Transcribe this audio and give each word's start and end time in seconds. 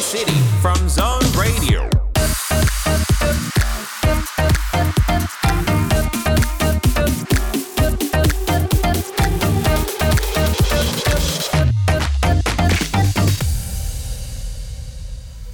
City 0.00 0.34
from 0.62 0.88
Zone 0.88 1.22
Radio. 1.36 1.78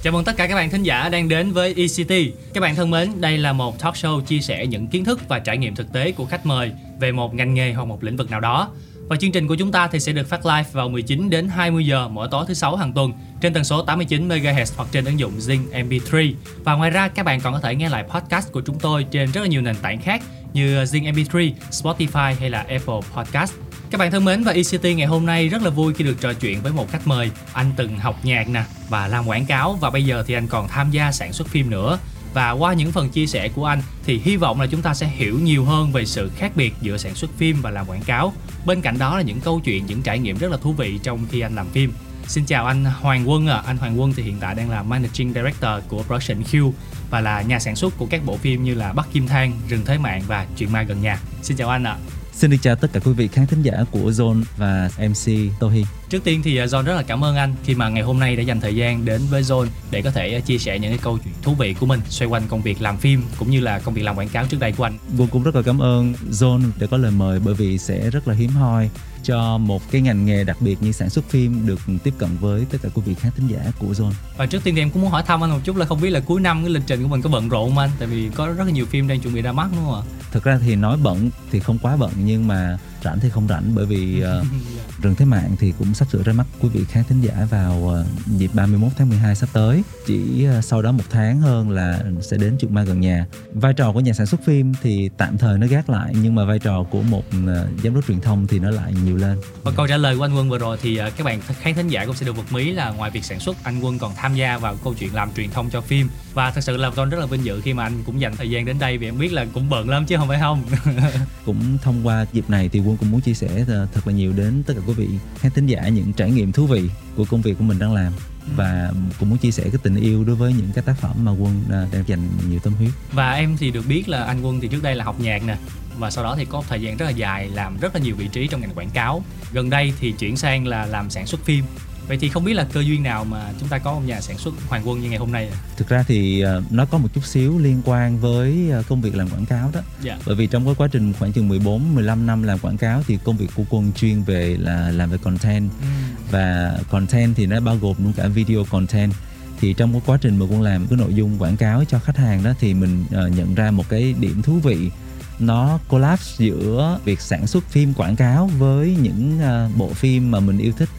Chào 0.03 0.13
mừng 0.13 0.23
tất 0.23 0.37
cả 0.37 0.47
các 0.47 0.55
bạn 0.55 0.69
thính 0.69 0.83
giả 0.83 1.09
đang 1.09 1.29
đến 1.29 1.51
với 1.51 1.73
ECT. 1.77 2.35
Các 2.53 2.61
bạn 2.61 2.75
thân 2.75 2.91
mến, 2.91 3.21
đây 3.21 3.37
là 3.37 3.53
một 3.53 3.79
talk 3.79 3.93
show 3.93 4.21
chia 4.21 4.39
sẻ 4.39 4.67
những 4.67 4.87
kiến 4.87 5.05
thức 5.05 5.19
và 5.27 5.39
trải 5.39 5.57
nghiệm 5.57 5.75
thực 5.75 5.93
tế 5.93 6.11
của 6.11 6.25
khách 6.25 6.45
mời 6.45 6.71
về 6.99 7.11
một 7.11 7.33
ngành 7.33 7.53
nghề 7.53 7.73
hoặc 7.73 7.85
một 7.85 8.03
lĩnh 8.03 8.17
vực 8.17 8.31
nào 8.31 8.39
đó. 8.39 8.69
Và 9.11 9.17
chương 9.17 9.31
trình 9.31 9.47
của 9.47 9.55
chúng 9.55 9.71
ta 9.71 9.87
thì 9.87 9.99
sẽ 9.99 10.11
được 10.11 10.29
phát 10.29 10.45
live 10.45 10.69
vào 10.71 10.89
19 10.89 11.29
đến 11.29 11.47
20 11.47 11.85
giờ 11.85 12.07
mỗi 12.07 12.27
tối 12.31 12.45
thứ 12.47 12.53
sáu 12.53 12.75
hàng 12.75 12.93
tuần 12.93 13.11
trên 13.41 13.53
tần 13.53 13.63
số 13.63 13.81
89 13.81 14.27
MHz 14.27 14.73
hoặc 14.75 14.89
trên 14.91 15.05
ứng 15.05 15.19
dụng 15.19 15.37
Zing 15.37 15.71
MP3. 15.71 16.33
Và 16.63 16.75
ngoài 16.75 16.89
ra 16.89 17.07
các 17.07 17.25
bạn 17.25 17.41
còn 17.41 17.53
có 17.53 17.59
thể 17.59 17.75
nghe 17.75 17.89
lại 17.89 18.03
podcast 18.09 18.51
của 18.51 18.61
chúng 18.61 18.79
tôi 18.79 19.03
trên 19.03 19.31
rất 19.31 19.41
là 19.41 19.47
nhiều 19.47 19.61
nền 19.61 19.75
tảng 19.75 20.01
khác 20.01 20.21
như 20.53 20.83
Zing 20.83 21.13
MP3, 21.13 21.53
Spotify 21.71 22.35
hay 22.39 22.49
là 22.49 22.59
Apple 22.59 22.99
Podcast. 23.15 23.53
Các 23.89 23.97
bạn 23.97 24.11
thân 24.11 24.25
mến 24.25 24.43
và 24.43 24.51
ECT 24.51 24.83
ngày 24.83 25.07
hôm 25.07 25.25
nay 25.25 25.47
rất 25.47 25.61
là 25.61 25.69
vui 25.69 25.93
khi 25.93 26.03
được 26.03 26.21
trò 26.21 26.33
chuyện 26.33 26.61
với 26.61 26.71
một 26.71 26.91
khách 26.91 27.07
mời. 27.07 27.31
Anh 27.53 27.71
từng 27.75 27.97
học 27.97 28.19
nhạc 28.23 28.49
nè 28.49 28.63
và 28.89 29.07
làm 29.07 29.27
quảng 29.27 29.45
cáo 29.45 29.77
và 29.81 29.89
bây 29.89 30.05
giờ 30.05 30.23
thì 30.27 30.33
anh 30.33 30.47
còn 30.47 30.67
tham 30.67 30.91
gia 30.91 31.11
sản 31.11 31.33
xuất 31.33 31.47
phim 31.47 31.69
nữa. 31.69 31.99
Và 32.33 32.51
qua 32.51 32.73
những 32.73 32.91
phần 32.91 33.09
chia 33.09 33.27
sẻ 33.27 33.49
của 33.49 33.65
anh 33.65 33.81
thì 34.03 34.21
hy 34.23 34.37
vọng 34.37 34.61
là 34.61 34.67
chúng 34.67 34.81
ta 34.81 34.93
sẽ 34.93 35.07
hiểu 35.07 35.39
nhiều 35.39 35.65
hơn 35.65 35.91
về 35.91 36.05
sự 36.05 36.31
khác 36.37 36.51
biệt 36.55 36.73
giữa 36.81 36.97
sản 36.97 37.15
xuất 37.15 37.31
phim 37.37 37.61
và 37.61 37.69
làm 37.69 37.85
quảng 37.87 38.01
cáo. 38.01 38.33
Bên 38.65 38.81
cạnh 38.81 38.97
đó 38.97 39.15
là 39.17 39.21
những 39.21 39.39
câu 39.39 39.59
chuyện, 39.59 39.85
những 39.85 40.01
trải 40.01 40.19
nghiệm 40.19 40.37
rất 40.37 40.51
là 40.51 40.57
thú 40.57 40.73
vị 40.73 40.99
trong 41.03 41.25
khi 41.31 41.39
anh 41.39 41.55
làm 41.55 41.69
phim. 41.69 41.93
Xin 42.27 42.45
chào 42.45 42.65
anh 42.65 42.85
Hoàng 42.85 43.29
Quân 43.29 43.47
ạ. 43.47 43.55
À. 43.55 43.63
Anh 43.65 43.77
Hoàng 43.77 44.01
Quân 44.01 44.13
thì 44.13 44.23
hiện 44.23 44.37
tại 44.39 44.55
đang 44.55 44.69
là 44.69 44.83
Managing 44.83 45.33
Director 45.33 45.83
của 45.87 46.03
Production 46.03 46.43
Q 46.51 46.71
và 47.09 47.21
là 47.21 47.41
nhà 47.41 47.59
sản 47.59 47.75
xuất 47.75 47.97
của 47.97 48.07
các 48.09 48.25
bộ 48.25 48.37
phim 48.37 48.63
như 48.63 48.73
là 48.73 48.93
Bắc 48.93 49.07
Kim 49.13 49.27
Thang, 49.27 49.53
Rừng 49.69 49.81
Thế 49.85 49.97
Mạng 49.97 50.23
và 50.27 50.47
Chuyện 50.57 50.71
Ma 50.71 50.83
Gần 50.83 51.01
Nhà. 51.01 51.19
Xin 51.41 51.57
chào 51.57 51.69
anh 51.69 51.83
ạ. 51.83 51.91
À. 51.91 52.20
Xin 52.33 52.51
được 52.51 52.57
chào 52.61 52.75
tất 52.75 52.93
cả 52.93 52.99
quý 52.99 53.11
vị 53.13 53.27
khán 53.27 53.47
thính 53.47 53.61
giả 53.61 53.73
của 53.91 54.09
Zone 54.09 54.43
và 54.57 54.89
MC 54.97 55.59
Tô 55.59 55.69
Hi. 55.69 55.85
Trước 56.09 56.23
tiên 56.23 56.41
thì 56.43 56.57
à, 56.57 56.65
Zone 56.65 56.83
rất 56.83 56.95
là 56.95 57.03
cảm 57.03 57.23
ơn 57.23 57.35
anh 57.35 57.55
khi 57.63 57.75
mà 57.75 57.89
ngày 57.89 58.03
hôm 58.03 58.19
nay 58.19 58.35
đã 58.35 58.43
dành 58.43 58.59
thời 58.61 58.75
gian 58.75 59.05
đến 59.05 59.21
với 59.29 59.41
Zone 59.41 59.67
để 59.91 60.01
có 60.01 60.11
thể 60.11 60.33
à, 60.33 60.39
chia 60.39 60.57
sẻ 60.57 60.79
những 60.79 60.91
cái 60.91 60.99
câu 61.03 61.17
chuyện 61.23 61.33
thú 61.41 61.53
vị 61.53 61.75
của 61.79 61.85
mình 61.85 61.99
xoay 62.09 62.29
quanh 62.29 62.43
công 62.47 62.61
việc 62.61 62.81
làm 62.81 62.97
phim 62.97 63.23
cũng 63.39 63.51
như 63.51 63.59
là 63.59 63.79
công 63.79 63.93
việc 63.93 64.01
làm 64.01 64.17
quảng 64.17 64.29
cáo 64.29 64.45
trước 64.45 64.59
đây 64.59 64.71
của 64.71 64.83
anh. 64.83 64.97
Quân 65.17 65.27
cũng 65.31 65.43
rất 65.43 65.55
là 65.55 65.61
cảm 65.61 65.81
ơn 65.81 66.13
Zone 66.31 66.69
để 66.79 66.87
có 66.87 66.97
lời 66.97 67.11
mời 67.11 67.39
bởi 67.39 67.53
vì 67.53 67.77
sẽ 67.77 68.09
rất 68.09 68.27
là 68.27 68.33
hiếm 68.33 68.49
hoi 68.49 68.89
cho 69.23 69.57
một 69.57 69.91
cái 69.91 70.01
ngành 70.01 70.25
nghề 70.25 70.43
đặc 70.43 70.57
biệt 70.59 70.83
như 70.83 70.91
sản 70.91 71.09
xuất 71.09 71.29
phim 71.29 71.67
được 71.67 71.79
tiếp 72.03 72.13
cận 72.17 72.29
với 72.39 72.65
tất 72.69 72.77
cả 72.83 72.89
quý 72.93 73.01
vị 73.05 73.13
khán 73.13 73.31
thính 73.31 73.47
giả 73.47 73.71
của 73.79 73.87
Zone. 73.87 74.11
Và 74.37 74.45
trước 74.45 74.63
tiên 74.63 74.75
thì 74.75 74.81
em 74.81 74.89
cũng 74.89 75.01
muốn 75.01 75.11
hỏi 75.11 75.23
thăm 75.27 75.43
anh 75.43 75.51
một 75.51 75.59
chút 75.63 75.75
là 75.75 75.85
không 75.85 76.01
biết 76.01 76.09
là 76.09 76.19
cuối 76.19 76.41
năm 76.41 76.63
cái 76.63 76.69
lịch 76.69 76.83
trình 76.87 77.03
của 77.03 77.07
mình 77.07 77.21
có 77.21 77.29
bận 77.29 77.49
rộn 77.49 77.69
không 77.69 77.77
anh? 77.77 77.89
Tại 77.99 78.07
vì 78.07 78.29
có 78.35 78.47
rất 78.47 78.63
là 78.63 78.71
nhiều 78.71 78.85
phim 78.85 79.07
đang 79.07 79.19
chuẩn 79.19 79.33
bị 79.33 79.41
ra 79.41 79.51
mắt 79.51 79.67
đúng 79.75 79.85
không 79.85 79.95
ạ? 79.95 80.03
Thực 80.31 80.43
ra 80.43 80.59
thì 80.65 80.75
nói 80.75 80.97
bận 81.03 81.29
thì 81.51 81.59
không 81.59 81.77
quá 81.81 81.97
bận 81.97 82.11
nhưng 82.17 82.47
mà 82.47 82.77
rảnh 83.03 83.19
thì 83.19 83.29
không 83.29 83.47
rảnh 83.47 83.75
bởi 83.75 83.85
vì 83.85 84.23
uh, 84.23 84.45
rừng 85.01 85.15
thế 85.15 85.25
mạng 85.25 85.55
thì 85.59 85.73
cũng 85.79 85.93
sắp 85.93 86.07
sửa 86.11 86.23
ra 86.23 86.33
mắt 86.33 86.47
quý 86.59 86.69
vị 86.69 86.85
khán 86.89 87.03
thính 87.03 87.21
giả 87.21 87.47
vào 87.49 87.75
uh, 87.75 88.05
dịp 88.37 88.51
31 88.53 88.91
tháng 88.97 89.09
12 89.09 89.35
sắp 89.35 89.49
tới. 89.53 89.83
Chỉ 90.07 90.47
uh, 90.57 90.63
sau 90.63 90.81
đó 90.81 90.91
một 90.91 91.03
tháng 91.09 91.39
hơn 91.39 91.69
là 91.69 92.03
sẽ 92.21 92.37
đến 92.37 92.57
chuyện 92.59 92.73
ma 92.73 92.83
gần 92.83 93.01
nhà. 93.01 93.25
Vai 93.53 93.73
trò 93.73 93.91
của 93.91 93.99
nhà 93.99 94.13
sản 94.13 94.25
xuất 94.25 94.41
phim 94.45 94.73
thì 94.81 95.09
tạm 95.17 95.37
thời 95.37 95.57
nó 95.57 95.67
gác 95.67 95.89
lại 95.89 96.13
nhưng 96.21 96.35
mà 96.35 96.45
vai 96.45 96.59
trò 96.59 96.83
của 96.83 97.01
một 97.01 97.23
uh, 97.27 97.81
giám 97.83 97.93
đốc 97.95 98.07
truyền 98.07 98.21
thông 98.21 98.47
thì 98.47 98.59
nó 98.59 98.69
lại 98.69 98.93
nhiều 99.05 99.17
lên. 99.17 99.37
Và 99.63 99.71
câu 99.75 99.87
trả 99.87 99.97
lời 99.97 100.17
của 100.17 100.25
anh 100.25 100.35
Quân 100.35 100.49
vừa 100.49 100.57
rồi 100.57 100.77
thì 100.81 100.99
uh, 101.07 101.17
các 101.17 101.23
bạn 101.23 101.41
khán 101.61 101.73
thính 101.73 101.87
giả 101.87 102.05
cũng 102.05 102.15
sẽ 102.15 102.25
được 102.25 102.37
vật 102.37 102.51
mí 102.51 102.71
là 102.71 102.89
ngoài 102.89 103.11
việc 103.11 103.25
sản 103.25 103.39
xuất 103.39 103.63
anh 103.63 103.79
Quân 103.81 103.99
còn 103.99 104.11
tham 104.15 104.35
gia 104.35 104.57
vào 104.57 104.75
câu 104.83 104.93
chuyện 104.93 105.15
làm 105.15 105.29
truyền 105.33 105.49
thông 105.49 105.69
cho 105.69 105.81
phim. 105.81 106.09
Và 106.33 106.51
thật 106.51 106.61
sự 106.61 106.77
là 106.77 106.89
con 106.89 107.09
rất 107.09 107.19
là 107.19 107.25
vinh 107.25 107.45
dự 107.45 107.61
khi 107.61 107.73
mà 107.73 107.83
anh 107.83 108.03
cũng 108.05 108.21
dành 108.21 108.35
thời 108.35 108.49
gian 108.49 108.65
đến 108.65 108.79
đây 108.79 108.97
vì 108.97 109.07
em 109.07 109.19
biết 109.19 109.33
là 109.33 109.45
cũng 109.53 109.69
bận 109.69 109.89
lắm 109.89 110.05
chứ 110.05 110.17
không 110.17 110.27
phải 110.27 110.39
không. 110.39 110.63
Cũng 111.45 111.77
thông 111.83 112.07
qua 112.07 112.25
dịp 112.33 112.49
này 112.49 112.69
thì 112.69 112.79
quân 112.79 112.90
cũng 112.99 113.11
muốn 113.11 113.21
chia 113.21 113.33
sẻ 113.33 113.65
thật 113.67 114.07
là 114.07 114.13
nhiều 114.13 114.33
đến 114.33 114.63
tất 114.63 114.73
cả 114.73 114.81
quý 114.87 114.93
vị 114.93 115.07
khán 115.39 115.51
thính 115.51 115.65
giả 115.65 115.87
những 115.87 116.13
trải 116.13 116.31
nghiệm 116.31 116.51
thú 116.51 116.67
vị 116.67 116.89
của 117.15 117.25
công 117.25 117.41
việc 117.41 117.57
của 117.57 117.63
mình 117.63 117.79
đang 117.79 117.93
làm. 117.93 118.13
Và 118.55 118.91
cũng 119.19 119.29
muốn 119.29 119.37
chia 119.37 119.51
sẻ 119.51 119.63
cái 119.63 119.79
tình 119.83 119.95
yêu 119.95 120.23
đối 120.23 120.35
với 120.35 120.53
những 120.53 120.69
cái 120.73 120.83
tác 120.83 120.97
phẩm 120.97 121.15
mà 121.23 121.31
quân 121.31 121.63
à, 121.71 121.87
đang 121.91 122.03
dành 122.07 122.29
nhiều 122.49 122.59
tâm 122.63 122.73
huyết. 122.73 122.91
Và 123.13 123.31
em 123.31 123.57
thì 123.57 123.71
được 123.71 123.87
biết 123.87 124.09
là 124.09 124.23
anh 124.23 124.41
quân 124.41 124.59
thì 124.61 124.67
trước 124.67 124.83
đây 124.83 124.95
là 124.95 125.05
học 125.05 125.19
nhạc 125.19 125.43
nè 125.45 125.57
và 125.99 126.11
sau 126.11 126.23
đó 126.23 126.35
thì 126.35 126.45
có 126.45 126.63
thời 126.69 126.81
gian 126.81 126.97
rất 126.97 127.05
là 127.05 127.11
dài 127.11 127.49
làm 127.49 127.77
rất 127.77 127.95
là 127.95 128.01
nhiều 128.01 128.15
vị 128.15 128.27
trí 128.27 128.47
trong 128.47 128.61
ngành 128.61 128.73
quảng 128.75 128.89
cáo. 128.89 129.23
Gần 129.53 129.69
đây 129.69 129.93
thì 129.99 130.11
chuyển 130.11 130.37
sang 130.37 130.67
là 130.67 130.85
làm 130.85 131.09
sản 131.09 131.27
xuất 131.27 131.45
phim 131.45 131.65
vậy 132.11 132.17
thì 132.21 132.29
không 132.29 132.43
biết 132.43 132.53
là 132.53 132.67
cơ 132.73 132.81
duyên 132.81 133.03
nào 133.03 133.23
mà 133.23 133.51
chúng 133.59 133.69
ta 133.69 133.77
có 133.77 133.93
một 133.93 134.01
nhà 134.05 134.21
sản 134.21 134.37
xuất 134.37 134.53
hoàng 134.67 134.81
quân 134.85 135.01
như 135.01 135.09
ngày 135.09 135.19
hôm 135.19 135.31
nay 135.31 135.49
à? 135.53 135.57
thực 135.77 135.89
ra 135.89 136.03
thì 136.07 136.43
uh, 136.57 136.71
nó 136.71 136.85
có 136.85 136.97
một 136.97 137.07
chút 137.13 137.25
xíu 137.25 137.59
liên 137.59 137.81
quan 137.85 138.19
với 138.19 138.71
uh, 138.79 138.87
công 138.87 139.01
việc 139.01 139.15
làm 139.15 139.29
quảng 139.29 139.45
cáo 139.45 139.69
đó 139.73 139.79
yeah. 139.79 139.85
Dạ. 140.03 140.23
bởi 140.25 140.35
vì 140.35 140.47
trong 140.47 140.65
cái 140.65 140.75
quá 140.77 140.87
trình 140.91 141.13
khoảng 141.19 141.31
chừng 141.31 141.47
14 141.47 141.95
15 141.95 142.27
năm 142.27 142.43
làm 142.43 142.59
quảng 142.59 142.77
cáo 142.77 143.03
thì 143.07 143.17
công 143.23 143.37
việc 143.37 143.47
của 143.55 143.63
quân 143.69 143.91
chuyên 143.95 144.23
về 144.23 144.57
là 144.59 144.91
làm 144.91 145.09
về 145.09 145.17
content 145.17 145.63
mm. 145.63 146.15
và 146.31 146.77
content 146.89 147.35
thì 147.35 147.45
nó 147.45 147.59
bao 147.59 147.77
gồm 147.77 147.95
luôn 148.03 148.13
cả 148.13 148.27
video 148.27 148.65
content 148.71 149.13
thì 149.59 149.73
trong 149.73 149.91
cái 149.91 150.01
quá 150.05 150.17
trình 150.21 150.37
mà 150.37 150.45
quân 150.49 150.61
làm 150.61 150.87
cái 150.87 150.97
nội 150.97 151.13
dung 151.13 151.37
quảng 151.39 151.57
cáo 151.57 151.83
cho 151.85 151.99
khách 151.99 152.17
hàng 152.17 152.43
đó 152.43 152.53
thì 152.59 152.73
mình 152.73 153.03
uh, 153.03 153.37
nhận 153.37 153.55
ra 153.55 153.71
một 153.71 153.89
cái 153.89 154.15
điểm 154.19 154.41
thú 154.41 154.53
vị 154.53 154.91
nó 155.39 155.79
collapse 155.87 156.35
giữa 156.37 156.99
việc 157.05 157.21
sản 157.21 157.47
xuất 157.47 157.63
phim 157.69 157.93
quảng 157.93 158.15
cáo 158.15 158.47
với 158.57 158.97
những 159.01 159.39
uh, 159.39 159.77
bộ 159.77 159.89
phim 159.93 160.31
mà 160.31 160.39
mình 160.39 160.57
yêu 160.57 160.73
thích 160.77 160.89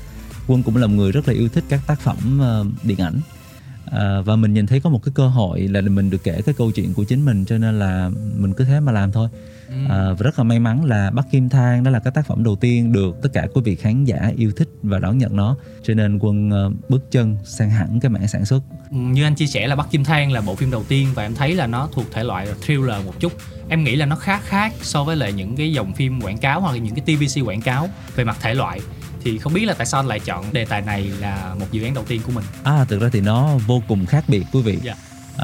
quân 0.47 0.63
cũng 0.63 0.77
là 0.77 0.87
một 0.87 0.95
người 0.97 1.13
rất 1.13 1.29
là 1.29 1.35
yêu 1.35 1.49
thích 1.49 1.65
các 1.69 1.81
tác 1.87 2.01
phẩm 2.01 2.41
uh, 2.41 2.85
điện 2.85 2.99
ảnh. 2.99 3.21
Uh, 3.87 4.27
và 4.27 4.37
mình 4.37 4.55
nhìn 4.55 4.67
thấy 4.67 4.81
có 4.81 4.91
một 4.91 5.03
cái 5.03 5.13
cơ 5.15 5.29
hội 5.29 5.61
là 5.61 5.81
mình 5.81 6.11
được 6.11 6.25
kể 6.25 6.43
cái 6.47 6.55
câu 6.59 6.71
chuyện 6.71 6.95
của 6.95 7.05
chính 7.05 7.25
mình 7.25 7.45
cho 7.45 7.59
nên 7.59 7.79
là 7.79 8.11
mình 8.37 8.53
cứ 8.53 8.65
thế 8.65 8.81
mà 8.81 8.93
làm 8.93 9.13
thôi. 9.13 9.29
Uh, 9.85 9.89
và 9.91 10.17
rất 10.19 10.39
là 10.39 10.45
may 10.45 10.59
mắn 10.59 10.85
là 10.85 11.11
Bắc 11.11 11.31
Kim 11.31 11.49
Thang 11.49 11.85
đó 11.85 11.91
là 11.91 11.99
cái 11.99 12.13
tác 12.15 12.27
phẩm 12.27 12.45
đầu 12.45 12.57
tiên 12.57 12.93
được 12.93 13.17
tất 13.23 13.29
cả 13.33 13.47
quý 13.55 13.61
vị 13.65 13.77
khán 13.77 14.05
giả 14.05 14.33
yêu 14.37 14.53
thích 14.57 14.69
và 14.83 14.99
đón 14.99 15.19
nhận 15.19 15.37
nó. 15.37 15.57
Cho 15.83 15.95
nên 15.95 16.19
quân 16.19 16.51
uh, 16.67 16.91
bước 16.91 17.11
chân 17.11 17.37
sang 17.45 17.71
hẳn 17.71 18.01
cái 18.01 18.11
mảng 18.11 18.29
sản 18.29 18.45
xuất. 18.45 18.63
Ừ, 18.91 18.97
như 18.97 19.25
anh 19.25 19.35
chia 19.35 19.47
sẻ 19.47 19.67
là 19.67 19.77
Bắc 19.77 19.91
Kim 19.91 20.05
Thang 20.05 20.33
là 20.33 20.41
bộ 20.41 20.55
phim 20.55 20.71
đầu 20.71 20.85
tiên 20.89 21.09
và 21.15 21.23
em 21.23 21.35
thấy 21.35 21.55
là 21.55 21.67
nó 21.67 21.89
thuộc 21.93 22.07
thể 22.13 22.25
loại 22.25 22.49
thriller 22.67 23.07
một 23.07 23.21
chút. 23.21 23.33
Em 23.69 23.85
nghĩ 23.85 23.97
là 23.97 24.07
nó 24.07 24.17
khác 24.17 24.41
khác 24.45 24.73
so 24.83 25.05
với 25.05 25.17
lại 25.17 25.33
những 25.33 25.57
cái 25.57 25.73
dòng 25.73 25.93
phim 25.93 26.21
quảng 26.21 26.39
cáo 26.39 26.61
hoặc 26.61 26.73
là 26.73 26.79
những 26.79 26.95
cái 26.95 27.17
TVC 27.17 27.47
quảng 27.47 27.61
cáo 27.61 27.89
về 28.17 28.25
mặt 28.25 28.37
thể 28.41 28.55
loại 28.55 28.81
thì 29.25 29.38
không 29.38 29.53
biết 29.53 29.65
là 29.65 29.75
tại 29.75 29.87
sao 29.87 30.00
anh 30.00 30.06
lại 30.06 30.21
chọn 30.21 30.53
đề 30.53 30.65
tài 30.65 30.81
này 30.81 31.03
là 31.21 31.55
một 31.60 31.66
dự 31.72 31.83
án 31.83 31.94
đầu 31.94 32.05
tiên 32.09 32.21
của 32.27 32.33
mình 32.33 32.44
à 32.62 32.84
thực 32.84 33.00
ra 33.00 33.09
thì 33.12 33.21
nó 33.21 33.56
vô 33.66 33.83
cùng 33.88 34.06
khác 34.06 34.25
biệt 34.28 34.44
quý 34.53 34.62
vị 34.62 34.78
yeah. 34.84 34.84
Dạ. 34.84 34.94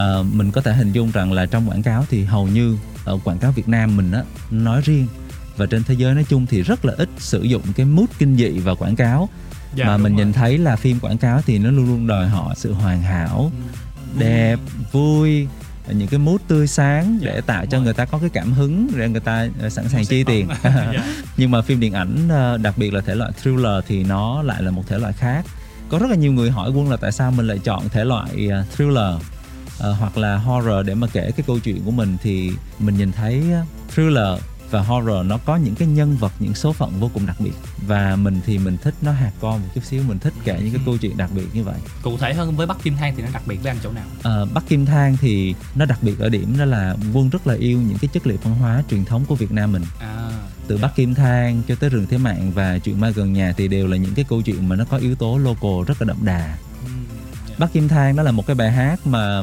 à, 0.04 0.06
mình 0.32 0.50
có 0.50 0.60
thể 0.60 0.72
hình 0.72 0.92
dung 0.92 1.10
rằng 1.10 1.32
là 1.32 1.46
trong 1.46 1.68
quảng 1.68 1.82
cáo 1.82 2.04
thì 2.10 2.24
hầu 2.24 2.46
như 2.46 2.78
ở 3.04 3.18
quảng 3.24 3.38
cáo 3.38 3.52
Việt 3.52 3.68
Nam 3.68 3.96
mình 3.96 4.12
á 4.12 4.22
nói 4.50 4.80
riêng 4.84 5.06
và 5.56 5.66
trên 5.66 5.84
thế 5.84 5.94
giới 5.94 6.14
nói 6.14 6.24
chung 6.28 6.46
thì 6.46 6.62
rất 6.62 6.84
là 6.84 6.94
ít 6.98 7.08
sử 7.18 7.42
dụng 7.42 7.62
cái 7.76 7.86
mood 7.86 8.08
kinh 8.18 8.36
dị 8.36 8.58
vào 8.58 8.76
quảng 8.76 8.96
cáo 8.96 9.28
dạ, 9.74 9.86
mà 9.86 9.96
mình 9.96 10.12
rồi. 10.12 10.24
nhìn 10.24 10.32
thấy 10.32 10.58
là 10.58 10.76
phim 10.76 11.00
quảng 11.00 11.18
cáo 11.18 11.40
thì 11.46 11.58
nó 11.58 11.70
luôn 11.70 11.86
luôn 11.86 12.06
đòi 12.06 12.28
hỏi 12.28 12.54
sự 12.56 12.72
hoàn 12.72 13.02
hảo 13.02 13.52
ừ. 14.14 14.20
đẹp 14.20 14.58
vui 14.92 15.46
những 15.92 16.08
cái 16.08 16.18
mood 16.18 16.40
tươi 16.48 16.66
sáng 16.66 17.18
để 17.20 17.40
tạo 17.40 17.66
cho 17.66 17.80
người 17.80 17.92
ta 17.92 18.04
có 18.04 18.18
cái 18.18 18.30
cảm 18.30 18.52
hứng 18.52 18.88
để 18.96 19.08
người 19.08 19.20
ta 19.20 19.48
ờ, 19.60 19.68
sẵn 19.68 19.88
sàng 19.88 20.06
chi 20.06 20.24
tiền. 20.24 20.48
Dạ. 20.62 21.14
nhưng 21.36 21.50
mà 21.50 21.62
phim 21.62 21.80
điện 21.80 21.92
ảnh 21.92 22.28
ờ, 22.30 22.56
đặc 22.56 22.78
biệt 22.78 22.94
là 22.94 23.00
thể 23.00 23.14
loại 23.14 23.32
thriller 23.42 23.84
thì 23.86 24.04
nó 24.04 24.42
lại 24.42 24.62
là 24.62 24.70
một 24.70 24.82
thể 24.88 24.98
loại 24.98 25.12
khác. 25.12 25.44
Có 25.88 25.98
rất 25.98 26.10
là 26.10 26.16
nhiều 26.16 26.32
người 26.32 26.50
hỏi 26.50 26.70
quân 26.70 26.90
là 26.90 26.96
tại 26.96 27.12
sao 27.12 27.30
mình 27.30 27.46
lại 27.46 27.58
chọn 27.64 27.88
thể 27.88 28.04
loại 28.04 28.48
ờ, 28.50 28.64
thriller 28.76 29.14
uh, 29.14 29.96
hoặc 29.98 30.18
là 30.18 30.36
horror 30.36 30.86
để 30.86 30.94
mà 30.94 31.06
kể 31.12 31.30
cái 31.36 31.44
câu 31.46 31.58
chuyện 31.58 31.82
của 31.84 31.90
mình. 31.90 32.16
Thì 32.22 32.50
mình 32.78 32.96
nhìn 32.96 33.12
thấy 33.12 33.44
thriller 33.94 34.40
và 34.70 34.80
horror 34.80 35.26
nó 35.26 35.38
có 35.44 35.56
những 35.56 35.74
cái 35.74 35.88
nhân 35.88 36.16
vật 36.16 36.32
những 36.38 36.54
số 36.54 36.72
phận 36.72 37.00
vô 37.00 37.10
cùng 37.14 37.26
đặc 37.26 37.36
biệt. 37.40 37.52
Và 37.86 38.16
mình 38.16 38.40
thì 38.46 38.58
mình 38.58 38.76
thích 38.82 38.94
nó 39.02 39.12
hạt 39.12 39.32
con 39.40 39.60
một 39.62 39.68
chút 39.74 39.84
xíu 39.84 40.02
mình 40.08 40.18
thích 40.18 40.32
kể 40.44 40.60
những 40.64 40.72
cái 40.72 40.82
câu 40.84 40.98
chuyện 40.98 41.16
đặc 41.16 41.30
biệt 41.34 41.46
như 41.52 41.64
vậy. 41.64 41.78
Cụ 42.02 42.18
thể 42.18 42.34
hơn 42.34 42.56
với 42.56 42.66
bắc 42.66 42.82
kim 42.82 42.96
thang 42.96 43.14
thì 43.16 43.22
nó 43.22 43.28
đặc 43.32 43.42
biệt 43.46 43.62
với 43.62 43.70
anh 43.70 43.78
chỗ 43.82 43.92
nào? 43.92 44.04
À, 44.22 44.44
bắc 44.54 44.68
kim 44.68 44.86
thang 44.86 45.16
thì 45.20 45.54
nó 45.74 45.84
đặc 45.84 45.98
biệt 46.02 46.18
ở 46.18 46.28
điểm 46.28 46.58
đó 46.58 46.64
là 46.64 46.96
quân 47.14 47.28
rất 47.28 47.46
là 47.46 47.54
yêu 47.54 47.80
những 47.80 47.98
cái 47.98 48.08
chất 48.12 48.26
liệu 48.26 48.38
văn 48.42 48.54
hóa 48.54 48.82
truyền 48.90 49.04
thống 49.04 49.24
của 49.24 49.34
việt 49.34 49.52
nam 49.52 49.72
mình. 49.72 49.82
À. 50.00 50.30
Từ 50.66 50.78
Bắc 50.78 50.94
Kim 50.96 51.14
Thang 51.14 51.62
cho 51.68 51.74
tới 51.74 51.90
rừng 51.90 52.06
thế 52.10 52.18
mạng 52.18 52.52
và 52.54 52.78
chuyện 52.78 53.00
ma 53.00 53.10
gần 53.10 53.32
nhà 53.32 53.52
thì 53.56 53.68
đều 53.68 53.86
là 53.86 53.96
những 53.96 54.14
cái 54.14 54.24
câu 54.28 54.42
chuyện 54.42 54.68
mà 54.68 54.76
nó 54.76 54.84
có 54.84 54.96
yếu 54.96 55.14
tố 55.14 55.38
local 55.38 55.84
rất 55.86 56.02
là 56.02 56.04
đậm 56.04 56.16
đà. 56.24 56.58
Ừ, 56.84 56.90
Bắc 57.58 57.72
Kim 57.72 57.88
Thang 57.88 58.16
đó 58.16 58.22
là 58.22 58.32
một 58.32 58.46
cái 58.46 58.56
bài 58.56 58.72
hát 58.72 59.06
mà 59.06 59.42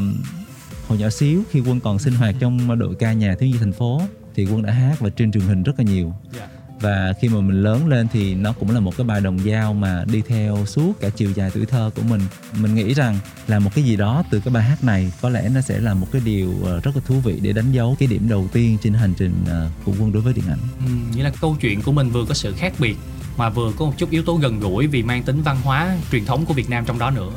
hồi 0.88 0.98
nhỏ 0.98 1.10
xíu 1.10 1.44
khi 1.51 1.60
quân 1.60 1.80
còn 1.80 2.00
sinh 2.00 2.13
hoạt 2.13 2.36
trong 2.39 2.80
đội 2.80 2.95
ca 2.95 3.13
nhà 3.13 3.36
thiếu 3.39 3.50
nhi 3.50 3.57
thành 3.60 3.74
phố 3.74 4.01
thì 4.36 4.46
quân 4.46 4.62
đã 4.62 4.72
hát 4.72 4.96
và 5.00 5.10
trên 5.10 5.32
truyền 5.32 5.44
hình 5.44 5.64
rất 5.64 5.74
là 5.78 5.84
nhiều 5.84 6.14
yeah. 6.34 6.50
Dạ. 6.50 6.58
và 6.80 7.14
khi 7.22 7.30
mà 7.30 7.42
mình 7.42 7.64
lớn 7.64 7.88
lên 7.88 8.08
thì 8.14 8.36
nó 8.36 8.54
cũng 8.54 8.72
là 8.72 8.80
một 8.80 8.98
cái 8.98 9.08
bài 9.08 9.22
đồng 9.22 9.40
dao 9.40 9.74
mà 9.74 10.06
đi 10.12 10.22
theo 10.28 10.66
suốt 10.66 10.94
cả 11.00 11.10
chiều 11.10 11.32
dài 11.32 11.52
tuổi 11.54 11.66
thơ 11.66 11.92
của 11.96 12.02
mình 12.10 12.22
mình 12.62 12.76
nghĩ 12.76 12.94
rằng 12.94 13.20
là 13.48 13.60
một 13.60 13.72
cái 13.76 13.84
gì 13.84 13.96
đó 13.96 14.24
từ 14.30 14.40
cái 14.40 14.54
bài 14.54 14.64
hát 14.64 14.84
này 14.84 15.12
có 15.22 15.30
lẽ 15.30 15.50
nó 15.54 15.62
sẽ 15.62 15.80
là 15.80 15.94
một 15.94 16.08
cái 16.12 16.22
điều 16.26 16.54
ờ, 16.64 16.80
rất 16.80 16.96
là 16.96 17.02
thú 17.06 17.20
vị 17.20 17.40
để 17.42 17.54
đánh 17.54 17.72
dấu 17.72 17.96
cái 18.00 18.08
điểm 18.08 18.30
đầu 18.30 18.48
tiên 18.54 18.78
trên 18.84 18.94
hành 18.94 19.14
trình 19.18 19.34
ờ, 19.50 19.70
của 19.86 19.94
quân 20.00 20.12
đối 20.12 20.22
với 20.22 20.34
điện 20.34 20.46
ảnh 20.48 20.60
ừ, 20.80 20.92
nghĩa 21.16 21.24
là 21.24 21.32
câu 21.42 21.58
chuyện 21.62 21.82
của 21.82 21.92
mình 21.92 22.10
vừa 22.10 22.26
có 22.26 22.34
sự 22.34 22.54
khác 22.58 22.74
biệt 22.80 22.96
mà 23.38 23.50
vừa 23.50 23.72
có 23.78 23.86
một 23.86 23.94
chút 23.98 24.10
yếu 24.10 24.24
tố 24.24 24.36
gần 24.36 24.60
gũi 24.60 24.88
vì 24.88 25.04
mang 25.04 25.24
tính 25.24 25.42
văn 25.42 25.58
hóa 25.64 25.98
truyền 26.12 26.26
thống 26.26 26.46
của 26.46 26.54
Việt 26.54 26.70
Nam 26.70 26.86
trong 26.86 27.00
đó 27.00 27.12
nữa. 27.12 27.32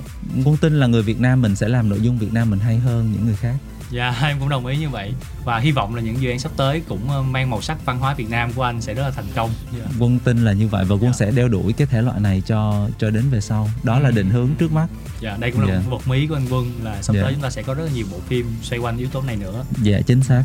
Quân 0.45 0.57
tin 0.57 0.81
là 0.81 0.87
người 0.87 1.03
Việt 1.03 1.21
Nam 1.21 1.43
mình 1.43 1.57
sẽ 1.57 1.69
làm 1.69 1.89
nội 1.89 2.01
dung 2.01 2.19
Việt 2.19 2.33
Nam 2.33 2.51
mình 2.51 2.59
hay 2.59 2.79
hơn 2.79 3.13
những 3.13 3.27
người 3.27 3.37
khác. 3.37 3.55
Dạ 3.91 4.15
em 4.23 4.39
cũng 4.41 4.49
đồng 4.49 4.67
ý 4.67 4.77
như 4.77 4.89
vậy 4.89 5.13
và 5.45 5.59
hy 5.59 5.73
vọng 5.73 5.95
là 5.95 6.03
những 6.03 6.23
dự 6.23 6.31
án 6.31 6.39
sắp 6.39 6.53
tới 6.57 6.83
cũng 6.89 7.11
ờ, 7.11 7.23
mang 7.23 7.51
màu 7.51 7.63
sắc 7.63 7.87
văn 7.87 7.99
hóa 7.99 8.15
Việt 8.15 8.31
Nam 8.31 8.53
của 8.53 8.63
anh 8.63 8.81
sẽ 8.81 8.95
rất 8.95 9.03
là 9.03 9.11
thành 9.11 9.25
công. 9.35 9.51
Yeah. 9.73 9.89
Dạ. 9.91 9.97
Quân 9.99 10.19
tin 10.19 10.45
là 10.45 10.53
như 10.53 10.69
vậy 10.69 10.85
và 10.85 10.95
quân 10.95 11.03
yeah. 11.03 11.15
Dạ. 11.15 11.27
sẽ 11.27 11.33
đeo 11.33 11.49
đuổi 11.49 11.73
cái 11.73 11.87
thể 11.87 12.03
loại 12.03 12.21
này 12.21 12.43
cho 12.47 12.89
cho 12.99 13.11
đến 13.11 13.31
về 13.31 13.41
sau. 13.41 13.69
Đó 13.83 13.99
là 13.99 14.09
ừ. 14.09 14.15
định 14.15 14.31
hướng 14.31 14.49
trước 14.59 14.73
mắt. 14.73 14.87
Dạ 15.21 15.37
đây 15.41 15.51
cũng 15.51 15.61
là 15.61 15.73
yeah. 15.73 15.89
một 15.89 15.91
vật 15.91 16.11
mí 16.11 16.27
của 16.27 16.35
anh 16.35 16.47
Quân 16.51 16.73
là 16.83 17.03
sắp 17.03 17.13
yeah. 17.13 17.25
tới 17.25 17.33
chúng 17.33 17.43
ta 17.43 17.51
sẽ 17.51 17.63
có 17.63 17.75
rất 17.75 17.85
là 17.85 17.91
nhiều 17.91 18.07
bộ 18.13 18.19
phim 18.29 18.47
xoay 18.63 18.79
quanh 18.79 18.99
yếu 18.99 19.09
tố 19.09 19.23
này 19.23 19.37
nữa. 19.37 19.65
Dạ 19.83 20.01
chính 20.01 20.23
xác. 20.23 20.43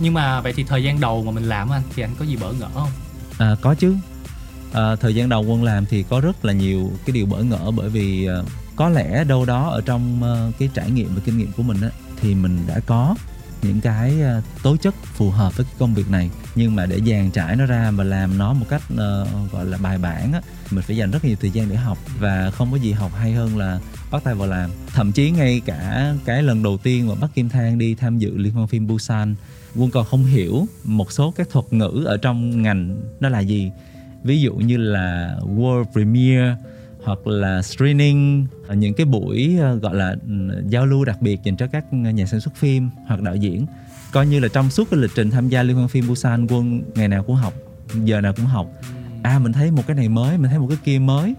Nhưng 0.00 0.14
mà 0.14 0.40
vậy 0.40 0.52
thì 0.56 0.64
thời 0.64 0.82
gian 0.82 1.00
đầu 1.00 1.24
mà 1.24 1.32
mình 1.32 1.44
làm 1.44 1.72
anh 1.72 1.82
thì 1.96 2.02
anh 2.02 2.10
có 2.18 2.24
gì 2.24 2.36
bỡ 2.36 2.52
ngỡ 2.52 2.68
không? 2.74 2.90
À, 3.38 3.56
có 3.60 3.74
chứ. 3.74 3.96
À, 4.72 4.96
thời 4.96 5.14
gian 5.14 5.28
đầu 5.28 5.42
quân 5.42 5.64
làm 5.64 5.86
thì 5.86 6.02
có 6.02 6.20
rất 6.20 6.44
là 6.44 6.52
nhiều 6.52 6.90
cái 7.06 7.14
điều 7.14 7.26
bỡ 7.26 7.42
ngỡ 7.42 7.70
bởi 7.70 7.88
vì 7.88 8.28
uh, 8.40 8.46
có 8.76 8.88
lẽ 8.88 9.24
đâu 9.24 9.44
đó 9.44 9.70
ở 9.70 9.80
trong 9.80 10.22
uh, 10.48 10.58
cái 10.58 10.70
trải 10.74 10.90
nghiệm 10.90 11.14
và 11.14 11.20
kinh 11.24 11.38
nghiệm 11.38 11.52
của 11.52 11.62
mình 11.62 11.80
á 11.80 11.88
thì 12.20 12.34
mình 12.34 12.58
đã 12.66 12.80
có 12.86 13.16
những 13.62 13.80
cái 13.80 14.20
ờ, 14.20 14.42
tố 14.62 14.76
chất 14.76 14.94
phù 14.94 15.30
hợp 15.30 15.56
với 15.56 15.64
cái 15.64 15.74
công 15.78 15.94
việc 15.94 16.10
này. 16.10 16.30
Nhưng 16.54 16.76
mà 16.76 16.86
để 16.86 17.00
dàn 17.06 17.30
trải 17.30 17.56
nó 17.56 17.66
ra 17.66 17.90
và 17.90 18.04
làm 18.04 18.38
nó 18.38 18.52
một 18.52 18.66
cách 18.68 18.82
uh, 18.92 19.52
gọi 19.52 19.66
là 19.66 19.78
bài 19.78 19.98
bản 19.98 20.32
á 20.32 20.40
mình 20.70 20.82
phải 20.82 20.96
dành 20.96 21.10
rất 21.10 21.24
nhiều 21.24 21.36
thời 21.40 21.50
gian 21.50 21.68
để 21.68 21.76
học. 21.76 21.98
Và 22.18 22.50
không 22.50 22.70
có 22.70 22.76
gì 22.76 22.92
học 22.92 23.12
hay 23.14 23.32
hơn 23.32 23.58
là 23.58 23.80
bắt 24.10 24.24
tay 24.24 24.34
vào 24.34 24.48
làm. 24.48 24.70
Thậm 24.94 25.12
chí 25.12 25.30
ngay 25.30 25.60
cả 25.66 26.14
cái 26.24 26.42
lần 26.42 26.62
đầu 26.62 26.78
tiên 26.78 27.08
mà 27.08 27.14
bắt 27.14 27.30
kim 27.34 27.48
thang 27.48 27.78
đi 27.78 27.94
tham 27.94 28.18
dự 28.18 28.36
liên 28.36 28.52
hoan 28.52 28.66
phim 28.66 28.86
busan 28.86 29.34
quân 29.76 29.90
còn 29.90 30.04
không 30.04 30.24
hiểu 30.24 30.66
một 30.84 31.12
số 31.12 31.30
các 31.36 31.48
thuật 31.50 31.72
ngữ 31.72 32.04
ở 32.06 32.16
trong 32.16 32.62
ngành 32.62 33.02
nó 33.20 33.28
là 33.28 33.40
gì. 33.40 33.70
Ví 34.24 34.40
dụ 34.40 34.54
như 34.54 34.76
là 34.76 35.36
world 35.56 35.84
premiere 35.92 36.56
hoặc 37.06 37.26
là 37.26 37.62
screening 37.62 38.46
ờ, 38.68 38.74
những 38.74 38.94
cái 38.94 39.06
buổi 39.06 39.56
ờ, 39.60 39.74
gọi 39.74 39.94
là 39.94 40.16
ừ, 40.28 40.62
giao 40.68 40.86
lưu 40.86 41.04
đặc 41.04 41.22
biệt 41.22 41.40
dành 41.44 41.56
cho 41.56 41.66
các 41.66 41.92
nhà 41.92 42.26
sản 42.26 42.40
xuất 42.40 42.56
phim 42.56 42.90
hoặc 43.06 43.20
đạo 43.20 43.36
diễn. 43.36 43.66
Coi 44.12 44.26
như 44.26 44.40
là 44.40 44.48
trong 44.48 44.70
suốt 44.70 44.88
cái 44.90 45.00
lịch 45.00 45.10
trình 45.14 45.30
tham 45.30 45.48
gia 45.48 45.62
liên 45.62 45.76
hoan 45.76 45.88
phim 45.88 46.08
Busan 46.08 46.46
quân 46.46 46.82
ngày 46.94 47.08
nào 47.08 47.22
cũng 47.22 47.36
học 47.36 47.54
giờ 48.04 48.20
nào 48.20 48.32
cũng 48.36 48.46
học. 48.46 48.66
À 49.22 49.38
mình 49.38 49.52
thấy 49.52 49.70
một 49.70 49.82
cái 49.86 49.96
này 49.96 50.08
mới 50.08 50.38
mình 50.38 50.50
thấy 50.50 50.58
một 50.58 50.66
cái 50.68 50.78
kia 50.84 50.98
mới 50.98 51.34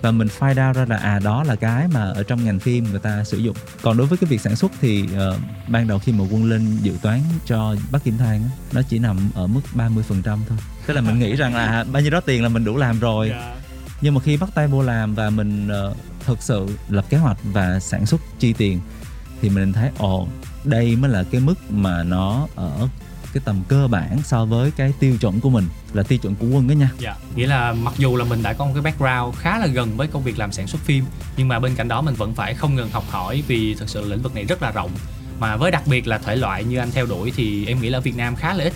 và 0.00 0.10
mình 0.10 0.28
find 0.38 0.68
out 0.68 0.76
ra 0.76 0.84
là 0.88 0.96
à 0.96 1.18
đó 1.18 1.44
là 1.44 1.56
cái 1.56 1.88
mà 1.88 2.02
ở 2.02 2.22
trong 2.22 2.44
ngành 2.44 2.58
phim 2.58 2.84
người 2.84 3.00
ta 3.00 3.24
sử 3.24 3.38
dụng. 3.38 3.56
Còn 3.82 3.96
đối 3.96 4.06
với 4.06 4.18
cái 4.18 4.30
việc 4.30 4.40
sản 4.40 4.56
xuất 4.56 4.72
thì 4.80 5.02
uh, 5.02 5.36
ban 5.68 5.88
đầu 5.88 5.98
khi 5.98 6.12
mà 6.12 6.24
quân 6.30 6.44
lên 6.44 6.76
dự 6.82 6.92
toán 7.02 7.20
cho 7.46 7.76
Bắc 7.92 8.04
Kim 8.04 8.18
Thang 8.18 8.40
nó 8.72 8.82
chỉ 8.88 8.98
nằm 8.98 9.30
ở 9.34 9.46
mức 9.46 9.60
30% 9.74 10.22
thôi. 10.24 10.58
Tức 10.86 10.94
là 10.94 11.00
mình 11.00 11.18
nghĩ 11.18 11.36
rằng 11.36 11.54
là 11.54 11.84
bao 11.92 12.02
nhiêu 12.02 12.10
đó 12.10 12.20
tiền 12.20 12.42
là 12.42 12.48
mình 12.48 12.64
đủ 12.64 12.76
làm 12.76 13.00
rồi. 13.00 13.30
Yeah 13.30 13.61
nhưng 14.02 14.14
mà 14.14 14.20
khi 14.20 14.36
bắt 14.36 14.50
tay 14.54 14.66
vô 14.66 14.82
làm 14.82 15.14
và 15.14 15.30
mình 15.30 15.68
uh, 15.90 15.96
thực 16.24 16.42
sự 16.42 16.66
lập 16.88 17.04
kế 17.08 17.16
hoạch 17.16 17.38
và 17.42 17.80
sản 17.80 18.06
xuất 18.06 18.20
chi 18.38 18.52
tiền 18.52 18.80
thì 19.40 19.50
mình 19.50 19.72
thấy 19.72 19.90
ồ 19.98 20.28
đây 20.64 20.96
mới 20.96 21.10
là 21.10 21.24
cái 21.30 21.40
mức 21.40 21.70
mà 21.70 22.02
nó 22.02 22.46
ở 22.54 22.88
cái 23.32 23.42
tầm 23.44 23.62
cơ 23.68 23.88
bản 23.88 24.18
so 24.24 24.44
với 24.44 24.70
cái 24.70 24.92
tiêu 25.00 25.16
chuẩn 25.20 25.40
của 25.40 25.50
mình 25.50 25.64
là 25.92 26.02
tiêu 26.02 26.18
chuẩn 26.18 26.34
của 26.34 26.46
quân 26.46 26.68
đó 26.68 26.72
nha. 26.72 26.90
Dạ. 26.98 27.14
Nghĩa 27.36 27.46
là 27.46 27.72
mặc 27.72 27.94
dù 27.98 28.16
là 28.16 28.24
mình 28.24 28.42
đã 28.42 28.52
có 28.52 28.64
một 28.64 28.72
cái 28.74 28.82
background 28.82 29.36
khá 29.38 29.58
là 29.58 29.66
gần 29.66 29.96
với 29.96 30.06
công 30.06 30.22
việc 30.22 30.38
làm 30.38 30.52
sản 30.52 30.66
xuất 30.66 30.82
phim 30.82 31.04
nhưng 31.36 31.48
mà 31.48 31.58
bên 31.58 31.74
cạnh 31.74 31.88
đó 31.88 32.02
mình 32.02 32.14
vẫn 32.14 32.34
phải 32.34 32.54
không 32.54 32.74
ngừng 32.74 32.90
học 32.90 33.04
hỏi 33.10 33.42
vì 33.46 33.74
thực 33.74 33.88
sự 33.88 34.08
lĩnh 34.10 34.22
vực 34.22 34.34
này 34.34 34.44
rất 34.44 34.62
là 34.62 34.70
rộng 34.70 34.90
mà 35.38 35.56
với 35.56 35.70
đặc 35.70 35.82
biệt 35.86 36.06
là 36.06 36.18
thể 36.18 36.36
loại 36.36 36.64
như 36.64 36.78
anh 36.78 36.90
theo 36.92 37.06
đuổi 37.06 37.32
thì 37.36 37.66
em 37.66 37.80
nghĩ 37.80 37.88
là 37.88 38.00
Việt 38.00 38.16
Nam 38.16 38.36
khá 38.36 38.54
là 38.54 38.64
ít 38.64 38.72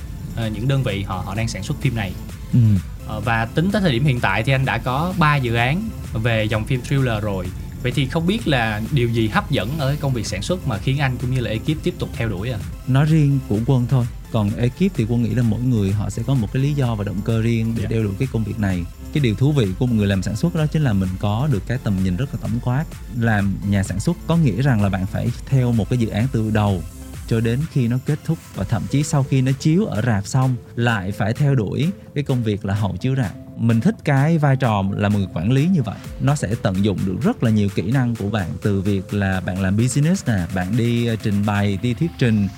uh, 0.47 0.53
những 0.53 0.69
đơn 0.69 0.83
vị 0.83 1.03
họ 1.03 1.23
họ 1.27 1.35
đang 1.35 1.49
sản 1.49 1.63
xuất 1.63 1.81
phim 1.81 1.97
này. 1.97 2.13
Ừ. 2.53 2.61
Ờ, 3.07 3.21
và 3.21 3.45
tính 3.45 3.71
tới 3.71 3.83
thời 3.83 3.93
điểm 3.93 4.05
hiện 4.05 4.21
tại 4.21 4.43
thì 4.43 4.53
anh 4.53 4.65
đã 4.65 4.79
có 4.79 5.15
3 5.19 5.37
dự 5.37 5.55
án 5.55 5.89
về 6.13 6.45
dòng 6.45 6.65
phim 6.65 6.81
thriller 6.81 7.23
rồi. 7.23 7.47
Vậy 7.83 7.93
thì 7.93 8.07
không 8.07 8.27
biết 8.27 8.49
là 8.49 8.81
điều 8.93 9.09
gì 9.09 9.29
hấp 9.29 9.51
dẫn 9.51 9.79
ở 9.79 9.97
công 10.01 10.13
việc 10.13 10.27
sản 10.27 10.43
xuất 10.43 10.69
mà 10.69 10.79
khiến 10.79 10.99
anh 10.99 11.17
cũng 11.21 11.31
như 11.31 11.41
là 11.41 11.51
ekip 11.51 11.83
tiếp 11.83 11.95
tục 11.99 12.09
theo 12.13 12.29
đuổi 12.29 12.51
à? 12.51 12.59
Nói 12.87 13.05
riêng 13.05 13.39
của 13.49 13.59
quân 13.67 13.87
thôi. 13.91 14.07
Còn 14.33 14.51
ekip 14.57 14.95
thì 14.95 15.07
quân 15.09 15.23
nghĩ 15.23 15.31
là 15.31 15.43
mỗi 15.43 15.61
người 15.61 15.93
họ 15.93 16.11
sẽ 16.11 16.23
có 16.27 16.35
một 16.35 16.53
cái 16.53 16.63
lý 16.63 16.73
do 16.73 16.95
và 16.95 17.05
động 17.05 17.21
cơ 17.25 17.43
riêng 17.43 17.73
để 17.77 17.81
yeah. 17.81 17.91
Dạ. 17.91 17.95
đeo 17.95 18.05
đuổi 18.05 18.13
cái 18.19 18.29
công 18.33 18.45
việc 18.45 18.59
này. 18.59 18.85
Cái 19.13 19.21
điều 19.21 19.35
thú 19.35 19.53
vị 19.53 19.67
của 19.79 19.87
một 19.87 19.95
người 19.97 20.07
làm 20.07 20.23
sản 20.23 20.37
xuất 20.37 20.55
đó 20.55 20.67
chính 20.67 20.83
là 20.83 20.93
mình 20.93 21.09
có 21.19 21.49
được 21.53 21.63
cái 21.67 21.79
tầm 21.85 21.97
nhìn 22.05 22.17
rất 22.17 22.35
là 22.35 22.39
tổng 22.43 22.61
quát. 22.65 22.85
Làm 23.19 23.57
nhà 23.69 23.83
sản 23.83 24.01
xuất 24.01 24.17
có 24.27 24.37
nghĩa 24.37 24.63
rằng 24.63 24.83
là 24.83 24.89
bạn 24.89 25.07
phải 25.07 25.29
theo 25.47 25.73
một 25.73 25.91
cái 25.91 25.99
dự 25.99 26.09
án 26.09 26.27
từ 26.33 26.51
đầu 26.51 26.83
cho 27.29 27.41
đến 27.41 27.61
khi 27.73 27.89
nó 27.89 27.97
kết 28.07 28.19
thúc 28.25 28.39
và 28.55 28.65
thậm 28.65 28.83
chí 28.91 29.03
sau 29.03 29.23
khi 29.23 29.43
nó 29.43 29.53
chiếu 29.53 29.85
ở 29.85 30.03
rạp 30.03 30.27
xong 30.27 30.57
lại 30.77 31.13
phải 31.13 31.33
theo 31.33 31.55
đuổi 31.55 31.91
cái 32.15 32.25
công 32.25 32.43
việc 32.43 32.65
là 32.65 32.75
hậu 32.75 32.97
chiếu 32.97 33.17
rạp. 33.17 33.33
Mình 33.57 33.81
thích 33.81 33.95
cái 34.05 34.39
vai 34.39 34.57
trò 34.57 34.85
là 34.97 35.09
một 35.09 35.19
người 35.19 35.29
quản 35.35 35.53
lý 35.53 35.67
như 35.67 35.83
vậy. 35.83 35.97
Nó 36.21 36.35
sẽ 36.35 36.55
tận 36.63 36.85
dụng 36.85 36.99
được 37.07 37.17
rất 37.23 37.43
là 37.43 37.51
nhiều 37.51 37.69
kỹ 37.75 37.83
năng 37.83 38.17
của 38.17 38.31
bạn 38.31 38.51
từ 38.63 38.81
việc 38.81 39.15
là 39.15 39.41
bạn 39.41 39.61
làm 39.61 39.77
business 39.77 40.29
nè 40.29 40.47
bạn 40.55 40.77
đi 40.77 41.07
ờ, 41.07 41.17
trình 41.17 41.47
bày 41.47 41.79
đi 41.83 41.95
thuyết 41.95 42.11
trình 42.19 42.49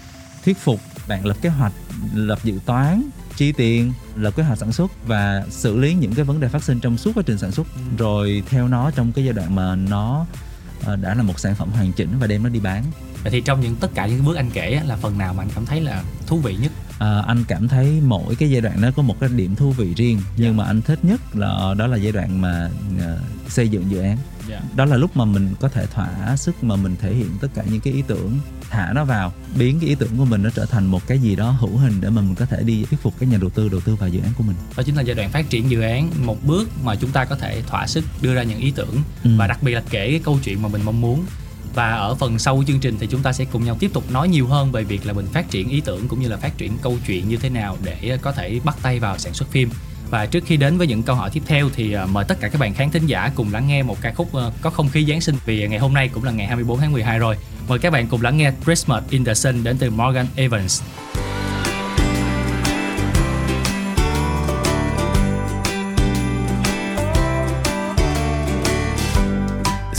thuyết 0.44 0.58
phục 0.58 0.80
bạn 1.08 1.26
lập 1.26 1.36
kế 1.42 1.48
hoạch 1.48 1.72
lập 2.14 2.38
dự 2.44 2.58
toán 2.66 3.02
chi 3.36 3.52
tiền 3.52 3.92
lập 4.16 4.36
kế 4.36 4.42
hoạch 4.42 4.58
sản 4.58 4.72
xuất 4.72 5.06
và 5.06 5.44
xử 5.50 5.76
lý 5.76 5.94
những 5.94 6.14
cái 6.14 6.24
vấn 6.24 6.40
đề 6.40 6.48
phát 6.48 6.62
sinh 6.62 6.80
trong 6.80 6.98
suốt 6.98 7.12
quá 7.14 7.22
trình 7.26 7.38
sản 7.38 7.52
xuất. 7.52 7.66
Ừ. 7.74 7.80
rồi 7.98 8.42
theo 8.48 8.68
nó 8.68 8.90
trong 8.90 9.12
cái 9.12 9.24
giai 9.24 9.34
đoạn 9.34 9.54
mà 9.54 9.74
nó 9.74 10.26
ờ, 10.84 10.96
đã 10.96 11.14
là 11.14 11.22
một 11.22 11.40
sản 11.40 11.54
phẩm 11.54 11.70
hoàn 11.70 11.92
chỉnh 11.92 12.10
và 12.20 12.26
đem 12.26 12.42
nó 12.42 12.48
đi 12.48 12.60
bán 12.60 12.84
vậy 13.22 13.32
thì 13.32 13.40
trong 13.40 13.60
những 13.60 13.76
tất 13.76 13.90
cả 13.94 14.06
những 14.06 14.24
bước 14.24 14.36
anh 14.36 14.50
kể 14.50 14.80
là 14.86 14.96
phần 14.96 15.18
nào 15.18 15.34
mà 15.34 15.42
anh 15.42 15.50
cảm 15.54 15.66
thấy 15.66 15.80
là 15.80 16.02
thú 16.26 16.38
vị 16.38 16.56
nhất 16.60 16.72
à, 16.98 17.22
anh 17.26 17.44
cảm 17.48 17.68
thấy 17.68 18.00
mỗi 18.04 18.34
cái 18.34 18.50
giai 18.50 18.60
đoạn 18.60 18.80
nó 18.80 18.90
có 18.96 19.02
một 19.02 19.20
cái 19.20 19.30
điểm 19.32 19.56
thú 19.56 19.72
vị 19.72 19.94
riêng 19.94 20.16
yeah. 20.16 20.32
nhưng 20.36 20.52
dạ. 20.52 20.56
mà 20.58 20.64
anh 20.64 20.82
thích 20.82 20.98
nhất 21.02 21.20
là 21.36 21.74
đó 21.78 21.86
là 21.86 21.96
giai 21.96 22.12
đoạn 22.12 22.40
mà 22.40 22.70
uh, 22.96 23.50
xây 23.50 23.68
dựng 23.68 23.90
dự 23.90 23.98
án 23.98 24.06
yeah. 24.06 24.18
Dạ. 24.48 24.60
đó 24.76 24.84
là 24.84 24.96
lúc 24.96 25.16
mà 25.16 25.24
mình 25.24 25.54
có 25.60 25.68
thể 25.68 25.86
thỏa 25.86 26.36
sức 26.36 26.64
mà 26.64 26.76
mình 26.76 26.96
thể 27.00 27.14
hiện 27.14 27.30
tất 27.40 27.48
cả 27.54 27.62
những 27.70 27.80
cái 27.80 27.92
ý 27.92 28.02
tưởng 28.06 28.38
thả 28.70 28.92
nó 28.92 29.04
vào 29.04 29.32
biến 29.58 29.80
cái 29.80 29.88
ý 29.88 29.94
tưởng 29.94 30.18
của 30.18 30.24
mình 30.24 30.42
nó 30.42 30.50
trở 30.54 30.66
thành 30.66 30.86
một 30.86 31.06
cái 31.06 31.18
gì 31.18 31.36
đó 31.36 31.50
hữu 31.50 31.76
hình 31.76 32.00
để 32.00 32.10
mà 32.10 32.22
mình 32.22 32.34
có 32.34 32.46
thể 32.46 32.62
đi 32.62 32.84
thuyết 32.84 33.00
phục 33.02 33.14
các 33.20 33.28
nhà 33.28 33.38
đầu 33.40 33.50
tư 33.50 33.68
đầu 33.68 33.80
tư 33.80 33.96
vào 33.96 34.08
dự 34.08 34.20
án 34.20 34.32
của 34.38 34.44
mình 34.44 34.56
đó 34.76 34.82
chính 34.82 34.94
là 34.94 35.02
giai 35.02 35.14
đoạn 35.14 35.30
phát 35.30 35.50
triển 35.50 35.70
dự 35.70 35.80
án 35.80 36.10
một 36.24 36.44
bước 36.46 36.68
mà 36.84 36.96
chúng 36.96 37.10
ta 37.10 37.24
có 37.24 37.36
thể 37.36 37.62
thỏa 37.66 37.86
sức 37.86 38.04
đưa 38.22 38.34
ra 38.34 38.42
những 38.42 38.58
ý 38.58 38.70
tưởng 38.70 39.02
ừ. 39.24 39.30
và 39.36 39.46
đặc 39.46 39.62
biệt 39.62 39.74
là 39.74 39.82
kể 39.90 40.10
cái 40.10 40.20
câu 40.24 40.38
chuyện 40.44 40.62
mà 40.62 40.68
mình 40.68 40.82
mong 40.84 41.00
muốn 41.00 41.24
và 41.78 41.92
ở 41.92 42.14
phần 42.14 42.38
sau 42.38 42.62
chương 42.66 42.80
trình 42.80 42.96
thì 43.00 43.06
chúng 43.06 43.22
ta 43.22 43.32
sẽ 43.32 43.44
cùng 43.44 43.64
nhau 43.64 43.76
tiếp 43.80 43.90
tục 43.92 44.10
nói 44.10 44.28
nhiều 44.28 44.46
hơn 44.46 44.72
về 44.72 44.84
việc 44.84 45.06
là 45.06 45.12
mình 45.12 45.26
phát 45.32 45.50
triển 45.50 45.68
ý 45.68 45.80
tưởng 45.80 46.08
cũng 46.08 46.20
như 46.20 46.28
là 46.28 46.36
phát 46.36 46.58
triển 46.58 46.72
câu 46.82 46.96
chuyện 47.06 47.28
như 47.28 47.36
thế 47.36 47.48
nào 47.48 47.76
để 47.82 47.96
ờ, 48.10 48.16
có 48.22 48.32
thể 48.32 48.60
bắt 48.64 48.76
tay 48.82 48.98
vào 48.98 49.18
sản 49.18 49.34
xuất 49.34 49.48
phim 49.50 49.70
và 50.10 50.26
trước 50.26 50.44
khi 50.46 50.56
đến 50.56 50.78
với 50.78 50.86
những 50.86 51.02
câu 51.02 51.16
hỏi 51.16 51.30
tiếp 51.32 51.42
theo 51.46 51.68
thì 51.74 51.92
ờ, 51.92 52.06
mời 52.06 52.24
tất 52.28 52.40
cả 52.40 52.48
các 52.48 52.60
bạn 52.60 52.74
khán 52.74 52.90
thính 52.90 53.06
giả 53.06 53.30
cùng 53.34 53.52
lắng 53.52 53.68
nghe 53.68 53.82
một 53.82 53.96
ca 54.00 54.12
khúc 54.12 54.32
ờ, 54.32 54.52
có 54.62 54.70
không 54.70 54.88
khí 54.88 55.06
Giáng 55.08 55.20
sinh 55.20 55.36
vì 55.44 55.68
ngày 55.68 55.78
hôm 55.78 55.94
nay 55.94 56.08
cũng 56.08 56.24
là 56.24 56.32
ngày 56.32 56.46
24 56.46 56.78
tháng 56.78 56.92
12 56.92 57.18
rồi. 57.18 57.36
Mời 57.68 57.78
các 57.78 57.92
bạn 57.92 58.06
cùng 58.06 58.22
lắng 58.22 58.36
nghe 58.36 58.52
Christmas 58.64 59.02
in 59.10 59.24
the 59.24 59.34
Sun 59.34 59.64
đến 59.64 59.76
từ 59.78 59.90
Morgan 59.90 60.26
Evans. 60.36 60.82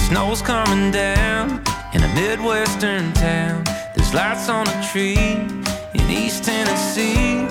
snow's 0.10 0.42
coming 0.42 0.92
down 0.92 1.59
in 1.94 2.04
a 2.04 2.08
midwestern 2.14 3.12
town. 3.14 3.64
There's 3.96 4.14
lights 4.14 4.50
on 4.50 4.68
a 4.68 4.88
tree 4.92 5.18
in 5.94 6.10
East 6.10 6.44
Tennessee. 6.44 7.46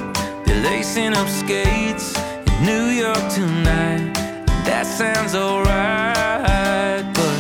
They're 0.45 0.63
lacing 0.63 1.15
up 1.15 1.29
skates 1.29 2.17
in 2.19 2.65
New 2.65 2.87
York 3.03 3.25
tonight. 3.31 4.13
That 4.65 4.87
sounds 4.87 5.35
alright, 5.35 7.05
but 7.15 7.39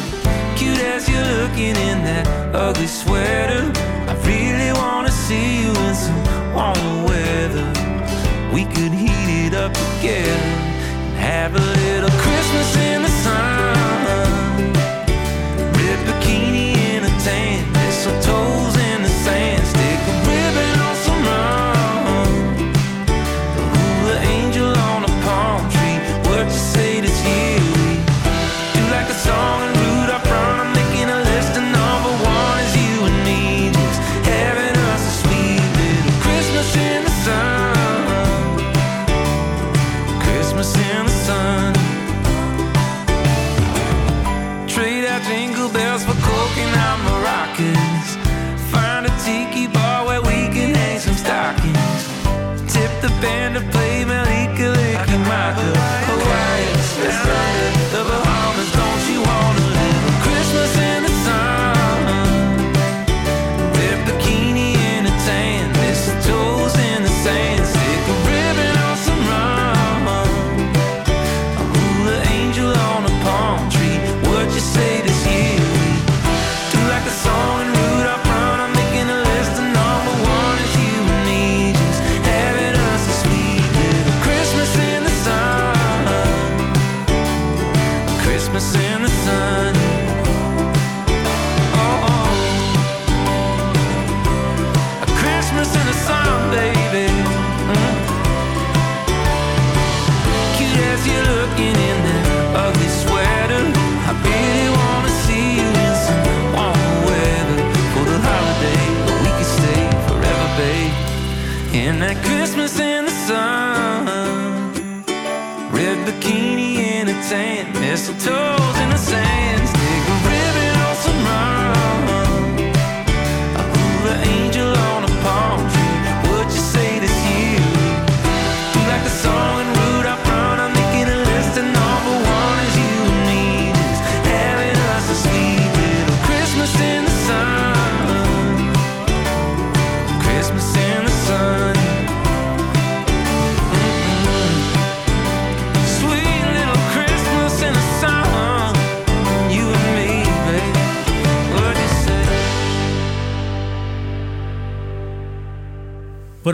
cute 0.56 0.80
as 0.80 1.08
you're 1.08 1.30
looking 1.42 1.76
in 1.88 2.02
that 2.04 2.26
ugly 2.54 2.86
sweater, 2.86 3.70
I 4.10 4.14
really 4.26 4.72
wanna 4.72 5.10
see 5.10 5.62
you 5.62 5.70
in 5.70 5.94
some 5.94 6.22
warmer 6.54 7.06
weather. 7.06 7.68
We 8.52 8.64
could 8.64 8.92
heat 8.92 9.46
it 9.46 9.54
up 9.54 9.72
together 9.72 10.32
and 11.06 11.16
have 11.16 11.54
a 11.54 11.60
little 11.60 12.10
Christmas 12.22 12.76
in 12.76 13.02
the 13.02 13.07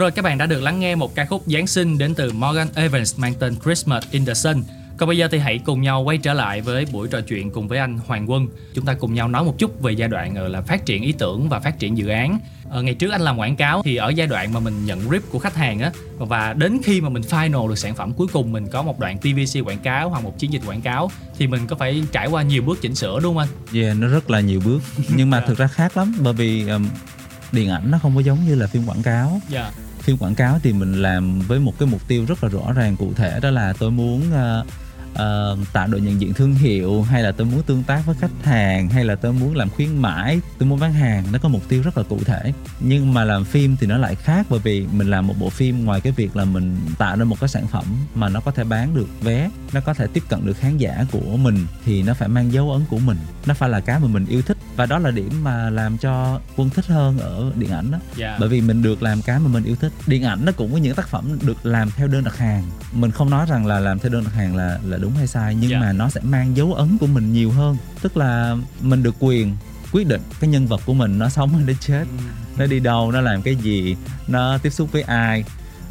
rồi 0.05 0.11
các 0.11 0.21
bạn 0.21 0.37
đã 0.37 0.45
được 0.45 0.61
lắng 0.61 0.79
nghe 0.79 0.95
một 0.95 1.15
ca 1.15 1.25
khúc 1.25 1.43
Giáng 1.47 1.67
sinh 1.67 1.97
đến 1.97 2.15
từ 2.15 2.31
Morgan 2.31 2.67
Evans 2.75 3.19
mang 3.19 3.33
tên 3.39 3.55
Christmas 3.63 4.03
in 4.11 4.25
the 4.25 4.33
Sun. 4.33 4.63
Còn 4.97 5.07
bây 5.07 5.17
giờ 5.17 5.27
thì 5.31 5.37
hãy 5.37 5.59
cùng 5.65 5.81
nhau 5.81 6.01
quay 6.01 6.17
trở 6.17 6.33
lại 6.33 6.61
với 6.61 6.85
buổi 6.91 7.07
trò 7.07 7.21
chuyện 7.21 7.51
cùng 7.51 7.67
với 7.67 7.79
anh 7.79 7.99
Hoàng 8.07 8.31
Quân. 8.31 8.47
Chúng 8.75 8.85
ta 8.85 8.93
cùng 8.93 9.13
nhau 9.13 9.27
nói 9.27 9.43
một 9.43 9.55
chút 9.57 9.81
về 9.81 9.91
giai 9.91 10.09
đoạn 10.09 10.51
là 10.51 10.61
phát 10.61 10.85
triển 10.85 11.03
ý 11.03 11.11
tưởng 11.11 11.49
và 11.49 11.59
phát 11.59 11.79
triển 11.79 11.97
dự 11.97 12.07
án. 12.07 12.39
Ờ, 12.69 12.81
ngày 12.81 12.93
trước 12.93 13.11
anh 13.11 13.21
làm 13.21 13.37
quảng 13.39 13.55
cáo 13.55 13.81
thì 13.83 13.95
ở 13.95 14.09
giai 14.09 14.27
đoạn 14.27 14.53
mà 14.53 14.59
mình 14.59 14.85
nhận 14.85 15.09
rip 15.09 15.21
của 15.31 15.39
khách 15.39 15.55
hàng 15.55 15.79
á 15.79 15.91
và 16.17 16.53
đến 16.53 16.79
khi 16.83 17.01
mà 17.01 17.09
mình 17.09 17.23
final 17.23 17.67
được 17.67 17.77
sản 17.77 17.95
phẩm 17.95 18.13
cuối 18.13 18.27
cùng 18.33 18.51
mình 18.51 18.67
có 18.67 18.81
một 18.81 18.99
đoạn 18.99 19.17
TVC 19.17 19.65
quảng 19.65 19.79
cáo 19.79 20.09
hoặc 20.09 20.23
một 20.23 20.39
chiến 20.39 20.53
dịch 20.53 20.61
quảng 20.67 20.81
cáo 20.81 21.11
thì 21.37 21.47
mình 21.47 21.67
có 21.67 21.75
phải 21.75 22.03
trải 22.11 22.27
qua 22.27 22.43
nhiều 22.43 22.61
bước 22.61 22.81
chỉnh 22.81 22.95
sửa 22.95 23.19
đúng 23.19 23.35
không 23.35 23.47
anh? 23.73 23.81
Yeah, 23.83 23.97
nó 23.97 24.07
rất 24.07 24.29
là 24.29 24.39
nhiều 24.39 24.61
bước 24.65 24.79
nhưng 25.15 25.29
mà 25.29 25.39
thực 25.47 25.57
ra 25.57 25.67
khác 25.67 25.97
lắm 25.97 26.15
bởi 26.19 26.33
vì 26.33 26.67
um, 26.67 26.87
điện 27.51 27.69
ảnh 27.69 27.91
nó 27.91 27.99
không 28.01 28.15
có 28.15 28.21
giống 28.21 28.45
như 28.47 28.55
là 28.55 28.67
phim 28.67 28.85
quảng 28.85 29.03
cáo 29.03 29.41
Dạ 29.49 29.71
phim 30.05 30.17
quảng 30.17 30.35
cáo 30.35 30.59
thì 30.63 30.73
mình 30.73 31.01
làm 31.01 31.39
với 31.39 31.59
một 31.59 31.73
cái 31.79 31.87
mục 31.91 32.07
tiêu 32.07 32.25
rất 32.27 32.43
là 32.43 32.49
rõ 32.49 32.73
ràng 32.75 32.95
cụ 32.95 33.13
thể 33.15 33.39
đó 33.39 33.49
là 33.49 33.73
tôi 33.79 33.91
muốn 33.91 34.21
uh, 34.31 34.67
uh, 35.15 35.73
tạo 35.73 35.87
độ 35.87 35.97
nhận 35.97 36.21
diện 36.21 36.33
thương 36.33 36.53
hiệu 36.53 37.01
hay 37.01 37.23
là 37.23 37.31
tôi 37.31 37.47
muốn 37.47 37.63
tương 37.63 37.83
tác 37.83 38.01
với 38.05 38.15
khách 38.15 38.43
hàng 38.43 38.89
hay 38.89 39.05
là 39.05 39.15
tôi 39.15 39.33
muốn 39.33 39.55
làm 39.55 39.69
khuyến 39.69 39.97
mãi 39.97 40.39
tôi 40.57 40.69
muốn 40.69 40.79
bán 40.79 40.93
hàng 40.93 41.23
nó 41.31 41.39
có 41.39 41.49
mục 41.49 41.69
tiêu 41.69 41.81
rất 41.81 41.97
là 41.97 42.03
cụ 42.03 42.19
thể. 42.25 42.53
Nhưng 42.79 43.13
mà 43.13 43.23
làm 43.23 43.45
phim 43.45 43.75
thì 43.79 43.87
nó 43.87 43.97
lại 43.97 44.15
khác 44.15 44.45
bởi 44.49 44.59
vì 44.59 44.87
mình 44.91 45.09
làm 45.09 45.27
một 45.27 45.33
bộ 45.39 45.49
phim 45.49 45.85
ngoài 45.85 46.01
cái 46.01 46.13
việc 46.13 46.35
là 46.35 46.45
mình 46.45 46.77
tạo 46.97 47.17
ra 47.17 47.25
một 47.25 47.39
cái 47.39 47.47
sản 47.47 47.67
phẩm 47.67 47.85
mà 48.15 48.29
nó 48.29 48.39
có 48.39 48.51
thể 48.51 48.63
bán 48.63 48.95
được 48.95 49.07
vé 49.21 49.49
nó 49.73 49.81
có 49.81 49.93
thể 49.93 50.07
tiếp 50.13 50.23
cận 50.29 50.45
được 50.45 50.57
khán 50.57 50.77
giả 50.77 51.05
của 51.11 51.37
mình 51.37 51.65
thì 51.85 52.03
nó 52.03 52.13
phải 52.13 52.27
mang 52.27 52.53
dấu 52.53 52.71
ấn 52.71 52.81
của 52.89 52.99
mình. 52.99 53.17
Nó 53.45 53.53
phải 53.53 53.69
là 53.69 53.79
cái 53.79 53.99
mà 53.99 54.07
mình 54.07 54.25
yêu 54.25 54.41
thích 54.41 54.57
và 54.75 54.85
đó 54.85 54.99
là 54.99 55.11
điểm 55.11 55.43
mà 55.43 55.69
làm 55.69 55.97
cho 55.97 56.39
quân 56.55 56.69
thích 56.69 56.85
hơn 56.85 57.17
ở 57.17 57.51
điện 57.55 57.71
ảnh 57.71 57.91
đó. 57.91 57.97
Dạ. 58.15 58.37
bởi 58.39 58.49
vì 58.49 58.61
mình 58.61 58.83
được 58.83 59.03
làm 59.03 59.21
cái 59.21 59.39
mà 59.39 59.47
mình 59.47 59.63
yêu 59.63 59.75
thích. 59.75 59.91
Điện 60.07 60.23
ảnh 60.23 60.45
nó 60.45 60.51
cũng 60.51 60.71
có 60.71 60.77
những 60.77 60.95
tác 60.95 61.07
phẩm 61.07 61.37
được 61.41 61.65
làm 61.65 61.91
theo 61.95 62.07
đơn 62.07 62.23
đặt 62.23 62.37
hàng. 62.37 62.63
Mình 62.93 63.11
không 63.11 63.29
nói 63.29 63.45
rằng 63.49 63.65
là 63.65 63.79
làm 63.79 63.99
theo 63.99 64.11
đơn 64.11 64.23
đặt 64.23 64.33
hàng 64.33 64.55
là 64.55 64.79
là 64.85 64.97
đúng 65.05 65.13
hay 65.15 65.27
sai 65.27 65.55
nhưng 65.55 65.69
Dạ. 65.71 65.79
mà 65.79 65.93
nó 65.93 66.09
sẽ 66.09 66.21
mang 66.23 66.57
dấu 66.57 66.73
ấn 66.73 66.97
của 66.97 67.07
mình 67.07 67.33
nhiều 67.33 67.51
hơn. 67.51 67.77
Tức 68.01 68.17
là 68.17 68.55
mình 68.81 69.03
được 69.03 69.15
quyền 69.19 69.55
quyết 69.91 70.07
định 70.07 70.21
cái 70.39 70.49
nhân 70.49 70.67
vật 70.67 70.81
của 70.85 70.93
mình 70.93 71.19
nó 71.19 71.29
sống 71.29 71.49
hay 71.49 71.63
nó 71.67 71.73
chết. 71.79 72.05
Nó 72.57 72.65
đi 72.65 72.79
đâu 72.79 73.11
nó 73.11 73.21
làm 73.21 73.41
cái 73.41 73.55
gì 73.55 73.95
nó 74.27 74.57
tiếp 74.57 74.69
xúc 74.69 74.91
với 74.91 75.01
ai. 75.01 75.43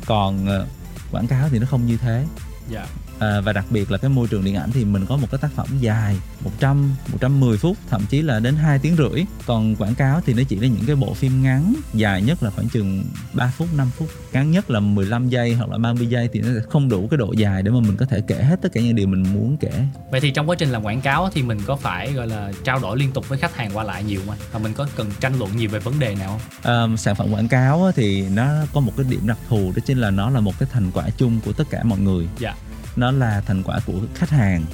Còn 0.06 0.46
ờ, 0.46 0.66
quảng 1.10 1.26
cáo 1.26 1.48
thì 1.48 1.58
nó 1.58 1.66
không 1.70 1.86
như 1.86 1.96
thế. 1.96 2.24
Dạ. 2.70 2.86
À, 3.18 3.40
và 3.40 3.52
đặc 3.52 3.64
biệt 3.70 3.90
là 3.90 3.98
cái 3.98 4.10
môi 4.10 4.28
trường 4.28 4.44
điện 4.44 4.54
ảnh 4.56 4.70
thì 4.72 4.84
mình 4.84 5.06
có 5.06 5.16
một 5.16 5.26
cái 5.30 5.38
tác 5.42 5.50
phẩm 5.52 5.66
dài 5.80 6.16
100 6.44 6.94
110 7.12 7.58
phút 7.58 7.76
thậm 7.90 8.02
chí 8.10 8.22
là 8.22 8.40
đến 8.40 8.56
2 8.56 8.78
tiếng 8.78 8.96
rưỡi 8.96 9.24
còn 9.46 9.76
quảng 9.76 9.94
cáo 9.94 10.20
thì 10.26 10.34
nó 10.34 10.42
chỉ 10.48 10.56
là 10.56 10.66
những 10.68 10.84
cái 10.86 10.96
bộ 10.96 11.14
phim 11.14 11.42
ngắn 11.42 11.74
dài 11.94 12.22
nhất 12.22 12.42
là 12.42 12.50
khoảng 12.50 12.68
chừng 12.68 13.04
3 13.32 13.52
phút 13.56 13.68
5 13.76 13.90
phút 13.96 14.08
ngắn 14.32 14.50
nhất 14.50 14.70
là 14.70 14.80
15 14.80 15.28
giây 15.28 15.54
hoặc 15.54 15.70
là 15.70 15.78
30 15.78 16.06
giây 16.06 16.28
thì 16.32 16.40
nó 16.40 16.48
không 16.70 16.88
đủ 16.88 17.08
cái 17.10 17.18
độ 17.18 17.32
dài 17.32 17.62
để 17.62 17.70
mà 17.70 17.80
mình 17.80 17.96
có 17.96 18.06
thể 18.06 18.20
kể 18.26 18.34
hết 18.42 18.62
tất 18.62 18.68
cả 18.72 18.80
những 18.80 18.94
điều 18.94 19.06
mình 19.06 19.22
muốn 19.34 19.56
kể 19.56 19.72
Vậy 20.10 20.20
thì 20.20 20.30
trong 20.30 20.50
quá 20.50 20.56
trình 20.58 20.68
làm 20.70 20.82
quảng 20.82 21.00
cáo 21.00 21.30
thì 21.34 21.42
mình 21.42 21.58
có 21.66 21.76
phải 21.76 22.12
gọi 22.12 22.26
là 22.26 22.52
trao 22.64 22.78
đổi 22.78 22.98
liên 22.98 23.12
tục 23.12 23.28
với 23.28 23.38
khách 23.38 23.56
hàng 23.56 23.70
qua 23.74 23.84
lại 23.84 24.04
nhiều 24.04 24.20
không? 24.26 24.36
Và 24.52 24.58
mình 24.58 24.72
có 24.74 24.86
cần 24.96 25.10
tranh 25.20 25.38
luận 25.38 25.56
nhiều 25.56 25.70
về 25.70 25.78
vấn 25.78 25.98
đề 25.98 26.14
nào 26.14 26.40
không? 26.62 26.90
um, 26.90 26.96
sản 26.96 27.14
phẩm 27.16 27.32
quảng 27.32 27.48
cáo 27.48 27.92
thì 27.96 28.28
nó 28.28 28.46
có 28.74 28.80
một 28.80 28.92
cái 28.96 29.06
điểm 29.10 29.26
đặc 29.26 29.38
thù 29.48 29.72
đó 29.76 29.82
chính 29.86 29.98
là 29.98 30.10
nó 30.10 30.30
là 30.30 30.40
một 30.40 30.58
cái 30.58 30.68
thành 30.72 30.90
quả 30.94 31.10
chung 31.16 31.40
của 31.44 31.52
tất 31.52 31.64
cả 31.70 31.82
mọi 31.84 31.98
người 31.98 32.26
Dạ. 32.38 32.54
Nó 32.96 33.10
là 33.10 33.40
thành 33.46 33.62
quả 33.62 33.80
của 33.86 34.00
khách 34.14 34.30
hàng 34.30 34.64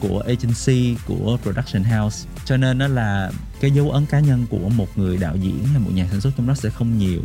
của 0.00 0.22
agency 0.26 0.96
của 1.06 1.38
production 1.42 1.84
house. 1.84 2.28
Cho 2.44 2.56
nên 2.56 2.78
nó 2.78 2.88
là 2.88 3.30
cái 3.60 3.70
dấu 3.70 3.90
ấn 3.90 4.06
cá 4.06 4.20
nhân 4.20 4.46
của 4.50 4.68
một 4.68 4.88
người 4.98 5.16
đạo 5.16 5.36
diễn 5.36 5.64
hay 5.64 5.78
một 5.78 5.90
nhà 5.94 6.06
sản 6.10 6.20
xuất 6.20 6.30
trong 6.36 6.46
đó 6.48 6.54
sẽ 6.54 6.70
không 6.70 6.98
nhiều. 6.98 7.20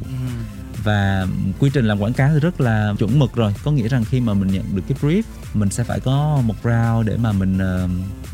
Và 0.83 1.27
quy 1.59 1.69
trình 1.73 1.85
làm 1.85 1.99
quảng 2.01 2.13
cáo 2.13 2.29
thì 2.33 2.39
rất 2.39 2.61
là 2.61 2.93
chuẩn 2.99 3.19
mực 3.19 3.35
rồi. 3.35 3.53
Có 3.63 3.71
nghĩa 3.71 3.87
rằng 3.87 4.03
khi 4.05 4.19
mà 4.19 4.33
mình 4.33 4.47
nhận 4.51 4.75
được 4.75 4.81
cái 4.87 4.97
brief 5.01 5.21
mình 5.53 5.69
sẽ 5.69 5.83
phải 5.83 5.99
có 5.99 6.41
một 6.45 6.55
round 6.63 7.07
để 7.09 7.17
mà 7.17 7.31
mình 7.31 7.57
ờ, 7.57 7.87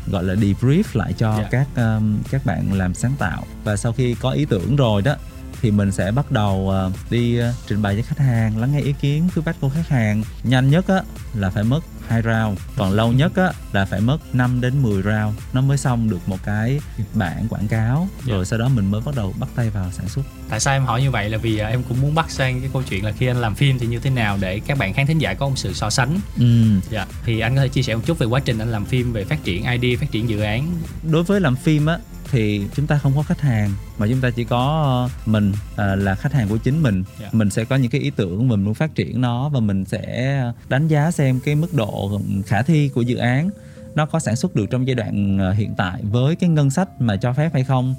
gọi 0.06 0.24
là 0.24 0.34
debrief 0.34 0.82
lại 0.92 1.12
cho 1.12 1.36
Dạ. 1.38 1.48
các 1.50 1.66
ờ, 1.74 2.00
các 2.30 2.46
bạn 2.46 2.72
làm 2.72 2.94
sáng 2.94 3.12
tạo. 3.18 3.46
Và 3.64 3.76
sau 3.76 3.92
khi 3.92 4.14
có 4.20 4.30
ý 4.30 4.44
tưởng 4.44 4.76
rồi 4.76 5.02
đó 5.02 5.14
thì 5.62 5.70
mình 5.70 5.92
sẽ 5.92 6.10
bắt 6.10 6.30
đầu 6.32 6.70
ờ, 6.70 6.90
đi 7.10 7.38
ờ, 7.38 7.52
trình 7.68 7.82
bày 7.82 7.94
với 7.94 8.02
khách 8.02 8.18
hàng 8.18 8.58
lắng 8.58 8.72
nghe 8.72 8.80
ý 8.80 8.92
kiến 9.00 9.28
feedback 9.34 9.52
của 9.60 9.68
khách 9.68 9.88
hàng. 9.88 10.22
Nhanh 10.44 10.70
nhất 10.70 10.88
á 10.88 11.02
là 11.34 11.50
phải 11.50 11.64
mất 11.64 11.80
hai 12.10 12.22
round 12.22 12.58
còn 12.76 12.92
lâu 12.92 13.12
nhất 13.12 13.32
á 13.36 13.52
là 13.72 13.84
phải 13.84 14.00
mất 14.00 14.18
5 14.34 14.60
đến 14.60 14.82
10 14.82 15.02
round 15.02 15.38
nó 15.52 15.60
mới 15.60 15.76
xong 15.78 16.10
được 16.10 16.28
một 16.28 16.38
cái 16.44 16.80
bản 17.14 17.46
quảng 17.50 17.68
cáo 17.68 18.08
Dạ. 18.26 18.34
rồi 18.34 18.46
sau 18.46 18.58
đó 18.58 18.68
mình 18.68 18.90
mới 18.90 19.00
bắt 19.00 19.14
đầu 19.16 19.34
bắt 19.38 19.48
tay 19.56 19.70
vào 19.70 19.90
sản 19.92 20.08
xuất 20.08 20.22
Tại 20.48 20.60
sao 20.60 20.74
em 20.74 20.84
hỏi 20.84 21.02
như 21.02 21.10
vậy 21.10 21.28
là 21.30 21.38
vì 21.38 21.58
à, 21.58 21.68
em 21.68 21.82
cũng 21.88 22.00
muốn 22.00 22.14
bắt 22.14 22.30
sang 22.30 22.60
cái 22.60 22.70
câu 22.72 22.82
chuyện 22.82 23.04
là 23.04 23.12
khi 23.12 23.26
anh 23.26 23.36
làm 23.36 23.54
phim 23.54 23.78
thì 23.78 23.86
như 23.86 23.98
thế 23.98 24.10
nào 24.10 24.38
để 24.40 24.60
các 24.66 24.78
bạn 24.78 24.94
khán 24.94 25.06
thính 25.06 25.18
giả 25.18 25.34
có 25.34 25.48
một 25.48 25.54
sự 25.58 25.72
so 25.72 25.90
sánh. 25.90 26.20
ừ. 26.38 26.80
Dạ. 26.90 27.06
Thì 27.24 27.40
anh 27.40 27.56
có 27.56 27.62
thể 27.62 27.68
chia 27.68 27.82
sẻ 27.82 27.94
một 27.94 28.02
chút 28.06 28.18
về 28.18 28.26
quá 28.26 28.40
trình 28.40 28.58
anh 28.58 28.68
làm 28.72 28.84
phim 28.84 29.12
về 29.12 29.24
phát 29.24 29.44
triển 29.44 29.64
ID, 29.80 30.00
phát 30.00 30.10
triển 30.10 30.28
dự 30.28 30.40
án. 30.40 30.72
đối 31.10 31.22
với 31.22 31.40
làm 31.40 31.56
phim 31.56 31.86
á 31.86 31.98
thì 32.30 32.62
chúng 32.74 32.86
ta 32.86 32.98
không 32.98 33.12
có 33.16 33.22
khách 33.22 33.40
hàng 33.40 33.70
mà 33.98 34.06
chúng 34.10 34.20
ta 34.20 34.30
chỉ 34.30 34.44
có 34.44 34.82
ờ, 34.84 35.30
mình 35.32 35.52
ờ, 35.76 35.94
là 35.94 36.14
khách 36.14 36.32
hàng 36.32 36.48
của 36.48 36.56
chính 36.56 36.82
mình 36.82 37.04
Dạ. 37.20 37.28
mình 37.32 37.50
sẽ 37.50 37.64
có 37.64 37.76
những 37.76 37.90
cái 37.90 38.00
ý 38.00 38.10
tưởng 38.10 38.48
mình 38.48 38.62
muốn 38.62 38.74
phát 38.74 38.94
triển 38.94 39.20
nó 39.20 39.48
và 39.48 39.60
mình 39.60 39.84
sẽ 39.84 40.42
đánh 40.68 40.88
giá 40.88 41.10
xem 41.10 41.40
cái 41.44 41.54
mức 41.54 41.74
độ 41.74 42.20
khả 42.46 42.62
thi 42.62 42.88
của 42.94 43.02
dự 43.02 43.16
án 43.16 43.50
nó 43.94 44.06
có 44.06 44.18
sản 44.18 44.36
xuất 44.36 44.54
được 44.56 44.66
trong 44.70 44.86
giai 44.86 44.94
đoạn 44.94 45.38
ờ, 45.38 45.52
hiện 45.52 45.74
tại 45.76 46.00
với 46.02 46.36
cái 46.36 46.50
ngân 46.50 46.70
sách 46.70 47.00
mà 47.00 47.16
cho 47.16 47.32
phép 47.32 47.50
hay 47.52 47.64
không 47.64 47.94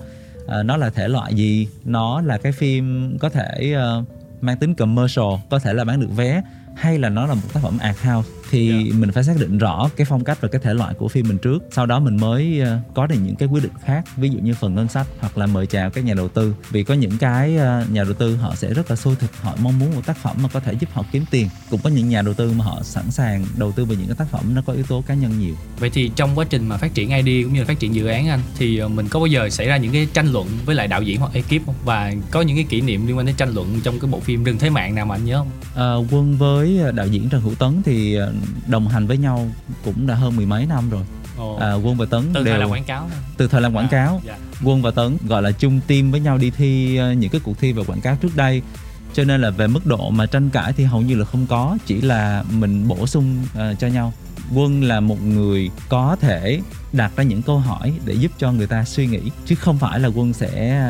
nó 0.64 0.78
là 0.78 0.90
thể 0.90 1.08
loại 1.08 1.34
gì 1.34 1.68
nó 1.86 2.22
là 2.22 2.38
cái 2.38 2.52
phim 2.52 3.18
có 3.20 3.30
thể 3.30 3.76
mang 4.42 4.58
tính 4.58 4.76
commercial 4.76 5.26
có 5.50 5.60
thể 5.60 5.74
là 5.74 5.84
bán 5.84 6.00
được 6.02 6.10
vé 6.16 6.42
hay 6.76 7.00
là 7.00 7.10
nó 7.10 7.26
là 7.26 7.34
một 7.34 7.54
tác 7.54 7.60
phẩm 7.64 7.78
art 7.78 7.98
house 8.02 8.30
thì 8.52 8.68
Dạ. 8.92 8.96
mình 9.00 9.12
phải 9.12 9.24
xác 9.24 9.34
định 9.40 9.58
rõ 9.58 9.90
cái 9.96 10.06
phong 10.10 10.24
cách 10.24 10.38
và 10.42 10.48
cái 10.48 10.62
thể 10.64 10.74
loại 10.74 10.94
của 10.94 11.08
phim 11.08 11.28
mình 11.28 11.38
trước 11.38 11.64
sau 11.72 11.86
đó 11.86 12.00
mình 12.00 12.18
mới 12.18 12.60
ờ, 12.60 12.80
có 12.94 13.08
được 13.08 13.16
những 13.26 13.36
cái 13.36 13.48
quyết 13.48 13.64
định 13.64 13.72
khác 13.86 14.04
ví 14.18 14.30
dụ 14.30 14.40
như 14.40 14.54
phần 14.54 14.76
ngân 14.76 14.88
sách 14.88 15.08
hoặc 15.20 15.38
là 15.38 15.46
mời 15.46 15.66
chào 15.68 15.90
các 15.90 16.04
nhà 16.06 16.14
đầu 16.14 16.28
tư 16.28 16.56
vì 16.70 16.84
có 16.84 16.94
những 16.94 17.18
cái 17.18 17.58
ờ, 17.58 17.86
nhà 17.92 18.04
đầu 18.04 18.14
tư 18.14 18.36
họ 18.36 18.56
sẽ 18.56 18.74
rất 18.74 18.90
là 18.90 18.96
sôi 18.96 19.16
thực 19.16 19.42
họ 19.42 19.56
mong 19.62 19.80
muốn 19.80 19.96
một 19.96 20.02
tác 20.06 20.18
phẩm 20.18 20.38
mà 20.44 20.50
có 20.54 20.60
thể 20.60 20.74
giúp 20.74 20.90
họ 20.94 21.04
kiếm 21.12 21.26
tiền 21.32 21.48
cũng 21.70 21.80
có 21.84 21.90
những 21.90 22.10
nhà 22.10 22.22
đầu 22.22 22.34
tư 22.34 22.52
mà 22.58 22.66
họ 22.66 22.80
sẵn 22.84 23.12
sàng 23.12 23.46
đầu 23.58 23.72
tư 23.72 23.86
vào 23.86 23.96
những 23.98 24.08
cái 24.08 24.16
tác 24.16 24.28
phẩm 24.32 24.56
nó 24.56 24.62
có 24.66 24.74
yếu 24.74 24.84
tố 24.84 25.04
cá 25.08 25.14
nhân 25.14 25.40
nhiều 25.40 25.56
Vậy 25.80 25.90
thì 25.90 26.12
trong 26.16 26.30
quá 26.36 26.46
trình 26.50 26.68
mà 26.68 26.78
phát 26.78 26.94
triển 26.94 27.10
ID 27.10 27.46
cũng 27.46 27.54
như 27.54 27.60
là 27.60 27.66
phát 27.66 27.80
triển 27.80 27.96
dự 27.96 28.06
án 28.08 28.28
anh 28.30 28.40
thì 28.58 28.78
ờ, 28.78 28.88
mình 28.88 29.08
có 29.08 29.20
bao 29.20 29.28
giờ 29.28 29.50
xảy 29.50 29.68
ra 29.68 29.78
những 29.78 29.92
cái 29.92 30.08
tranh 30.14 30.28
luận 30.32 30.48
với 30.66 30.76
lại 30.76 30.88
đạo 30.88 31.02
diễn 31.02 31.20
hoặc 31.20 31.34
ekip 31.34 31.66
không? 31.66 31.76
Và 31.86 32.14
có 32.32 32.42
những 32.42 32.56
cái 32.58 32.66
kỷ 32.70 32.82
niệm 32.82 33.08
liên 33.08 33.18
quan 33.18 33.26
đến 33.26 33.36
tranh 33.36 33.54
luận 33.54 33.80
trong 33.84 34.00
cái 34.00 34.12
bộ 34.12 34.20
phim 34.20 34.44
Rừng 34.44 34.58
Thế 34.60 34.70
Mạng 34.70 34.96
nào 34.96 35.06
mà 35.06 35.16
anh 35.16 35.26
nhớ 35.26 35.38
không? 35.38 35.50
Ờ, 35.76 36.06
quân 36.12 36.38
với 36.38 36.80
đạo 36.96 37.08
diễn 37.08 37.30
trần 37.30 37.42
hữu 37.42 37.56
tấn 37.56 37.82
thì 37.86 38.18
đồng 38.68 38.88
hành 38.88 39.08
với 39.08 39.18
nhau 39.18 39.48
cũng 39.86 40.08
đã 40.08 40.16
hơn 40.16 40.36
mười 40.36 40.46
mấy 40.46 40.66
năm 40.66 40.90
rồi 40.90 41.04
Ồ. 41.38 41.56
à, 41.56 41.74
quân 41.74 41.98
và 41.98 42.06
tấn 42.06 42.22
từ 42.34 42.34
thời 42.34 42.44
đều 42.44 42.58
làm 42.58 42.70
quảng 42.70 42.84
cáo. 42.84 43.10
từ 43.38 43.48
thời 43.48 43.62
làm 43.62 43.74
quảng 43.76 43.86
À, 43.88 43.92
cáo 43.92 44.22
dạ. 44.26 44.38
quân 44.64 44.82
và 44.82 44.92
tấn 44.92 45.18
gọi 45.28 45.42
là 45.42 45.52
chung 45.52 45.80
team 45.88 46.12
với 46.12 46.20
nhau 46.20 46.38
đi 46.38 46.50
thi 46.50 46.96
ờ, 46.98 47.12
những 47.14 47.30
cái 47.30 47.42
cuộc 47.44 47.60
thi 47.60 47.72
về 47.72 47.84
quảng 47.84 48.02
cáo 48.02 48.16
trước 48.16 48.36
đây 48.36 48.62
cho 49.14 49.24
nên 49.24 49.42
là 49.42 49.50
về 49.50 49.68
mức 49.68 49.86
độ 49.86 50.10
mà 50.10 50.26
tranh 50.26 50.50
cãi 50.50 50.74
thì 50.78 50.84
hầu 50.84 51.02
như 51.02 51.16
là 51.16 51.26
không 51.26 51.48
có 51.48 51.78
chỉ 51.86 52.02
là 52.02 52.44
mình 52.52 52.88
bổ 52.88 53.08
sung 53.08 53.38
ờ, 53.56 53.74
cho 53.80 53.88
nhau 53.88 54.14
quân 54.54 54.84
là 54.84 55.00
một 55.00 55.22
người 55.24 55.70
có 55.90 56.16
thể 56.22 56.62
đặt 56.94 57.12
ra 57.16 57.24
những 57.24 57.42
câu 57.42 57.60
hỏi 57.60 57.94
để 58.06 58.14
giúp 58.14 58.32
cho 58.38 58.52
người 58.52 58.68
ta 58.68 58.86
suy 58.86 59.08
nghĩ 59.08 59.20
chứ 59.46 59.56
không 59.56 59.78
phải 59.78 60.00
là 60.00 60.08
quân 60.08 60.34
sẽ 60.34 60.86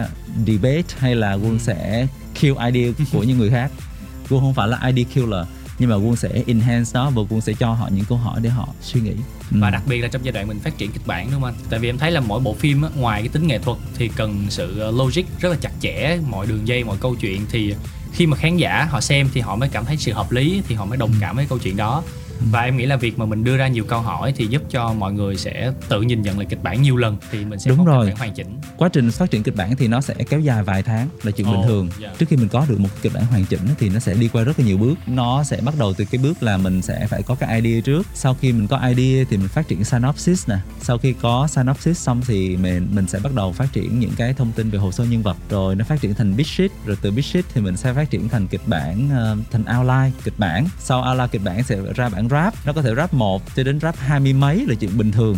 debate 0.48 0.84
hay 0.98 1.16
là 1.16 1.34
quân 1.34 1.52
Ừ. 1.52 1.58
sẽ 1.62 2.08
kill 2.42 2.54
idea 2.74 2.92
của 3.14 3.24
những 3.24 3.38
người 3.38 3.50
khác 3.50 3.72
quân 4.30 4.42
không 4.42 4.54
phải 4.54 4.68
là 4.68 4.80
idea 4.88 5.06
killer 5.14 5.46
nhưng 5.82 5.90
mà 5.90 5.96
quân 5.96 6.16
sẽ 6.16 6.30
enhance 6.48 6.92
nó 6.94 7.10
và 7.10 7.22
quân 7.30 7.42
sẽ 7.42 7.54
cho 7.60 7.74
họ 7.74 7.90
những 7.94 8.06
câu 8.06 8.18
hỏi 8.18 8.40
để 8.44 8.50
họ 8.50 8.68
suy 8.82 9.02
nghĩ 9.02 9.14
và 9.52 9.68
Ừ. 9.68 9.72
đặc 9.72 9.82
biệt 9.88 10.02
là 10.02 10.08
trong 10.08 10.26
giai 10.26 10.32
đoạn 10.32 10.48
mình 10.48 10.60
phát 10.60 10.78
triển 10.78 10.92
kịch 10.92 11.08
bản 11.08 11.26
đúng 11.32 11.42
không 11.42 11.44
anh? 11.44 11.54
Tại 11.70 11.80
vì 11.80 11.90
em 11.90 11.98
thấy 11.98 12.12
là 12.12 12.20
mỗi 12.20 12.40
bộ 12.40 12.54
phim 12.54 12.82
á, 12.82 12.90
ngoài 12.96 13.22
cái 13.22 13.30
tính 13.30 13.48
nghệ 13.48 13.58
thuật 13.60 13.78
thì 13.98 14.08
cần 14.16 14.46
sự 14.50 14.80
ờ, 14.80 14.92
logic 14.92 15.22
rất 15.40 15.50
là 15.50 15.56
chặt 15.62 15.72
chẽ, 15.82 16.18
mọi 16.30 16.48
đường 16.48 16.68
dây, 16.68 16.84
mọi 16.84 16.98
câu 17.00 17.16
chuyện 17.16 17.46
thì 17.52 17.74
khi 18.14 18.26
mà 18.26 18.38
khán 18.38 18.58
giả 18.58 18.88
họ 18.92 19.02
xem 19.02 19.30
thì 19.34 19.42
họ 19.42 19.56
mới 19.56 19.70
cảm 19.70 19.86
thấy 19.86 19.98
sự 19.98 20.14
hợp 20.14 20.32
lý 20.32 20.62
thì 20.68 20.76
họ 20.76 20.86
mới 20.86 20.98
đồng 20.98 21.12
cảm 21.20 21.36
với 21.36 21.46
câu 21.50 21.58
chuyện 21.58 21.78
đó. 21.78 22.04
Và 22.50 22.62
em 22.62 22.78
nghĩ 22.78 22.86
là 22.86 22.96
việc 22.96 23.20
mà 23.20 23.26
mình 23.26 23.44
đưa 23.44 23.58
ra 23.58 23.68
nhiều 23.68 23.84
câu 23.84 24.02
hỏi 24.02 24.34
thì 24.36 24.48
giúp 24.48 24.62
cho 24.70 24.94
mọi 24.94 25.14
người 25.14 25.38
sẽ 25.38 25.72
tự 25.90 26.02
nhìn 26.02 26.22
nhận 26.22 26.38
lại 26.38 26.46
kịch 26.50 26.64
bản 26.64 26.82
nhiều 26.82 26.98
lần 26.98 27.18
thì 27.32 27.46
mình 27.46 27.60
sẽ 27.60 27.70
Đúng 27.70 27.78
có 27.80 27.86
rồi. 27.86 28.06
kịch 28.06 28.14
bản 28.14 28.20
hoàn 28.20 28.34
chỉnh. 28.34 28.58
Quá 28.78 28.90
trình 28.90 29.12
phát 29.12 29.32
triển 29.32 29.44
kịch 29.44 29.56
bản 29.56 29.76
thì 29.76 29.88
nó 29.88 30.02
sẽ 30.02 30.14
kéo 30.30 30.40
dài 30.40 30.64
vài 30.64 30.84
tháng 30.84 31.08
là 31.24 31.32
chuyện 31.32 31.48
Ồ, 31.48 31.54
bình 31.54 31.62
thường. 31.68 31.90
dạ. 32.00 32.10
trước 32.18 32.26
khi 32.30 32.36
mình 32.38 32.48
có 32.48 32.66
được 32.70 32.80
một 32.80 32.90
kịch 33.02 33.14
bản 33.14 33.26
hoàn 33.26 33.46
chỉnh 33.46 33.62
thì 33.80 33.90
nó 33.90 34.00
sẽ 34.00 34.14
đi 34.14 34.28
qua 34.34 34.44
rất 34.44 34.60
là 34.60 34.66
nhiều 34.66 34.78
bước. 34.78 34.96
Nó 35.08 35.44
sẽ 35.44 35.62
bắt 35.66 35.74
đầu 35.80 35.94
từ 35.94 36.06
cái 36.06 36.22
bước 36.24 36.44
là 36.44 36.58
mình 36.58 36.82
sẽ 36.82 37.08
phải 37.10 37.24
có 37.24 37.36
cái 37.36 37.62
idea 37.62 37.82
trước. 37.82 38.08
Sau 38.14 38.34
khi 38.34 38.52
mình 38.52 38.68
có 38.68 38.78
idea 38.78 39.26
thì 39.30 39.38
mình 39.38 39.48
phát 39.48 39.68
triển 39.68 39.84
synopsis 39.84 40.50
nè. 40.50 40.58
Sau 40.82 40.98
khi 40.98 41.14
có 41.22 41.48
synopsis 41.48 41.98
xong 41.98 42.22
thì 42.28 42.58
mình 42.58 42.88
mình 42.92 43.08
sẽ 43.08 43.20
bắt 43.20 43.34
đầu 43.36 43.52
phát 43.52 43.74
triển 43.74 44.00
những 44.00 44.12
cái 44.18 44.34
thông 44.34 44.52
tin 44.52 44.70
về 44.70 44.80
hồ 44.80 44.92
sơ 44.92 45.04
nhân 45.04 45.22
vật. 45.22 45.38
Rồi 45.50 45.76
nó 45.76 45.86
phát 45.86 46.02
triển 46.02 46.14
thành 46.14 46.36
bit 46.36 46.48
sheet. 46.48 46.72
Rồi 46.86 46.98
từ 47.02 47.12
bit 47.12 47.26
sheet 47.26 47.46
thì 47.54 47.62
mình 47.62 47.78
sẽ 47.78 47.94
phát 47.94 48.10
triển 48.10 48.30
thành 48.30 48.48
kịch 48.48 48.62
bản 48.68 49.10
ờ, 49.16 49.38
thành 49.52 49.64
outline 49.78 50.12
kịch 50.24 50.34
bản. 50.40 50.66
Sau 50.80 51.00
outline 51.10 51.28
kịch 51.32 51.42
bản 51.44 51.64
sẽ 51.64 51.78
ra 51.96 52.10
bản 52.10 52.28
rap 52.32 52.54
nó 52.66 52.74
có 52.74 52.82
thể 52.82 52.96
rap 52.96 53.14
một 53.14 53.44
cho 53.56 53.64
đến 53.64 53.80
rap 53.80 53.96
hai 53.98 54.20
mươi 54.20 54.34
mấy 54.34 54.66
là 54.68 54.76
chuyện 54.76 54.98
bình 54.98 55.12
thường. 55.12 55.38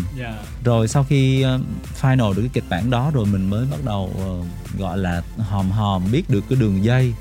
Rồi 0.64 0.88
sau 0.88 1.04
khi 1.04 1.46
uh, 1.56 1.62
final 2.02 2.34
được 2.34 2.42
cái 2.42 2.52
kịch 2.54 2.64
bản 2.70 2.90
đó 2.90 3.12
rồi 3.14 3.26
mình 3.26 3.50
mới 3.50 3.66
bắt 3.72 3.80
đầu 3.86 4.12
uh, 4.14 4.80
gọi 4.80 4.98
là 4.98 5.22
hòm 5.38 5.72
hòm 5.72 6.12
biết 6.12 6.30
được 6.30 6.44
cái 6.50 6.60
đường 6.60 6.84
dây 6.84 7.14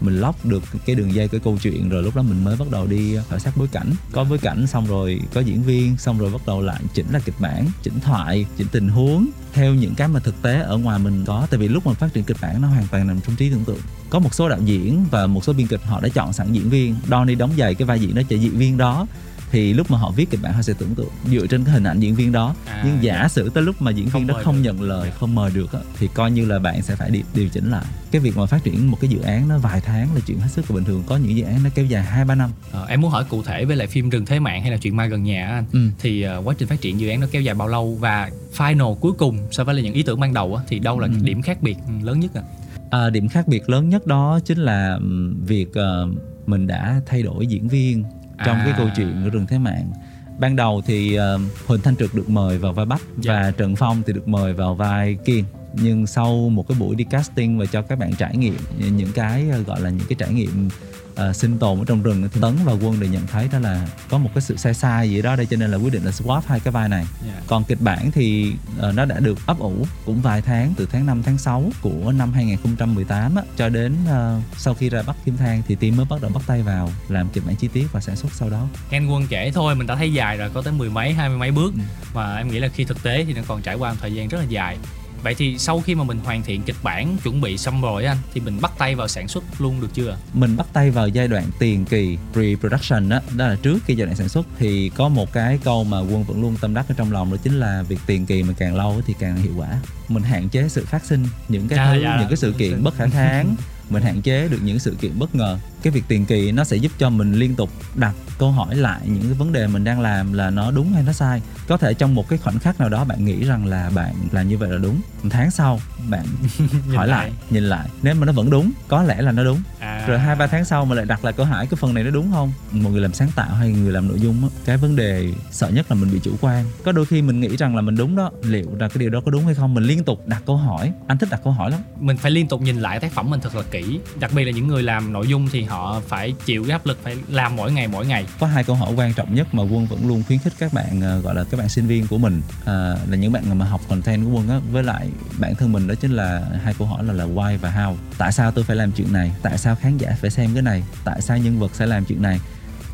mình 0.00 0.20
lóc 0.20 0.46
được 0.46 0.62
cái 0.86 0.96
đường 0.96 1.14
dây, 1.14 1.28
cái 1.28 1.40
câu 1.44 1.58
chuyện, 1.62 1.88
rồi 1.88 2.02
lúc 2.02 2.16
đó 2.16 2.22
mình 2.22 2.44
mới 2.44 2.56
bắt 2.56 2.70
đầu 2.70 2.86
đi 2.86 3.16
khảo 3.28 3.38
sát 3.38 3.56
bối 3.56 3.68
cảnh. 3.72 3.92
Có 4.12 4.24
bối 4.24 4.38
cảnh 4.38 4.66
xong 4.66 4.86
rồi 4.86 5.20
có 5.34 5.40
diễn 5.40 5.62
viên, 5.62 5.96
xong 5.96 6.18
rồi 6.18 6.30
bắt 6.32 6.40
đầu 6.46 6.62
lại 6.62 6.80
chỉnh 6.94 7.06
là 7.12 7.18
kịch 7.18 7.34
bản, 7.40 7.66
chỉnh 7.82 8.00
thoại, 8.00 8.46
chỉnh 8.56 8.66
tình 8.72 8.88
huống 8.88 9.26
theo 9.52 9.74
những 9.74 9.94
cái 9.94 10.08
mà 10.08 10.20
thực 10.20 10.42
tế 10.42 10.60
ở 10.60 10.76
ngoài 10.76 10.98
mình 10.98 11.24
có. 11.24 11.46
Tại 11.50 11.58
vì 11.60 11.68
lúc 11.68 11.86
mà 11.86 11.92
phát 11.92 12.12
triển 12.12 12.24
kịch 12.24 12.36
bản 12.40 12.62
nó 12.62 12.68
hoàn 12.68 12.86
toàn 12.90 13.06
nằm 13.06 13.20
trong 13.20 13.36
trí 13.36 13.50
tưởng 13.50 13.64
tượng. 13.64 13.80
Có 14.10 14.18
một 14.18 14.34
số 14.34 14.48
đạo 14.48 14.60
diễn 14.64 15.04
và 15.10 15.26
một 15.26 15.44
số 15.44 15.52
biên 15.52 15.66
kịch 15.66 15.80
họ 15.84 16.00
đã 16.00 16.08
chọn 16.08 16.32
sẵn 16.32 16.52
diễn 16.52 16.70
viên. 16.70 16.94
Donny 17.10 17.34
đóng 17.34 17.50
giày 17.58 17.74
cái 17.74 17.86
vai 17.86 18.00
diễn 18.00 18.14
đó 18.14 18.22
cho 18.28 18.36
diễn 18.36 18.58
viên 18.58 18.76
đó 18.76 19.06
thì 19.52 19.74
lúc 19.74 19.90
mà 19.90 19.98
họ 19.98 20.10
viết 20.16 20.30
kịch 20.30 20.40
bản 20.42 20.52
họ 20.52 20.62
sẽ 20.62 20.72
tưởng 20.78 20.94
tượng 20.94 21.08
dựa 21.30 21.46
trên 21.46 21.64
cái 21.64 21.74
hình 21.74 21.84
ảnh 21.84 22.00
diễn 22.00 22.14
viên 22.14 22.32
đó. 22.32 22.54
À, 22.66 22.82
nhưng 22.86 23.02
giả 23.02 23.18
dạ. 23.22 23.28
sử 23.28 23.48
tới 23.48 23.62
lúc 23.62 23.82
mà 23.82 23.90
diễn 23.90 24.10
Không 24.10 24.20
viên 24.20 24.26
đó 24.26 24.40
không 24.44 24.54
được. 24.54 24.60
nhận 24.62 24.82
lời 24.82 25.10
không 25.18 25.34
mời 25.34 25.50
được 25.54 25.72
á, 25.72 25.80
thì 25.98 26.08
coi 26.14 26.30
như 26.30 26.44
là 26.44 26.58
bạn 26.58 26.82
sẽ 26.82 26.96
phải 26.96 27.10
đi 27.10 27.22
điều 27.34 27.48
chỉnh 27.48 27.70
lại. 27.70 27.84
Cái 28.10 28.20
việc 28.20 28.36
mà 28.36 28.46
phát 28.46 28.64
triển 28.64 28.90
một 28.90 28.98
cái 29.00 29.10
dự 29.10 29.20
án 29.20 29.48
nó 29.48 29.58
vài 29.58 29.80
tháng 29.80 30.14
là 30.14 30.20
chuyện 30.26 30.38
hết 30.38 30.48
sức 30.50 30.70
là 30.70 30.74
bình 30.74 30.84
thường. 30.84 31.02
Có 31.06 31.16
những 31.16 31.36
dự 31.36 31.44
án 31.44 31.62
nó 31.64 31.70
kéo 31.74 31.84
dài 31.84 32.02
hai 32.02 32.24
ba 32.24 32.34
năm. 32.34 32.50
Ờ, 32.72 32.86
em 32.88 33.00
muốn 33.00 33.10
hỏi 33.10 33.24
cụ 33.28 33.42
thể 33.42 33.64
với 33.64 33.76
lại 33.76 33.86
phim 33.86 34.10
rừng 34.10 34.26
thế 34.26 34.38
mạng 34.40 34.62
hay 34.62 34.70
là 34.70 34.76
chuyện 34.76 34.96
ma 34.96 35.06
gần 35.06 35.22
nhà 35.22 35.46
á 35.46 35.54
anh. 35.54 35.64
Ừ. 35.72 35.78
thì 35.98 36.22
ờ, 36.22 36.42
quá 36.44 36.54
trình 36.58 36.68
phát 36.68 36.80
triển 36.80 37.00
dự 37.00 37.08
án 37.08 37.20
nó 37.20 37.26
kéo 37.30 37.42
dài 37.42 37.54
bao 37.54 37.68
lâu? 37.68 37.94
Và 38.00 38.30
final 38.56 38.94
cuối 38.94 39.12
cùng 39.12 39.38
so 39.50 39.64
với 39.64 39.74
là 39.74 39.80
những 39.82 39.94
ý 39.94 40.02
tưởng 40.02 40.20
ban 40.20 40.34
đầu 40.34 40.54
á, 40.54 40.62
thì 40.68 40.78
đâu 40.78 40.98
là 41.00 41.06
Ừ. 41.06 41.12
điểm 41.22 41.42
khác 41.42 41.62
biệt 41.62 41.76
lớn 42.02 42.20
nhất 42.20 42.34
ạ? 42.34 42.42
À, 42.90 43.10
điểm 43.10 43.28
khác 43.28 43.48
biệt 43.48 43.68
lớn 43.70 43.88
nhất 43.88 44.06
đó 44.06 44.40
chính 44.44 44.58
là 44.58 44.98
việc 45.46 45.74
ờ, 45.74 46.08
mình 46.46 46.66
đã 46.66 47.00
thay 47.06 47.22
đổi 47.22 47.46
diễn 47.46 47.68
viên 47.68 48.04
trong 48.44 48.56
cái 48.64 48.70
À. 48.70 48.74
câu 48.78 48.88
chuyện 48.96 49.20
của 49.24 49.30
rừng 49.30 49.46
thế 49.46 49.58
mạng 49.58 49.90
ban 50.38 50.56
đầu 50.56 50.82
thì 50.86 51.14
ờ, 51.14 51.38
huỳnh 51.66 51.80
thanh 51.80 51.96
trực 51.96 52.14
được 52.14 52.28
mời 52.30 52.58
vào 52.58 52.72
vai 52.72 52.86
bách 52.86 53.00
Dạ. 53.22 53.32
và 53.42 53.50
trần 53.50 53.76
phong 53.76 54.02
thì 54.06 54.12
được 54.12 54.28
mời 54.28 54.52
vào 54.52 54.74
vai 54.74 55.14
kiên 55.24 55.44
nhưng 55.72 56.06
sau 56.06 56.48
một 56.48 56.68
cái 56.68 56.76
buổi 56.80 56.96
đi 56.96 57.04
casting 57.04 57.58
và 57.58 57.66
cho 57.66 57.82
các 57.82 57.98
bạn 57.98 58.12
trải 58.18 58.36
nghiệm 58.36 58.56
những 58.96 59.12
cái 59.14 59.44
ờ, 59.52 59.58
gọi 59.62 59.80
là 59.80 59.90
những 59.90 60.06
cái 60.08 60.16
trải 60.18 60.32
nghiệm 60.32 60.68
ờ, 61.16 61.32
sinh 61.32 61.58
tồn 61.58 61.78
ở 61.78 61.84
trong 61.84 62.02
rừng 62.02 62.28
thì 62.32 62.40
tấn 62.40 62.56
và 62.64 62.72
quân 62.72 63.00
đều 63.00 63.10
nhận 63.10 63.26
thấy 63.26 63.48
đó 63.52 63.58
là 63.58 63.86
có 64.10 64.18
một 64.18 64.30
cái 64.34 64.42
sự 64.42 64.56
sai 64.56 64.74
sai 64.74 65.10
gì 65.10 65.22
đó 65.22 65.36
đây 65.36 65.46
cho 65.46 65.56
nên 65.56 65.70
là 65.70 65.76
quyết 65.78 65.92
định 65.92 66.04
là 66.04 66.10
swap 66.10 66.40
hai 66.46 66.60
cái 66.60 66.72
vai 66.72 66.88
này 66.88 67.04
Dạ. 67.26 67.40
còn 67.46 67.64
kịch 67.64 67.80
bản 67.80 68.10
thì 68.10 68.52
ờ, 68.78 68.92
nó 68.92 69.04
đã 69.04 69.20
được 69.20 69.38
ấp 69.46 69.58
ủ 69.58 69.86
cũng 70.06 70.20
vài 70.22 70.42
tháng 70.42 70.74
từ 70.76 70.88
tháng 70.92 71.06
5 71.06 71.22
tháng 71.22 71.38
6 71.38 71.64
của 71.82 72.12
năm 72.12 72.32
2018 72.32 73.36
á, 73.36 73.42
cho 73.56 73.68
đến 73.68 73.94
ờ, 74.08 74.40
sau 74.56 74.74
khi 74.74 74.88
ra 74.88 75.02
Bắc 75.06 75.16
Kim 75.24 75.36
Thang 75.36 75.62
thì 75.68 75.74
team 75.74 75.96
mới 75.96 76.06
bắt 76.10 76.20
đầu 76.22 76.30
bắt 76.34 76.42
tay 76.46 76.62
vào 76.62 76.90
làm 77.08 77.28
kịch 77.28 77.42
bản 77.46 77.56
chi 77.56 77.68
tiết 77.68 77.86
và 77.92 78.00
sản 78.00 78.16
xuất 78.16 78.32
sau 78.32 78.50
đó. 78.50 78.66
Anh 78.90 79.08
Quân 79.12 79.26
kể 79.28 79.50
thôi 79.54 79.74
mình 79.74 79.86
đã 79.86 79.96
thấy 79.96 80.12
dài 80.12 80.36
rồi 80.36 80.50
có 80.54 80.62
tới 80.62 80.72
mười 80.72 80.90
mấy 80.90 81.12
hai 81.12 81.28
mươi 81.28 81.38
mấy 81.38 81.50
bước 81.50 81.72
Ừ. 81.74 81.80
mà 82.14 82.36
em 82.36 82.48
nghĩ 82.48 82.58
là 82.58 82.68
khi 82.68 82.84
thực 82.84 83.02
tế 83.02 83.24
thì 83.24 83.32
nó 83.34 83.42
còn 83.48 83.62
trải 83.62 83.74
qua 83.74 83.90
một 83.90 83.96
thời 84.00 84.14
gian 84.14 84.28
rất 84.28 84.38
là 84.38 84.44
dài 84.44 84.76
vậy 85.22 85.34
thì 85.34 85.58
sau 85.58 85.80
khi 85.80 85.94
mà 85.94 86.04
mình 86.04 86.18
hoàn 86.24 86.42
thiện 86.42 86.62
kịch 86.62 86.76
bản 86.82 87.16
chuẩn 87.22 87.40
bị 87.40 87.58
xong 87.58 87.82
rồi 87.82 88.04
anh 88.04 88.16
thì 88.34 88.40
mình 88.40 88.60
bắt 88.60 88.72
tay 88.78 88.94
vào 88.94 89.08
sản 89.08 89.28
xuất 89.28 89.44
luôn 89.58 89.80
được 89.80 89.94
chưa? 89.94 90.16
Mình 90.32 90.56
bắt 90.56 90.66
tay 90.72 90.90
vào 90.90 91.08
giai 91.08 91.28
đoạn 91.28 91.44
tiền 91.58 91.84
kỳ 91.84 92.18
pre-production 92.34 93.08
đó, 93.08 93.20
đó 93.36 93.46
là 93.46 93.56
trước 93.62 93.78
cái 93.86 93.96
giai 93.96 94.06
đoạn 94.06 94.16
sản 94.16 94.28
xuất 94.28 94.46
thì 94.58 94.90
có 94.96 95.08
một 95.08 95.32
cái 95.32 95.58
câu 95.64 95.84
mà 95.84 95.98
Quân 95.98 96.24
vẫn 96.24 96.42
luôn 96.42 96.56
tâm 96.60 96.74
đắc 96.74 96.84
ở 96.88 96.94
trong 96.98 97.12
lòng 97.12 97.30
đó 97.30 97.36
chính 97.42 97.60
là 97.60 97.82
việc 97.88 97.98
tiền 98.06 98.26
kỳ 98.26 98.42
mà 98.42 98.52
càng 98.58 98.76
lâu 98.76 99.02
thì 99.06 99.14
càng 99.18 99.36
hiệu 99.36 99.52
quả. 99.56 99.78
Mình 100.08 100.22
hạn 100.22 100.48
chế 100.48 100.68
sự 100.68 100.84
phát 100.84 101.04
sinh 101.04 101.24
những 101.48 101.68
cái 101.68 101.78
À, 101.78 101.94
thứ, 101.94 102.00
dạ. 102.02 102.16
những 102.20 102.28
cái 102.28 102.36
sự 102.36 102.52
kiện 102.52 102.82
bất 102.82 102.96
khả 102.96 103.06
kháng 103.06 103.56
mình 103.90 104.02
hạn 104.02 104.22
chế 104.22 104.48
được 104.48 104.58
những 104.62 104.78
sự 104.78 104.96
kiện 105.00 105.18
bất 105.18 105.34
ngờ 105.34 105.58
cái 105.86 105.90
việc 105.90 106.04
tiền 106.08 106.26
kỳ 106.26 106.52
nó 106.52 106.64
sẽ 106.64 106.76
giúp 106.76 106.92
cho 106.98 107.10
mình 107.10 107.32
liên 107.32 107.54
tục 107.54 107.70
đặt 107.94 108.14
câu 108.38 108.50
hỏi 108.50 108.76
lại 108.76 109.00
những 109.04 109.22
cái 109.22 109.32
vấn 109.32 109.52
đề 109.52 109.66
mình 109.66 109.84
đang 109.84 110.00
làm 110.00 110.32
là 110.32 110.50
nó 110.50 110.70
đúng 110.70 110.92
hay 110.92 111.02
nó 111.02 111.12
sai. 111.12 111.42
Có 111.68 111.76
thể 111.76 111.94
trong 111.94 112.14
một 112.14 112.28
cái 112.28 112.38
khoảnh 112.38 112.58
khắc 112.58 112.80
nào 112.80 112.88
đó 112.88 113.04
bạn 113.04 113.24
nghĩ 113.24 113.44
rằng 113.44 113.66
là 113.66 113.90
bạn 113.94 114.14
làm 114.32 114.48
như 114.48 114.58
vậy 114.58 114.70
là 114.70 114.78
đúng 114.78 115.00
một 115.22 115.28
tháng 115.30 115.50
sau 115.50 115.80
bạn 116.10 116.26
hỏi 116.94 117.08
lại. 117.08 117.32
nhìn 117.50 117.62
lại 117.64 117.88
nếu 118.02 118.14
mà 118.14 118.26
nó 118.26 118.32
vẫn 118.32 118.50
đúng 118.50 118.72
có 118.88 119.02
lẽ 119.02 119.22
là 119.22 119.32
nó 119.32 119.44
đúng. 119.44 119.58
À, 119.78 120.04
rồi 120.06 120.18
hai 120.18 120.36
ba 120.36 120.46
tháng 120.46 120.64
sau 120.64 120.84
mà 120.84 120.94
lại 120.94 121.04
đặt 121.04 121.24
lại 121.24 121.32
câu 121.32 121.46
hỏi 121.46 121.66
cái 121.66 121.76
phần 121.80 121.94
này 121.94 122.04
nó 122.04 122.10
đúng 122.10 122.32
không? 122.32 122.52
Một 122.72 122.90
người 122.90 123.00
làm 123.00 123.12
sáng 123.12 123.30
tạo 123.36 123.54
hay 123.54 123.70
người 123.70 123.92
làm 123.92 124.08
nội 124.08 124.20
dung 124.20 124.42
á, 124.42 124.48
cái 124.64 124.76
vấn 124.76 124.96
đề 124.96 125.32
sợ 125.50 125.68
nhất 125.68 125.86
là 125.88 125.94
mình 125.94 126.12
bị 126.12 126.20
chủ 126.22 126.36
quan. 126.40 126.64
Có 126.84 126.92
đôi 126.92 127.06
khi 127.06 127.22
mình 127.22 127.40
nghĩ 127.40 127.56
rằng 127.56 127.76
là 127.76 127.82
mình 127.82 127.96
đúng 127.96 128.16
đó 128.16 128.30
liệu 128.42 128.66
là 128.80 128.88
cái 128.88 128.98
điều 128.98 129.10
đó 129.10 129.20
có 129.24 129.30
đúng 129.30 129.44
hay 129.44 129.54
không? 129.54 129.74
Mình 129.74 129.84
liên 129.84 130.04
tục 130.04 130.26
đặt 130.26 130.42
câu 130.46 130.56
hỏi 130.56 130.92
anh 131.06 131.18
thích 131.18 131.28
đặt 131.30 131.40
câu 131.44 131.52
hỏi 131.52 131.70
lắm. 131.70 131.80
Mình 132.00 132.16
phải 132.16 132.30
liên 132.30 132.48
tục 132.48 132.60
nhìn 132.60 132.76
lại 132.76 133.00
tác 133.00 133.12
phẩm 133.12 133.30
mình 133.30 133.40
thật 133.40 133.56
là 133.56 133.62
kỹ 133.70 134.00
đặc 134.20 134.30
biệt 134.34 134.44
là 134.44 134.50
những 134.50 134.68
người 134.68 134.82
làm 134.82 135.12
nội 135.12 135.26
dung 135.28 135.48
thì 135.52 135.62
họ 135.62 135.75
phải 136.08 136.34
chịu 136.44 136.62
cái 136.62 136.72
áp 136.72 136.86
lực 136.86 136.98
phải 137.02 137.16
làm 137.28 137.56
mỗi 137.56 137.72
ngày 137.72 137.88
mỗi 137.88 138.06
ngày. 138.06 138.26
Có 138.40 138.46
hai 138.46 138.64
câu 138.64 138.76
hỏi 138.76 138.92
quan 138.96 139.12
trọng 139.14 139.34
nhất 139.34 139.54
mà 139.54 139.62
quân 139.62 139.86
vẫn 139.86 140.08
luôn 140.08 140.22
khuyến 140.26 140.38
khích 140.38 140.52
các 140.58 140.72
bạn 140.72 141.00
ờ, 141.00 141.20
gọi 141.20 141.34
là 141.34 141.44
các 141.50 141.56
bạn 141.56 141.68
sinh 141.68 141.86
viên 141.86 142.06
của 142.06 142.18
mình 142.18 142.42
ờ, 142.64 142.98
là 143.08 143.16
những 143.16 143.32
bạn 143.32 143.58
mà 143.58 143.66
học 143.66 143.80
content 143.88 144.24
của 144.24 144.30
quân 144.30 144.48
á. 144.48 144.60
Với 144.72 144.82
lại 144.82 145.08
bản 145.38 145.54
thân 145.54 145.72
mình 145.72 145.86
đó 145.86 145.94
chính 145.94 146.10
là 146.10 146.42
hai 146.64 146.74
câu 146.78 146.86
hỏi 146.88 147.04
là 147.04 147.12
là 147.12 147.24
why 147.24 147.58
và 147.58 147.70
how. 147.70 147.94
Tại 148.18 148.32
sao 148.32 148.50
tôi 148.50 148.64
phải 148.64 148.76
làm 148.76 148.92
chuyện 148.92 149.12
này? 149.12 149.32
Tại 149.42 149.58
sao 149.58 149.76
khán 149.76 149.98
giả 149.98 150.16
phải 150.20 150.30
xem 150.30 150.50
cái 150.54 150.62
này? 150.62 150.82
Tại 151.04 151.22
sao 151.22 151.38
nhân 151.38 151.58
vật 151.58 151.70
sẽ 151.74 151.86
làm 151.86 152.04
chuyện 152.04 152.22
này? 152.22 152.40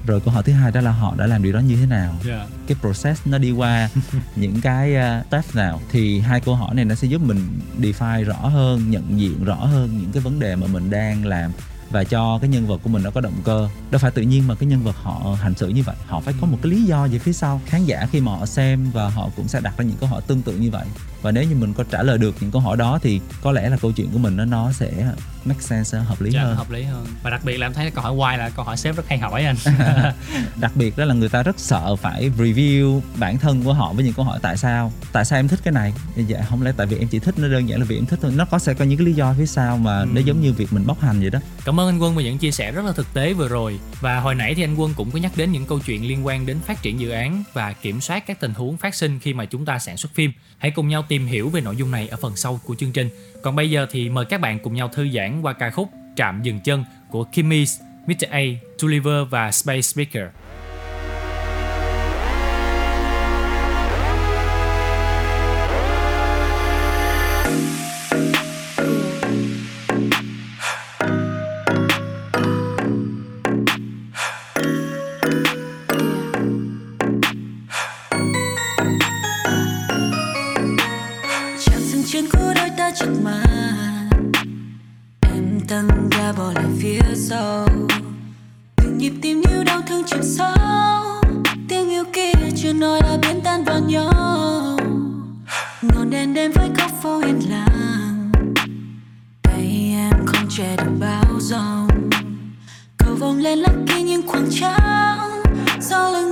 Rồi 0.07 0.21
câu 0.21 0.35
hỏi 0.35 0.43
thứ 0.43 0.53
hai 0.53 0.73
đó 0.73 0.81
là 0.81 0.91
họ 0.91 1.15
đã 1.19 1.27
làm 1.27 1.43
điều 1.43 1.53
đó 1.53 1.61
như 1.61 1.77
thế 1.77 1.87
nào? 1.87 2.15
Cái 2.67 2.77
process 2.81 3.27
nó 3.27 3.39
đi 3.39 3.51
qua 3.51 3.89
những 4.37 4.61
cái 4.61 4.95
uh, 4.97 5.27
step 5.27 5.55
nào? 5.55 5.81
Thì 5.91 6.21
hai 6.21 6.41
câu 6.41 6.55
hỏi 6.55 6.75
này 6.75 6.85
nó 6.85 6.95
sẽ 6.95 7.09
giúp 7.09 7.23
mình 7.23 7.61
define 7.81 8.25
rõ 8.25 8.37
hơn 8.49 8.91
nhận 8.91 9.21
diện 9.21 9.45
rõ 9.45 9.55
hơn 9.55 9.99
những 10.01 10.13
cái 10.13 10.23
vấn 10.23 10.41
đề 10.41 10.57
mà 10.57 10.67
mình 10.67 10.91
đang 10.91 11.27
làm 11.27 11.51
và 11.93 12.05
cho 12.05 12.39
cái 12.39 12.51
nhân 12.51 12.67
vật 12.67 12.81
của 12.83 12.89
mình 12.89 13.03
nó 13.03 13.11
có 13.11 13.21
động 13.21 13.41
cơ. 13.45 13.69
Đâu 13.91 13.99
phải 13.99 14.11
tự 14.11 14.23
nhiên 14.23 14.49
mà 14.49 14.55
cái 14.55 14.69
nhân 14.69 14.83
vật 14.83 14.97
họ 15.03 15.37
hành 15.41 15.55
xử 15.55 15.69
như 15.69 15.83
vậy. 15.83 15.97
Họ 16.07 16.21
phải 16.21 16.35
có 16.41 16.47
một 16.47 16.59
cái 16.63 16.73
lý 16.73 16.83
do 16.83 17.05
gì 17.05 17.19
phía 17.19 17.33
sau. 17.33 17.61
Khán 17.67 17.85
giả 17.85 18.07
khi 18.13 18.21
mà 18.21 18.33
họ 18.33 18.47
xem 18.47 18.91
và 18.91 19.09
họ 19.09 19.31
cũng 19.37 19.49
sẽ 19.49 19.61
đặt 19.61 19.79
ra 19.79 19.85
những 19.85 19.97
câu 20.01 20.09
hỏi 20.09 20.23
tương 20.27 20.43
tự 20.43 20.57
như 20.57 20.71
vậy 20.71 20.87
và 21.23 21.31
nếu 21.33 21.45
như 21.45 21.55
mình 21.55 21.75
có 21.75 21.85
trả 21.91 22.03
lời 22.03 22.19
được 22.19 22.35
những 22.41 22.51
câu 22.51 22.61
hỏi 22.61 22.77
đó 22.77 22.99
thì 23.03 23.21
có 23.43 23.53
lẽ 23.53 23.69
là 23.69 23.77
câu 23.77 23.93
chuyện 23.93 24.11
của 24.13 24.19
mình 24.19 24.37
nó 24.37 24.45
nó 24.45 24.73
sẽ 24.73 24.91
make 25.45 25.61
sense 25.61 25.99
hợp 25.99 26.21
lý 26.23 26.31
Dạ, 26.31 26.43
hơn. 26.43 26.57
hợp 26.57 26.71
lý 26.71 26.83
hơn. 26.83 27.07
Và 27.23 27.31
đặc 27.31 27.45
biệt 27.45 27.57
là 27.59 27.67
em 27.67 27.73
thấy 27.73 27.91
câu 27.91 28.05
hỏi 28.05 28.13
why 28.15 28.39
là 28.39 28.51
câu 28.51 28.65
hỏi 28.65 28.77
sếp 28.77 28.97
rất 28.97 29.09
hay 29.09 29.19
hỏi 29.19 29.45
anh. 29.45 29.57
Đặc 30.61 30.73
biệt 30.77 30.97
đó 30.97 31.05
là 31.05 31.15
người 31.15 31.29
ta 31.29 31.43
rất 31.43 31.59
sợ 31.59 31.97
phải 31.97 32.31
review 32.39 33.01
bản 33.17 33.39
thân 33.39 33.63
của 33.63 33.73
họ 33.73 33.93
với 33.93 34.05
những 34.05 34.15
câu 34.15 34.25
hỏi 34.25 34.39
tại 34.43 34.57
sao. 34.57 34.93
Tại 35.13 35.25
sao 35.25 35.39
em 35.39 35.49
thích 35.49 35.61
cái 35.65 35.73
này? 35.73 35.93
Dạ 36.17 36.43
không 36.49 36.63
lẽ 36.63 36.73
tại 36.77 36.87
vì 36.87 36.99
em 36.99 37.09
chỉ 37.09 37.19
thích 37.19 37.35
nó 37.39 37.49
đơn 37.49 37.69
giản 37.69 37.79
là 37.79 37.85
vì 37.85 37.97
em 37.99 38.07
thích 38.07 38.19
thôi. 38.23 38.33
Nó 38.37 38.45
có 38.45 38.59
sẽ 38.59 38.75
có 38.75 38.85
những 38.85 38.99
cái 38.99 39.07
lý 39.07 39.13
do 39.13 39.35
phía 39.39 39.47
sau 39.47 39.79
mà 39.79 40.05
nó 40.05 40.21
giống 40.21 40.41
như 40.41 40.53
việc 40.53 40.73
mình 40.73 40.87
bóc 40.87 41.01
hành 41.01 41.21
vậy 41.21 41.31
đó. 41.31 41.39
Cảm 41.65 41.81
ơn 41.81 41.89
anh 41.89 41.99
Quân 42.03 42.15
về 42.17 42.25
những 42.25 42.39
chia 42.39 42.51
sẻ 42.51 42.73
rất 42.73 42.85
là 42.85 42.93
thực 42.93 43.15
tế 43.15 43.33
vừa 43.33 43.49
rồi. 43.49 43.79
Và 44.01 44.21
hồi 44.21 44.35
nãy 44.35 44.55
thì 44.55 44.63
anh 44.65 44.75
Quân 44.75 44.95
cũng 44.97 45.11
có 45.11 45.19
nhắc 45.19 45.33
đến 45.37 45.53
những 45.53 45.67
câu 45.67 45.79
chuyện 45.79 46.09
liên 46.09 46.27
quan 46.27 46.47
đến 46.47 46.59
phát 46.67 46.83
triển 46.83 47.01
dự 47.01 47.11
án 47.11 47.43
và 47.53 47.73
kiểm 47.73 48.01
soát 48.01 48.27
các 48.27 48.41
tình 48.41 48.55
huống 48.55 48.77
phát 48.77 48.95
sinh 48.95 49.19
khi 49.21 49.35
mà 49.35 49.45
chúng 49.45 49.65
ta 49.65 49.79
sản 49.79 49.97
xuất 49.97 50.15
phim. 50.15 50.33
Hãy 50.63 50.71
cùng 50.71 50.89
nhau 50.89 51.05
tìm 51.09 51.27
hiểu 51.27 51.49
về 51.49 51.61
nội 51.61 51.77
dung 51.77 51.91
này 51.91 52.09
ở 52.09 52.17
phần 52.17 52.37
sau 52.37 52.61
của 52.65 52.75
chương 52.75 52.93
trình. 52.93 53.09
Còn 53.43 53.57
bây 53.57 53.71
giờ 53.71 53.87
thì 53.91 54.09
mời 54.09 54.25
các 54.25 54.41
bạn 54.41 54.59
cùng 54.59 54.75
nhau 54.75 54.89
thư 54.89 55.09
giãn 55.09 55.43
qua 55.43 55.53
ca 55.53 55.71
khúc 55.71 55.89
Trạm 56.17 56.43
dừng 56.43 56.61
chân 56.61 56.85
của 57.11 57.27
Kimmy's, 57.33 57.83
Mr. 58.07 58.29
A, 58.31 58.43
Tulliver 58.79 59.29
và 59.31 59.53
Space 59.53 59.83
Speaker. 59.83 60.25
Em 86.19 86.35
bỏ 86.39 86.53
lại 86.55 86.65
phía 86.81 87.01
sau. 87.15 87.67
Từng 88.77 88.99
nhịp 88.99 89.13
tim 89.23 89.41
như 89.41 89.65
đau 89.65 89.81
thương 89.89 90.03
chìm 90.07 90.21
sâu. 90.23 91.21
Tiếng 91.69 91.91
yêu 91.91 92.05
kia 92.13 92.33
chưa 92.57 92.73
nói 92.73 93.01
đã 93.03 93.17
biến 93.23 93.41
tan 93.45 93.65
vào 93.65 93.81
nhau. 93.81 94.13
Ngọn 95.83 96.11
đèn 96.11 96.35
đêm 96.35 96.53
với 96.55 96.69
góc 96.79 96.91
phố 97.03 97.21
yên 97.21 97.41
lặng. 97.51 98.31
Tay 99.43 99.95
em 99.97 100.27
không 100.27 100.47
che 100.51 100.77
được 100.77 100.93
bao 101.01 101.41
dòng. 101.41 101.89
Cầu 102.99 103.15
vồng 103.15 103.39
lên 103.39 103.59
lắc 103.59 103.75
kỳ 103.89 104.03
những 104.03 104.27
khoảng 104.27 104.47
trắng 104.51 105.43
do 105.81 106.11
lưng 106.11 106.32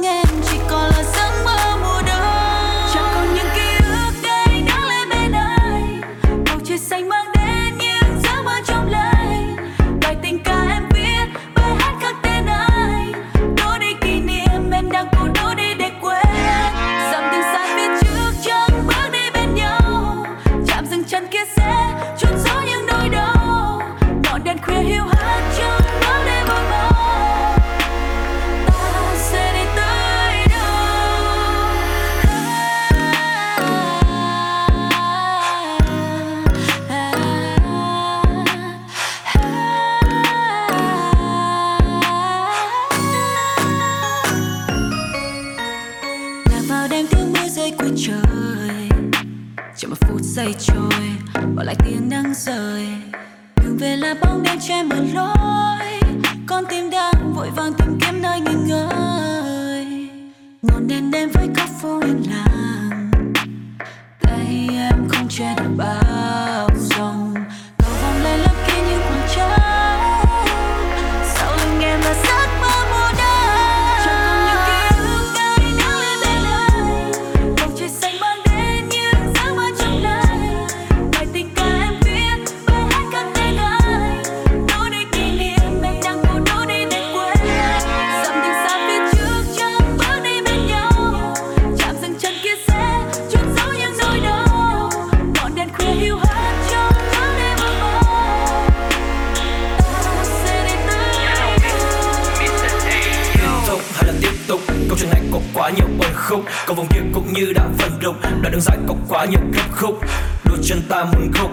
câu 106.70 106.76
vòng 106.76 106.86
kia 106.94 107.00
cũng 107.12 107.32
như 107.32 107.52
đã 107.52 107.64
phần 107.78 107.90
rục 108.02 108.16
đoạn 108.22 108.52
đường 108.52 108.60
dài 108.60 108.78
có 108.88 108.94
quá 109.08 109.24
nhiều 109.24 109.40
kết 109.54 109.62
khúc. 109.72 109.98
Đôi 110.44 110.58
chân 110.62 110.82
ta 110.88 111.04
muốn 111.04 111.30
khúc 111.34 111.50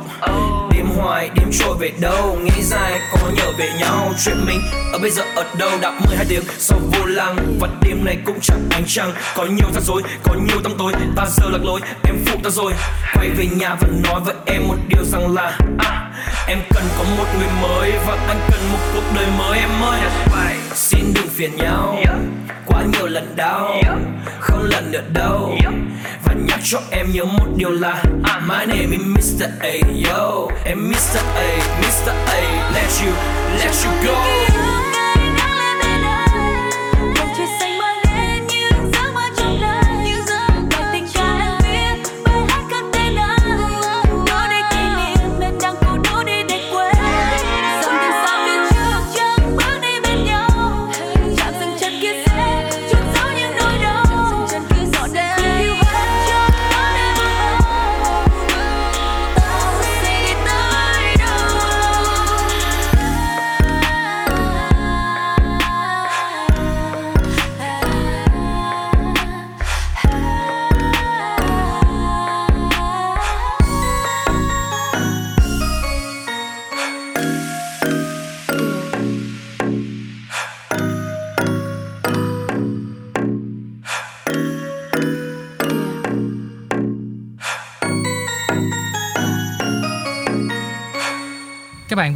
đêm 0.72 0.86
hoài 0.98 1.30
đêm 1.36 1.50
trôi 1.60 1.78
về 1.80 1.92
đâu? 2.02 2.38
Nghĩ 2.44 2.64
dài 2.64 3.00
có 3.12 3.30
nhớ 3.36 3.52
về 3.58 3.70
nhau. 3.80 4.12
Chuyện 4.26 4.38
mình 4.46 4.62
ở 4.94 5.00
bây 5.00 5.12
giờ 5.12 5.24
ở 5.36 5.44
đâu? 5.60 5.70
Đã 5.82 5.92
12 6.08 6.26
tiếng. 6.30 6.44
Sau 6.58 6.80
vô 6.80 7.06
lăng? 7.06 7.36
Và 7.60 7.68
đêm 7.82 8.06
này 8.06 8.18
cũng 8.26 8.40
chẳng 8.42 8.68
ánh 8.72 8.84
trăng. 8.88 9.12
Có 9.36 9.46
nhiều 9.46 9.68
rắc 9.74 9.84
rối 9.84 10.02
có 10.24 10.36
nhiều 10.48 10.62
tăm 10.64 10.74
tối. 10.78 10.94
Ta 11.16 11.26
giờ 11.38 11.50
lạc 11.50 11.64
lối 11.64 11.82
em 12.04 12.16
phụ 12.26 12.40
ta 12.44 12.50
rồi. 12.50 12.74
Quay 13.14 13.30
về 13.30 13.46
nhà 13.46 13.76
và 13.82 13.88
nói 14.04 14.22
với 14.26 14.36
em 14.46 14.68
một 14.68 14.78
điều 14.88 15.04
rằng 15.04 15.34
là 15.34 15.58
à, 15.80 16.12
em 16.48 16.60
cần 16.70 16.84
có 16.98 17.04
một 17.18 17.26
người 17.38 17.50
mới. 17.62 17.92
Và 18.08 18.18
anh 18.28 18.40
cần 18.52 18.60
một 18.72 18.80
cuộc 18.94 19.04
đời 19.16 19.26
mới. 19.38 19.60
Em 19.60 19.70
ơi 19.82 20.00
xin 20.74 21.14
đừng 21.14 21.28
phiền 21.28 21.56
nhau 21.56 21.98
quá 22.78 22.84
nhiều 22.94 23.08
lần 23.08 23.36
đau 23.36 23.82
không 24.40 24.64
lần 24.64 24.92
nữa 24.92 25.04
đâu 25.14 25.58
và 26.26 26.34
nhắc 26.48 26.60
cho 26.64 26.80
em 26.92 27.06
nhớ 27.14 27.24
một 27.24 27.48
điều 27.58 27.72
là 27.72 28.04
my 28.48 28.66
name 28.66 28.88
is 28.92 29.02
Mr. 29.02 29.44
A 29.60 29.74
yo 30.10 30.48
em 30.66 30.92
Mr. 30.92 31.20
A 31.36 31.58
Mr. 31.82 32.12
A 32.28 32.72
let 32.74 32.90
you 33.02 33.12
let 33.60 33.74
you 33.86 33.92
go 34.06 34.87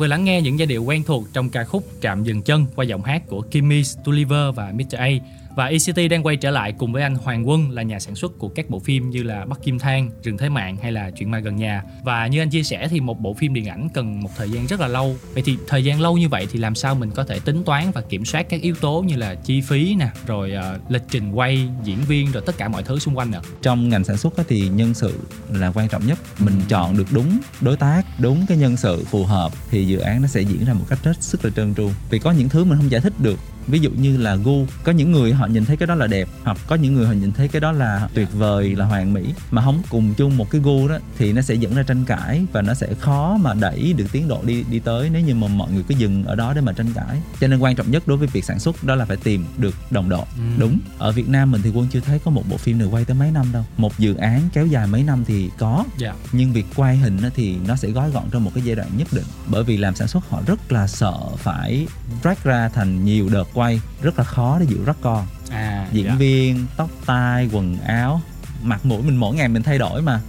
vừa 0.01 0.07
lắng 0.07 0.23
nghe 0.23 0.41
những 0.41 0.59
giai 0.59 0.65
điệu 0.65 0.83
quen 0.83 1.03
thuộc 1.03 1.23
trong 1.33 1.49
ca 1.49 1.63
khúc 1.63 1.83
Trạm 2.01 2.23
dừng 2.23 2.41
chân 2.41 2.65
qua 2.75 2.85
giọng 2.85 3.03
hát 3.03 3.21
của 3.27 3.41
Kimmy, 3.41 3.81
Tulliver 4.03 4.55
và 4.55 4.73
Mr. 4.73 4.95
A. 4.97 5.09
Và 5.55 5.65
ECT 5.65 6.09
đang 6.09 6.25
quay 6.25 6.37
trở 6.37 6.51
lại 6.51 6.73
cùng 6.77 6.93
với 6.93 7.03
anh 7.03 7.15
Hoàng 7.15 7.49
Quân 7.49 7.71
là 7.71 7.81
nhà 7.81 7.99
sản 7.99 8.15
xuất 8.15 8.39
của 8.39 8.49
các 8.49 8.69
bộ 8.69 8.79
phim 8.79 9.09
như 9.09 9.23
là 9.23 9.45
Bắc 9.45 9.63
Kim 9.63 9.79
Thang, 9.79 10.09
Rừng 10.23 10.37
Thế 10.37 10.49
Mạng 10.49 10.77
hay 10.81 10.91
là 10.91 11.11
Chuyện 11.11 11.31
ma 11.31 11.39
gần 11.39 11.55
nhà. 11.55 11.83
Và 12.03 12.27
như 12.27 12.41
anh 12.41 12.49
chia 12.49 12.63
sẻ 12.63 12.87
thì 12.87 12.99
một 12.99 13.19
bộ 13.19 13.33
phim 13.33 13.53
điện 13.53 13.65
ảnh 13.65 13.87
cần 13.93 14.19
một 14.19 14.29
thời 14.37 14.49
gian 14.49 14.67
rất 14.67 14.79
là 14.79 14.87
lâu. 14.87 15.15
Vậy 15.33 15.43
thì 15.45 15.57
thời 15.67 15.83
gian 15.83 16.01
lâu 16.01 16.17
như 16.17 16.29
vậy 16.29 16.47
thì 16.51 16.59
làm 16.59 16.75
sao 16.75 16.95
mình 16.95 17.11
có 17.11 17.23
thể 17.23 17.39
tính 17.39 17.63
toán 17.63 17.91
và 17.91 18.01
kiểm 18.01 18.25
soát 18.25 18.49
các 18.49 18.61
yếu 18.61 18.75
tố 18.75 19.03
như 19.07 19.15
là 19.15 19.35
chi 19.35 19.61
phí 19.61 19.95
nè, 19.95 20.09
rồi 20.27 20.53
uh, 20.75 20.91
lịch 20.91 21.03
trình 21.09 21.31
quay, 21.31 21.69
diễn 21.83 21.97
viên 22.07 22.31
rồi 22.31 22.43
tất 22.45 22.57
cả 22.57 22.67
mọi 22.67 22.83
thứ 22.83 22.99
xung 22.99 23.17
quanh 23.17 23.31
nữa. 23.31 23.41
trong 23.61 23.89
ngành 23.89 24.03
sản 24.03 24.17
xuất 24.17 24.33
thì 24.47 24.69
nhân 24.69 24.93
sự 24.93 25.19
là 25.49 25.71
quan 25.75 25.87
trọng 25.87 26.07
nhất 26.07 26.19
mình 26.39 26.61
chọn 26.67 26.97
được 26.97 27.07
đúng 27.11 27.39
đối 27.61 27.77
tác 27.77 28.05
đúng 28.19 28.45
cái 28.47 28.57
nhân 28.57 28.77
sự 28.77 29.03
phù 29.03 29.25
hợp 29.25 29.51
thì 29.69 29.87
dự 29.87 29.99
án 29.99 30.21
nó 30.21 30.27
sẽ 30.27 30.41
diễn 30.41 30.65
ra 30.65 30.73
một 30.73 30.85
cách 30.89 30.99
rất 31.03 31.17
sức 31.19 31.45
là 31.45 31.51
trơn 31.55 31.73
tru 31.75 31.89
vì 32.09 32.19
có 32.19 32.31
những 32.31 32.49
thứ 32.49 32.63
mình 32.63 32.77
không 32.77 32.91
giải 32.91 33.01
thích 33.01 33.13
được 33.19 33.39
ví 33.67 33.79
dụ 33.79 33.89
như 33.89 34.17
là 34.17 34.35
gu 34.35 34.65
có 34.83 34.91
những 34.91 35.11
người 35.11 35.33
họ 35.33 35.47
nhìn 35.47 35.65
thấy 35.65 35.77
cái 35.77 35.87
đó 35.87 35.95
là 35.95 36.07
đẹp 36.07 36.27
hoặc 36.43 36.57
có 36.67 36.75
những 36.75 36.93
người 36.93 37.07
họ 37.07 37.13
nhìn 37.13 37.31
thấy 37.31 37.47
cái 37.47 37.59
đó 37.59 37.71
là 37.71 38.09
tuyệt 38.13 38.27
vời 38.33 38.75
là 38.75 38.85
hoàn 38.85 39.13
mỹ. 39.13 39.33
Mà 39.51 39.61
không 39.61 39.81
cùng 39.89 40.13
chung 40.13 40.37
một 40.37 40.49
cái 40.49 40.61
gu 40.61 40.87
đó 40.87 40.97
thì 41.17 41.33
nó 41.33 41.41
sẽ 41.41 41.55
dẫn 41.55 41.75
ra 41.75 41.83
tranh 41.83 42.05
cãi 42.05 42.45
và 42.51 42.61
nó 42.61 42.73
sẽ 42.73 42.87
khó 42.99 43.37
mà 43.41 43.53
đẩy 43.53 43.93
được 43.93 44.05
tiến 44.11 44.27
độ 44.27 44.41
đi 44.45 44.63
đi 44.69 44.79
tới 44.79 45.09
nếu 45.13 45.21
như 45.21 45.35
mà 45.35 45.47
mọi 45.47 45.71
người 45.71 45.83
cứ 45.87 45.95
dừng 45.97 46.23
ở 46.23 46.35
đó 46.35 46.53
để 46.53 46.61
mà 46.61 46.73
tranh 46.73 46.93
cãi. 46.95 47.21
Cho 47.39 47.47
nên 47.47 47.59
quan 47.59 47.75
trọng 47.75 47.91
nhất 47.91 48.07
đối 48.07 48.17
với 48.17 48.27
việc 48.27 48.45
sản 48.45 48.59
xuất 48.59 48.83
đó 48.83 48.95
là 48.95 49.05
phải 49.05 49.17
tìm 49.17 49.45
được 49.57 49.75
đồng 49.91 50.09
độ 50.09 50.25
đúng 50.57 50.79
ở 50.97 51.11
Việt 51.11 51.29
Nam 51.29 51.51
mình 51.51 51.61
thì 51.61 51.69
quân 51.69 51.87
chưa 51.91 51.99
thấy 51.99 52.19
có 52.19 52.31
một 52.31 52.43
bộ 52.49 52.57
phim 52.57 52.79
nào 52.79 52.87
quay 52.91 53.05
tới 53.05 53.17
mấy 53.17 53.31
năm 53.31 53.45
đâu. 53.53 53.65
Một 53.77 53.99
dự 53.99 54.15
án 54.15 54.41
kéo 54.53 54.65
dài 54.65 54.87
mấy 54.87 55.03
năm 55.03 55.23
thì 55.27 55.49
có 55.57 55.85
Dạ. 55.97 56.13
nhưng 56.31 56.53
việc 56.53 56.65
quay 56.75 56.97
hình 56.97 57.17
thì 57.35 57.55
nó 57.67 57.75
sẽ 57.75 57.89
gói 57.89 58.11
gọn 58.11 58.23
trong 58.31 58.43
một 58.43 58.51
cái 58.53 58.63
giai 58.63 58.75
đoạn 58.75 58.89
nhất 58.97 59.07
định. 59.11 59.25
Bởi 59.47 59.63
vì 59.63 59.77
làm 59.77 59.95
sản 59.95 60.07
xuất 60.07 60.29
họ 60.29 60.41
rất 60.47 60.71
là 60.71 60.87
sợ 60.87 61.13
phải 61.37 61.87
drag 62.23 62.35
ra 62.43 62.69
thành 62.69 63.05
nhiều 63.05 63.29
đợt 63.29 63.50
quay 63.53 63.81
rất 64.01 64.17
là 64.17 64.23
khó 64.23 64.57
để 64.59 64.65
giữ 64.69 64.77
co 65.01 65.23
À, 65.51 65.87
diễn 65.91 66.05
dạ. 66.05 66.15
viên 66.15 66.65
tóc 66.77 66.89
tai 67.05 67.49
quần 67.51 67.77
áo 67.85 68.21
mặt 68.63 68.85
mũi 68.85 69.01
mình 69.03 69.17
mỗi 69.17 69.35
ngày 69.35 69.47
mình 69.47 69.63
thay 69.63 69.77
đổi 69.77 70.01
mà. 70.01 70.21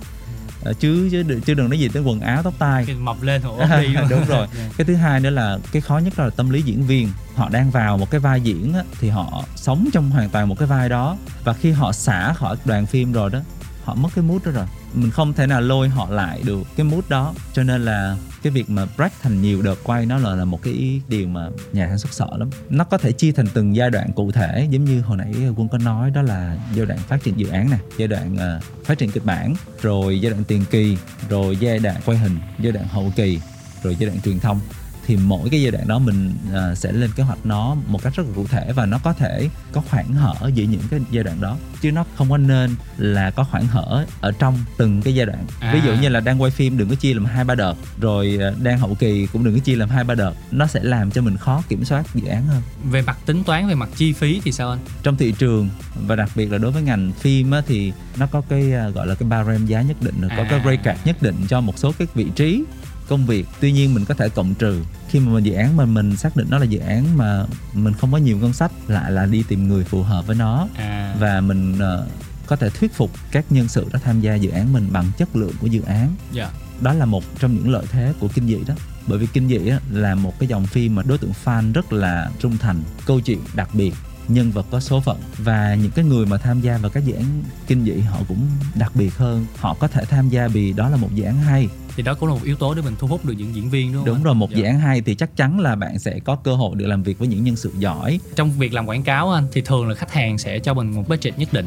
Ờ, 0.65 0.73
chứ 0.73 1.09
chứ 1.13 1.41
chứ 1.47 1.55
đừng 1.55 1.69
nói 1.69 1.79
gì 1.79 1.89
tới 1.89 2.03
quần 2.03 2.21
áo 2.21 2.43
tóc 2.43 2.55
tai. 2.59 2.87
Cái 2.87 2.97
mập 2.97 3.23
lên 3.23 3.43
ốm 3.43 3.59
đi 3.83 3.95
đúng 4.11 4.25
rồi. 4.25 4.47
Dạ. 4.57 4.69
cái 4.77 4.85
thứ 4.85 4.95
hai 4.95 5.21
nữa 5.21 5.31
là 5.31 5.59
cái 5.73 5.83
khó 5.83 5.99
nhất 5.99 6.13
đó 6.17 6.25
là 6.25 6.31
tâm 6.37 6.51
lý 6.51 6.63
diễn 6.63 6.87
viên. 6.87 7.09
Họ 7.35 7.49
đang 7.49 7.71
vào 7.71 7.99
một 7.99 8.11
cái 8.11 8.21
vai 8.21 8.41
diễn 8.41 8.73
á, 8.75 8.83
thì 9.01 9.09
họ 9.09 9.45
sống 9.57 9.89
trong 9.93 10.11
hoàn 10.11 10.29
toàn 10.31 10.49
một 10.49 10.59
cái 10.59 10.69
vai 10.69 10.89
đó. 10.89 11.17
Và 11.45 11.53
khi 11.53 11.71
họ 11.71 11.93
xả 11.93 12.33
khỏi 12.33 12.57
đoàn 12.65 12.87
phim 12.87 13.13
rồi 13.13 13.31
đó 13.31 13.39
họ 13.85 13.95
mất 13.95 14.09
cái 14.15 14.25
mood 14.25 14.43
đó 14.45 14.51
rồi. 14.53 14.67
Mình 14.95 15.11
không 15.11 15.33
thể 15.33 15.47
nào 15.47 15.61
lôi 15.61 15.89
họ 15.89 16.11
lại 16.11 16.41
được 16.45 16.63
cái 16.77 16.85
mood 16.85 17.05
đó. 17.09 17.35
Cho 17.53 17.63
nên 17.63 17.85
là 17.85 18.17
cái 18.43 18.51
việc 18.51 18.71
mà 18.71 18.87
break 18.97 19.13
thành 19.23 19.43
nhiều 19.43 19.63
đợt 19.63 19.79
quay 19.85 20.07
nó 20.07 20.19
là 20.19 20.35
là 20.35 20.45
một 20.45 20.63
cái 20.63 21.01
điều 21.09 21.29
mà 21.29 21.49
nhà 21.73 21.89
sản 21.89 21.99
xuất 21.99 22.13
sợ 22.13 22.29
lắm. 22.39 22.51
Nó 22.71 22.85
có 22.85 22.99
thể 22.99 23.13
chia 23.13 23.33
thành 23.33 23.47
từng 23.55 23.77
giai 23.77 23.91
đoạn 23.91 24.13
cụ 24.13 24.33
thể 24.33 24.69
giống 24.71 24.85
như 24.85 25.01
hồi 25.01 25.17
nãy 25.17 25.35
quân 25.57 25.69
có 25.69 25.79
nói 25.79 26.11
đó 26.11 26.23
là 26.23 26.57
giai 26.75 26.87
đoạn 26.87 26.99
phát 26.99 27.23
triển 27.23 27.39
dự 27.39 27.49
án 27.49 27.71
nè 27.71 27.79
giai 27.99 28.09
đoạn 28.09 28.35
uh, 28.35 28.85
phát 28.85 28.99
triển 28.99 29.11
kịch 29.11 29.25
bản 29.25 29.55
rồi 29.83 30.21
giai 30.21 30.31
đoạn 30.31 30.45
tiền 30.45 30.65
kỳ 30.71 30.97
rồi 31.29 31.57
giai 31.61 31.79
đoạn 31.79 31.97
quay 32.07 32.19
hình 32.19 32.37
giai 32.59 32.73
đoạn 32.73 32.89
hậu 32.89 33.13
kỳ 33.17 33.41
rồi 33.83 33.97
giai 33.99 34.07
đoạn 34.07 34.21
truyền 34.21 34.41
thông 34.41 34.61
thì 35.07 35.17
mỗi 35.17 35.49
cái 35.51 35.63
giai 35.63 35.71
đoạn 35.71 35.89
đó 35.89 35.99
mình 35.99 36.33
à, 36.55 36.75
sẽ 36.75 36.93
lên 36.93 37.11
kế 37.17 37.23
hoạch 37.23 37.47
nó 37.47 37.77
một 37.87 38.03
cách 38.03 38.13
rất 38.17 38.27
là 38.27 38.33
cụ 38.35 38.47
thể 38.47 38.73
và 38.73 38.87
nó 38.87 38.99
có 39.05 39.13
thể 39.13 39.49
có 39.73 39.83
khoảng 39.91 40.13
hở 40.13 40.35
giữa 40.55 40.65
những 40.65 40.81
cái 40.91 41.01
giai 41.11 41.25
đoạn 41.25 41.41
đó 41.41 41.57
chứ 41.81 41.93
nó 41.93 42.05
không 42.17 42.31
có 42.31 42.37
nên 42.39 42.75
là 42.97 43.31
có 43.31 43.45
khoảng 43.45 43.67
hở 43.67 44.07
ở 44.21 44.33
trong 44.39 44.59
từng 44.77 45.03
cái 45.03 45.15
giai 45.15 45.27
đoạn 45.27 45.47
À. 45.61 45.73
ví 45.75 45.81
dụ 45.87 45.93
như 46.03 46.09
là 46.09 46.21
đang 46.21 46.43
quay 46.43 46.51
phim 46.51 46.79
đừng 46.79 46.89
có 46.89 46.95
chia 46.95 47.15
làm 47.15 47.25
hai 47.25 47.45
ba 47.45 47.55
đợt 47.55 47.75
rồi 48.01 48.39
à, 48.43 48.51
đang 48.63 48.79
hậu 48.79 48.95
kỳ 48.95 49.27
cũng 49.33 49.45
đừng 49.45 49.55
có 49.55 49.61
chia 49.65 49.77
làm 49.77 49.89
hai 49.89 50.05
ba 50.05 50.15
đợt 50.15 50.33
nó 50.51 50.67
sẽ 50.67 50.81
làm 50.83 51.11
cho 51.11 51.23
mình 51.23 51.37
khó 51.37 51.63
kiểm 51.69 51.85
soát 51.85 52.07
dự 52.15 52.27
án 52.27 52.47
hơn 52.47 52.63
Về 52.91 53.03
mặt 53.03 53.19
tính 53.27 53.45
toán, 53.45 53.69
về 53.69 53.75
mặt 53.75 53.89
chi 53.97 54.13
phí 54.13 54.41
thì 54.45 54.53
sao 54.53 54.71
anh? 54.71 54.79
trong 55.03 55.17
thị 55.17 55.35
trường 55.39 55.69
và 56.07 56.17
đặc 56.17 56.31
biệt 56.35 56.53
là 56.53 56.59
đối 56.59 56.73
với 56.73 56.83
ngành 56.83 57.13
phim 57.13 57.51
á, 57.51 57.63
thì 57.67 57.93
nó 58.17 58.27
có 58.27 58.43
cái 58.49 58.73
à, 58.75 58.89
gọi 58.89 59.07
là 59.07 59.15
cái 59.15 59.29
barem 59.29 59.67
giá 59.67 59.83
nhất 59.83 59.97
định 60.03 60.21
rồi 60.21 60.31
có 60.37 60.45
cái 60.51 60.59
À. 60.59 60.63
rate 60.65 60.77
card 60.85 61.01
nhất 61.05 61.23
định 61.23 61.35
cho 61.49 61.61
một 61.61 61.79
số 61.79 61.93
cái 61.99 62.09
vị 62.15 62.27
trí 62.37 62.65
công 63.09 63.27
việc. 63.27 63.47
Tuy 63.61 63.73
nhiên 63.73 63.95
mình 63.95 64.05
có 64.05 64.15
thể 64.15 64.29
cộng 64.29 64.55
trừ. 64.55 64.83
Khi 65.09 65.21
mà 65.21 65.41
dự 65.41 65.53
án 65.53 65.77
mà 65.77 65.85
mình 65.85 66.17
xác 66.17 66.37
định 66.37 66.47
nó 66.51 66.59
là 66.59 66.65
dự 66.65 66.79
án 66.79 67.19
mà 67.19 67.45
mình 67.75 67.95
không 67.95 68.13
có 68.13 68.19
nhiều 68.19 68.39
ngân 68.39 68.53
sách 68.53 68.73
lại 68.89 69.13
là 69.13 69.27
đi 69.27 69.45
tìm 69.49 69.69
người 69.69 69.85
phù 69.85 70.03
hợp 70.03 70.27
với 70.27 70.37
nó. 70.37 70.69
À, 70.77 71.15
và 71.19 71.41
mình 71.41 71.79
ờ, 71.79 72.07
có 72.47 72.57
thể 72.57 72.71
thuyết 72.71 72.95
phục 72.95 73.11
các 73.31 73.45
nhân 73.51 73.69
sự 73.69 73.87
đó 73.93 73.99
tham 74.05 74.21
gia 74.21 74.35
dự 74.35 74.51
án 74.51 74.73
mình 74.73 74.89
bằng 74.93 75.11
chất 75.19 75.37
lượng 75.37 75.53
của 75.61 75.67
dự 75.67 75.83
án. 75.83 76.17
Dạ. 76.33 76.51
Đó 76.81 76.93
là 76.93 77.05
một 77.05 77.25
trong 77.39 77.55
những 77.55 77.71
lợi 77.71 77.87
thế 77.91 78.13
của 78.21 78.29
kinh 78.35 78.47
dị 78.47 78.59
đó. 78.67 78.75
Bởi 79.07 79.19
vì 79.19 79.27
kinh 79.33 79.49
dị 79.49 79.69
á, 79.69 79.81
là 79.91 80.15
một 80.15 80.39
cái 80.39 80.49
dòng 80.49 80.67
phim 80.67 80.95
mà 80.95 81.03
đối 81.03 81.19
tượng 81.19 81.33
fan 81.45 81.73
rất 81.73 81.93
là 81.93 82.31
trung 82.39 82.59
thành 82.59 82.83
câu 83.07 83.21
chuyện 83.21 83.39
đặc 83.55 83.69
biệt 83.75 83.95
nhân 84.29 84.51
vật 84.51 84.67
có 84.71 84.81
số 84.81 85.01
phận 85.01 85.19
và 85.39 85.75
những 85.75 85.91
cái 85.91 86.05
người 86.05 86.27
mà 86.27 86.37
tham 86.39 86.61
gia 86.61 86.79
vào 86.79 86.91
các 86.91 87.05
dự 87.05 87.15
án 87.15 87.25
kinh 87.67 87.85
dị 87.85 88.01
họ 88.01 88.19
cũng 88.29 88.39
đặc 88.75 88.93
biệt 88.97 89.15
hơn. 89.17 89.47
Họ 89.57 89.75
có 89.75 89.89
thể 89.89 90.05
tham 90.05 90.29
gia 90.29 90.49
vì 90.49 90.73
đó 90.73 90.89
là 90.89 90.97
một 90.97 91.09
dự 91.15 91.25
án 91.25 91.37
hay. 91.37 91.69
Thì 91.97 92.03
đó 92.03 92.15
cũng 92.15 92.29
là 92.29 92.35
một 92.35 92.41
yếu 92.45 92.57
tố 92.57 92.75
để 92.75 92.83
mình 92.83 92.95
thu 92.99 93.07
hút 93.07 93.25
được 93.25 93.35
những 93.39 93.55
diễn 93.55 93.71
viên 93.71 93.93
đúng 93.93 93.97
không 94.01 94.07
đúng 94.07 94.17
anh? 94.17 94.23
rồi 94.23 94.35
một 94.35 94.51
Dạ. 94.51 94.57
dự 94.59 94.65
án 94.65 94.81
hay 94.81 95.01
thì 95.01 95.15
chắc 95.15 95.37
chắn 95.37 95.61
là 95.61 95.77
bạn 95.77 95.99
sẽ 95.99 96.19
có 96.25 96.37
cơ 96.37 96.55
hội 96.55 96.77
được 96.77 96.87
làm 96.87 97.03
việc 97.03 97.19
với 97.19 97.29
những 97.29 97.45
nhân 97.45 97.57
sự 97.57 97.73
giỏi. 97.79 98.21
Trong 98.37 98.51
việc 98.51 98.73
làm 98.75 98.87
quảng 98.89 99.03
cáo 99.03 99.31
anh 99.31 99.45
thì 99.53 99.61
thường 99.61 99.89
là 99.89 99.95
khách 99.95 100.13
hàng 100.13 100.39
sẽ 100.39 100.59
cho 100.59 100.75
mình 100.75 100.91
một 100.95 101.09
budget 101.09 101.39
nhất 101.39 101.53
định 101.53 101.67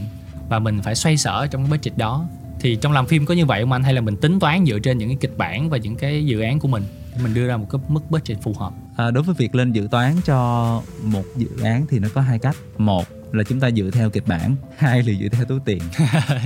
và 0.49 0.59
mình 0.59 0.81
phải 0.81 0.95
xoay 0.95 1.17
sở 1.17 1.47
trong 1.47 1.61
cái 1.63 1.71
budget 1.71 1.97
đó. 1.97 2.27
Thì 2.59 2.75
trong 2.81 2.91
làm 2.91 3.05
phim 3.07 3.25
có 3.25 3.33
như 3.33 3.45
vậy 3.45 3.61
không 3.61 3.71
anh? 3.71 3.83
Hay 3.83 3.93
là 3.93 4.01
mình 4.01 4.17
tính 4.17 4.39
toán 4.39 4.65
dựa 4.65 4.79
trên 4.79 4.97
những 4.97 5.09
cái 5.09 5.17
kịch 5.21 5.37
bản 5.37 5.69
và 5.69 5.77
những 5.77 5.95
cái 5.95 6.25
dự 6.25 6.41
án 6.41 6.59
của 6.59 6.67
mình 6.67 6.83
mình 7.23 7.33
đưa 7.33 7.47
ra 7.47 7.57
một 7.57 7.67
cái 7.71 7.81
mức 7.87 8.01
budget 8.09 8.41
phù 8.41 8.53
hợp. 8.59 8.73
À, 8.97 9.11
đối 9.11 9.23
với 9.23 9.35
việc 9.35 9.55
lên 9.55 9.71
dự 9.71 9.87
toán 9.91 10.15
cho 10.25 10.81
một 11.03 11.23
dự 11.37 11.47
án 11.63 11.85
thì 11.89 11.99
nó 11.99 12.07
có 12.13 12.21
hai 12.21 12.39
cách. 12.39 12.55
Một 12.77 13.05
là 13.31 13.43
chúng 13.43 13.59
ta 13.59 13.71
dựa 13.71 13.89
theo 13.93 14.09
kịch 14.09 14.27
bản 14.27 14.55
hai 14.77 15.03
là 15.03 15.13
dựa 15.21 15.27
theo 15.31 15.45
túi 15.45 15.59
tiền. 15.65 15.79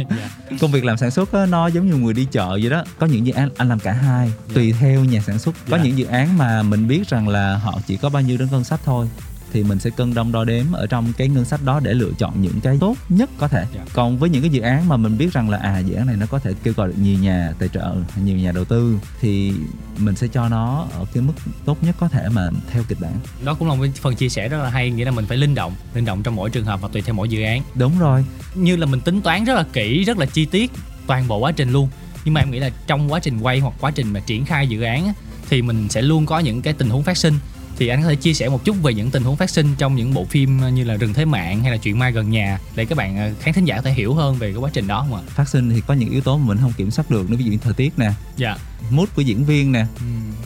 Dạ. 0.10 0.29
công 0.62 0.71
việc 0.71 0.86
làm 0.86 0.97
sản 0.97 1.12
xuất 1.12 1.32
á, 1.34 1.45
nó 1.45 1.67
giống 1.67 1.88
như 1.89 1.95
người 1.95 2.13
đi 2.13 2.27
chợ 2.32 2.49
vậy 2.62 2.69
đó. 2.69 2.84
Có 2.99 3.05
những 3.08 3.25
dự 3.25 3.34
án 3.34 3.49
anh 3.58 3.69
làm 3.69 3.79
cả 3.79 3.93
hai 3.93 4.32
tùy 4.53 4.73
theo 4.79 5.03
nhà 5.05 5.21
sản 5.21 5.39
xuất. 5.39 5.55
Có 5.69 5.77
Dạ. 5.77 5.84
những 5.84 5.97
dự 5.97 6.05
án 6.05 6.38
mà 6.38 6.63
mình 6.63 6.88
biết 6.88 7.08
rằng 7.08 7.27
là 7.27 7.55
họ 7.58 7.79
chỉ 7.88 7.97
có 7.97 8.10
bao 8.10 8.21
nhiêu 8.21 8.38
đến 8.38 8.47
ngân 8.51 8.63
sách 8.63 8.79
thôi 8.86 9.10
thì 9.54 9.64
mình 9.64 9.80
sẽ 9.80 9.90
cân 9.90 10.14
đong 10.14 10.32
đo 10.32 10.44
đếm 10.44 10.66
ở 10.72 10.88
trong 10.88 11.14
cái 11.18 11.28
ngân 11.28 11.46
sách 11.46 11.64
đó 11.66 11.80
để 11.84 11.94
lựa 11.94 12.12
chọn 12.18 12.42
những 12.42 12.62
cái 12.62 12.78
tốt 12.80 12.96
nhất 13.10 13.30
có 13.38 13.48
thể. 13.48 13.66
Dạ. 13.76 13.82
còn 13.94 14.18
với 14.18 14.30
những 14.30 14.42
cái 14.42 14.50
dự 14.50 14.62
án 14.62 14.88
mà 14.88 14.98
mình 14.98 15.18
biết 15.18 15.34
rằng 15.34 15.50
là 15.50 15.58
à 15.58 15.80
dự 15.80 15.94
án 15.94 16.08
này 16.08 16.16
nó 16.16 16.26
có 16.26 16.40
thể 16.40 16.54
kêu 16.64 16.74
gọi 16.78 16.88
được 16.88 16.98
nhiều 16.98 17.20
nhà 17.20 17.54
tài 17.60 17.70
trợ 17.70 17.96
nhiều 18.24 18.38
nhà 18.38 18.52
đầu 18.52 18.66
tư 18.66 19.00
thì 19.22 19.54
mình 19.98 20.16
sẽ 20.16 20.28
cho 20.28 20.50
nó 20.50 20.88
ở 20.94 21.06
cái 21.14 21.24
mức 21.24 21.34
tốt 21.66 21.84
nhất 21.84 21.96
có 22.00 22.08
thể 22.08 22.30
mà 22.30 22.50
theo 22.72 22.84
kịch 22.88 23.00
bản. 23.02 23.14
Đó 23.46 23.54
cũng 23.54 23.68
là 23.68 23.76
một 23.76 23.84
cái 23.84 23.92
phần 24.02 24.16
chia 24.16 24.30
sẻ 24.30 24.50
rất 24.50 24.58
là 24.58 24.70
hay 24.70 24.90
nghĩa 24.90 25.06
là 25.06 25.12
mình 25.12 25.26
phải 25.26 25.38
linh 25.38 25.56
động 25.56 25.74
linh 25.94 26.06
động 26.06 26.24
trong 26.24 26.36
mỗi 26.36 26.50
trường 26.50 26.66
hợp 26.66 26.82
và 26.82 26.90
tùy 26.94 27.02
theo 27.02 27.14
mỗi 27.14 27.30
dự 27.30 27.44
án. 27.44 27.62
Đúng 27.76 28.00
rồi. 28.00 28.26
Như 28.56 28.76
là 28.76 28.86
mình 28.86 29.02
tính 29.02 29.22
toán 29.22 29.44
rất 29.44 29.54
là 29.54 29.66
kỹ 29.74 30.04
rất 30.04 30.18
là 30.18 30.26
chi 30.26 30.46
tiết 30.46 30.72
toàn 31.08 31.28
bộ 31.28 31.38
quá 31.38 31.52
trình 31.52 31.72
luôn. 31.72 31.90
Nhưng 32.26 32.34
mà 32.34 32.42
em 32.42 32.52
nghĩ 32.52 32.60
là 32.60 32.70
trong 32.88 33.12
quá 33.12 33.20
trình 33.20 33.40
quay 33.40 33.60
hoặc 33.60 33.74
quá 33.80 33.92
trình 33.92 34.14
mà 34.14 34.20
triển 34.20 34.46
khai 34.46 34.68
dự 34.68 34.82
án 34.82 35.14
thì 35.50 35.62
mình 35.62 35.90
sẽ 35.90 36.02
luôn 36.02 36.26
có 36.26 36.40
những 36.40 36.62
cái 36.62 36.74
tình 36.74 36.90
huống 36.90 37.04
phát 37.04 37.18
sinh 37.18 37.34
thì 37.80 37.88
anh 37.88 38.02
có 38.02 38.10
thể 38.10 38.15
chia 38.15 38.34
sẻ 38.34 38.50
một 38.50 38.65
chút 38.65 38.76
về 38.84 38.94
những 38.94 39.12
tình 39.12 39.24
huống 39.24 39.36
phát 39.36 39.50
sinh 39.50 39.76
trong 39.78 39.96
những 39.96 40.13
bộ 40.13 40.26
phim 40.26 40.76
như 40.76 40.84
là 40.84 40.96
rừng 40.96 41.13
thế 41.13 41.26
mạng 41.26 41.62
hay 41.62 41.72
là 41.72 41.78
chuyện 41.78 42.00
ma 42.00 42.10
gần 42.10 42.30
nhà 42.30 42.60
để 42.76 42.86
các 42.86 42.98
bạn 42.98 43.18
ờ, 43.18 43.34
khán 43.39 43.54
thính 43.54 43.65
giả 43.65 43.76
có 43.76 43.82
thể 43.82 43.92
hiểu 43.92 44.13
hơn 44.13 44.36
về 44.36 44.52
cái 44.52 44.58
quá 44.58 44.70
trình 44.74 44.88
đó 44.88 45.06
không 45.10 45.20
ạ? 45.20 45.22
Phát 45.28 45.50
sinh 45.50 45.70
thì 45.70 45.82
có 45.88 45.94
những 45.94 46.10
yếu 46.10 46.22
tố 46.22 46.38
mà 46.38 46.46
mình 46.48 46.58
không 46.62 46.74
kiểm 46.78 46.92
soát 46.92 47.12
được 47.12 47.30
nữa 47.30 47.38
ví 47.38 47.46
dụ 47.46 47.52
như 47.52 47.58
thời 47.58 47.74
tiết 47.74 48.00
nè 48.00 48.12
dạ. 48.38 48.58
mood 48.89 49.10
của 49.15 49.22
diễn 49.22 49.46
viên 49.46 49.72
nè 49.72 49.86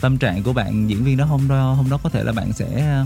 tâm 0.00 0.18
trạng 0.18 0.42
của 0.42 0.52
bạn 0.52 0.90
diễn 0.90 1.04
viên 1.04 1.16
đó 1.16 1.24
hôm 1.24 1.48
đó 1.48 1.72
hôm 1.72 1.90
đó 1.90 1.98
có 2.02 2.08
thể 2.08 2.24
là 2.24 2.32
bạn 2.32 2.52
sẽ 2.52 3.02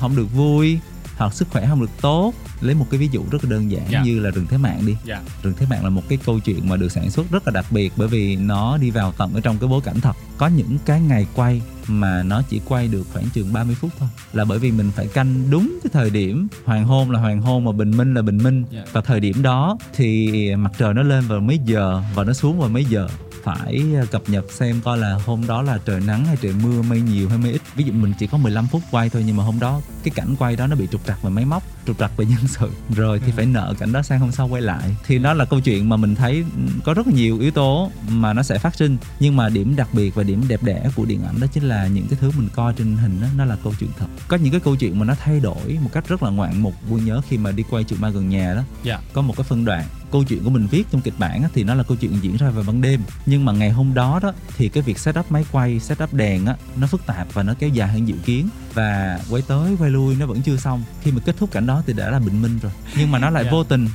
không 0.00 0.16
được 0.16 0.26
vui 0.34 0.78
hoặc 1.22 1.34
sức 1.34 1.48
khỏe 1.50 1.66
không 1.66 1.80
được 1.80 1.90
tốt. 2.00 2.32
Lấy 2.60 2.74
một 2.74 2.86
cái 2.90 3.00
ví 3.00 3.08
dụ 3.12 3.24
rất 3.30 3.44
là 3.44 3.50
đơn 3.50 3.70
giản 3.70 3.82
Dạ. 3.90 4.02
như 4.02 4.20
là 4.20 4.30
rừng 4.30 4.46
thế 4.50 4.56
mạng 4.58 4.82
đi. 4.86 4.96
Dạ. 5.04 5.20
Rừng 5.42 5.54
thế 5.58 5.66
mạng 5.70 5.84
là 5.84 5.90
một 5.90 6.02
cái 6.08 6.18
câu 6.26 6.38
chuyện 6.40 6.68
mà 6.68 6.76
được 6.76 6.92
sản 6.92 7.10
xuất 7.10 7.30
rất 7.30 7.46
là 7.46 7.50
đặc 7.50 7.66
biệt 7.70 7.92
bởi 7.96 8.08
vì 8.08 8.36
nó 8.36 8.76
đi 8.78 8.90
vào 8.90 9.12
tận 9.18 9.34
ở 9.34 9.40
trong 9.40 9.58
cái 9.58 9.68
bối 9.68 9.80
cảnh 9.84 10.00
thật. 10.00 10.16
Có 10.38 10.46
những 10.46 10.78
cái 10.86 11.00
ngày 11.00 11.26
quay 11.34 11.62
mà 11.88 12.22
nó 12.22 12.42
chỉ 12.48 12.60
quay 12.68 12.88
được 12.88 13.06
khoảng 13.12 13.24
chừng 13.34 13.52
30 13.52 13.74
phút 13.74 13.90
thôi. 13.98 14.08
Là 14.32 14.44
bởi 14.44 14.58
vì 14.58 14.70
mình 14.72 14.90
phải 14.96 15.06
canh 15.08 15.50
đúng 15.50 15.78
cái 15.82 15.90
thời 15.92 16.10
điểm. 16.10 16.48
Hoàng 16.64 16.84
hôn 16.84 17.10
là 17.10 17.20
hoàng 17.20 17.40
hôn 17.42 17.64
mà 17.64 17.72
bình 17.72 17.96
minh 17.96 18.14
là 18.14 18.22
bình 18.22 18.38
minh. 18.42 18.64
Dạ. 18.70 18.82
và 18.92 19.00
thời 19.00 19.20
điểm 19.20 19.42
đó 19.42 19.78
thì 19.94 20.30
mặt 20.56 20.72
trời 20.78 20.94
nó 20.94 21.02
lên 21.02 21.24
vào 21.28 21.40
mấy 21.40 21.58
giờ 21.64 22.02
và 22.14 22.24
nó 22.24 22.32
xuống 22.32 22.58
vào 22.60 22.68
mấy 22.68 22.84
giờ 22.84 23.08
phải 23.44 23.82
ờ, 24.00 24.06
cập 24.06 24.22
nhật 24.26 24.52
xem 24.52 24.80
coi 24.84 24.98
là 24.98 25.18
hôm 25.26 25.46
đó 25.46 25.62
là 25.62 25.78
trời 25.86 26.00
nắng 26.00 26.24
hay 26.24 26.36
trời 26.42 26.52
mưa 26.62 26.82
mây 26.82 27.00
nhiều 27.00 27.28
hay 27.28 27.38
mây 27.38 27.52
ít. 27.52 27.60
Ví 27.74 27.84
dụ 27.84 27.92
mình 27.92 28.12
chỉ 28.18 28.26
có 28.26 28.38
15 28.38 28.66
phút 28.66 28.82
quay 28.90 29.08
thôi 29.10 29.22
nhưng 29.26 29.36
mà 29.36 29.44
hôm 29.44 29.60
đó 29.60 29.80
cái 30.04 30.12
cảnh 30.14 30.34
quay 30.38 30.56
đó 30.56 30.66
nó 30.66 30.76
bị 30.76 30.88
trục 30.92 31.06
trặc 31.06 31.22
về 31.22 31.30
máy 31.30 31.44
móc 31.44 31.62
trục 31.86 31.98
trặc 31.98 32.16
về 32.16 32.24
nhân 32.30 32.48
sự. 32.48 32.70
Rồi 32.96 33.18
thì 33.20 33.26
Ừ. 33.32 33.36
phải 33.36 33.46
nợ 33.46 33.74
cảnh 33.78 33.92
đó 33.92 34.02
sang 34.02 34.18
hôm 34.18 34.32
sau 34.32 34.48
quay 34.48 34.62
lại. 34.62 34.96
Thì 35.06 35.18
đó 35.18 35.34
là 35.34 35.44
câu 35.44 35.60
chuyện 35.60 35.88
mà 35.88 35.96
mình 35.96 36.14
thấy 36.14 36.44
có 36.84 36.94
rất 36.94 37.06
là 37.06 37.12
nhiều 37.12 37.38
yếu 37.38 37.50
tố 37.50 37.90
mà 38.08 38.32
nó 38.32 38.42
sẽ 38.42 38.58
phát 38.58 38.74
sinh. 38.74 38.96
Nhưng 39.20 39.36
mà 39.36 39.48
điểm 39.48 39.76
đặc 39.76 39.88
biệt 39.92 40.14
và 40.14 40.22
điểm 40.22 40.44
đẹp 40.48 40.62
đẽ 40.62 40.90
của 40.94 41.04
điện 41.04 41.20
ảnh 41.26 41.40
đó 41.40 41.46
chính 41.52 41.62
là 41.64 41.86
những 41.86 42.06
cái 42.10 42.18
thứ 42.20 42.30
mình 42.36 42.48
coi 42.54 42.72
trên 42.74 42.96
hình 42.96 43.20
đó, 43.20 43.26
nó 43.36 43.44
là 43.44 43.56
câu 43.64 43.74
chuyện 43.80 43.90
thật. 43.98 44.06
Có 44.28 44.36
những 44.36 44.50
cái 44.52 44.60
câu 44.60 44.76
chuyện 44.76 44.98
mà 44.98 45.04
nó 45.04 45.14
thay 45.24 45.40
đổi 45.40 45.78
một 45.82 45.90
cách 45.92 46.08
rất 46.08 46.22
là 46.22 46.30
ngoạn 46.30 46.62
mục. 46.62 46.74
Vui 46.88 47.00
nhớ 47.00 47.20
khi 47.28 47.38
mà 47.38 47.52
đi 47.52 47.64
quay 47.70 47.84
chuyện 47.84 48.00
ma 48.00 48.08
gần 48.10 48.28
nhà 48.28 48.54
đó 48.54 48.62
dạ. 48.82 49.00
có 49.12 49.22
một 49.22 49.34
cái 49.36 49.44
phân 49.44 49.64
đoạn 49.64 49.84
câu 50.12 50.24
chuyện 50.24 50.44
của 50.44 50.50
mình 50.50 50.66
viết 50.70 50.84
trong 50.92 51.00
kịch 51.00 51.14
bản 51.18 51.42
á, 51.42 51.48
thì 51.54 51.64
nó 51.64 51.74
là 51.74 51.82
câu 51.82 51.96
chuyện 52.00 52.18
diễn 52.22 52.36
ra 52.36 52.50
vào 52.50 52.64
ban 52.66 52.80
đêm. 52.80 53.00
Nhưng 53.26 53.44
mà 53.44 53.52
ngày 53.52 53.70
hôm 53.70 53.94
đó 53.94 54.20
đó 54.22 54.32
thì 54.56 54.68
cái 54.68 54.82
việc 54.82 54.98
setup 54.98 55.32
máy 55.32 55.44
quay 55.52 55.80
setup 55.80 56.14
đèn 56.14 56.46
á 56.46 56.56
nó 56.76 56.86
phức 56.86 57.06
tạp 57.06 57.34
và 57.34 57.42
nó 57.42 57.54
kéo 57.58 57.68
dài 57.68 57.88
hơn 57.88 58.08
dự 58.08 58.14
kiến. 58.24 58.48
Và 58.74 59.20
quay 59.30 59.42
tới 59.42 59.76
quay 59.78 59.90
lui 59.90 60.16
nó 60.16 60.26
vẫn 60.26 60.42
chưa 60.42 60.56
xong. 60.56 60.82
Khi 61.02 61.10
mà 61.12 61.20
kết 61.24 61.36
thúc 61.38 61.50
cảnh 61.50 61.66
đó 61.66 61.82
thì 61.86 61.92
đã 61.92 62.10
là 62.10 62.18
bình 62.18 62.42
minh 62.42 62.58
rồi. 62.62 62.72
Nhưng 62.96 63.10
mà 63.10 63.18
nó 63.18 63.30
lại 63.30 63.44
Dạ. 63.44 63.50
vô 63.50 63.64
tình 63.64 63.88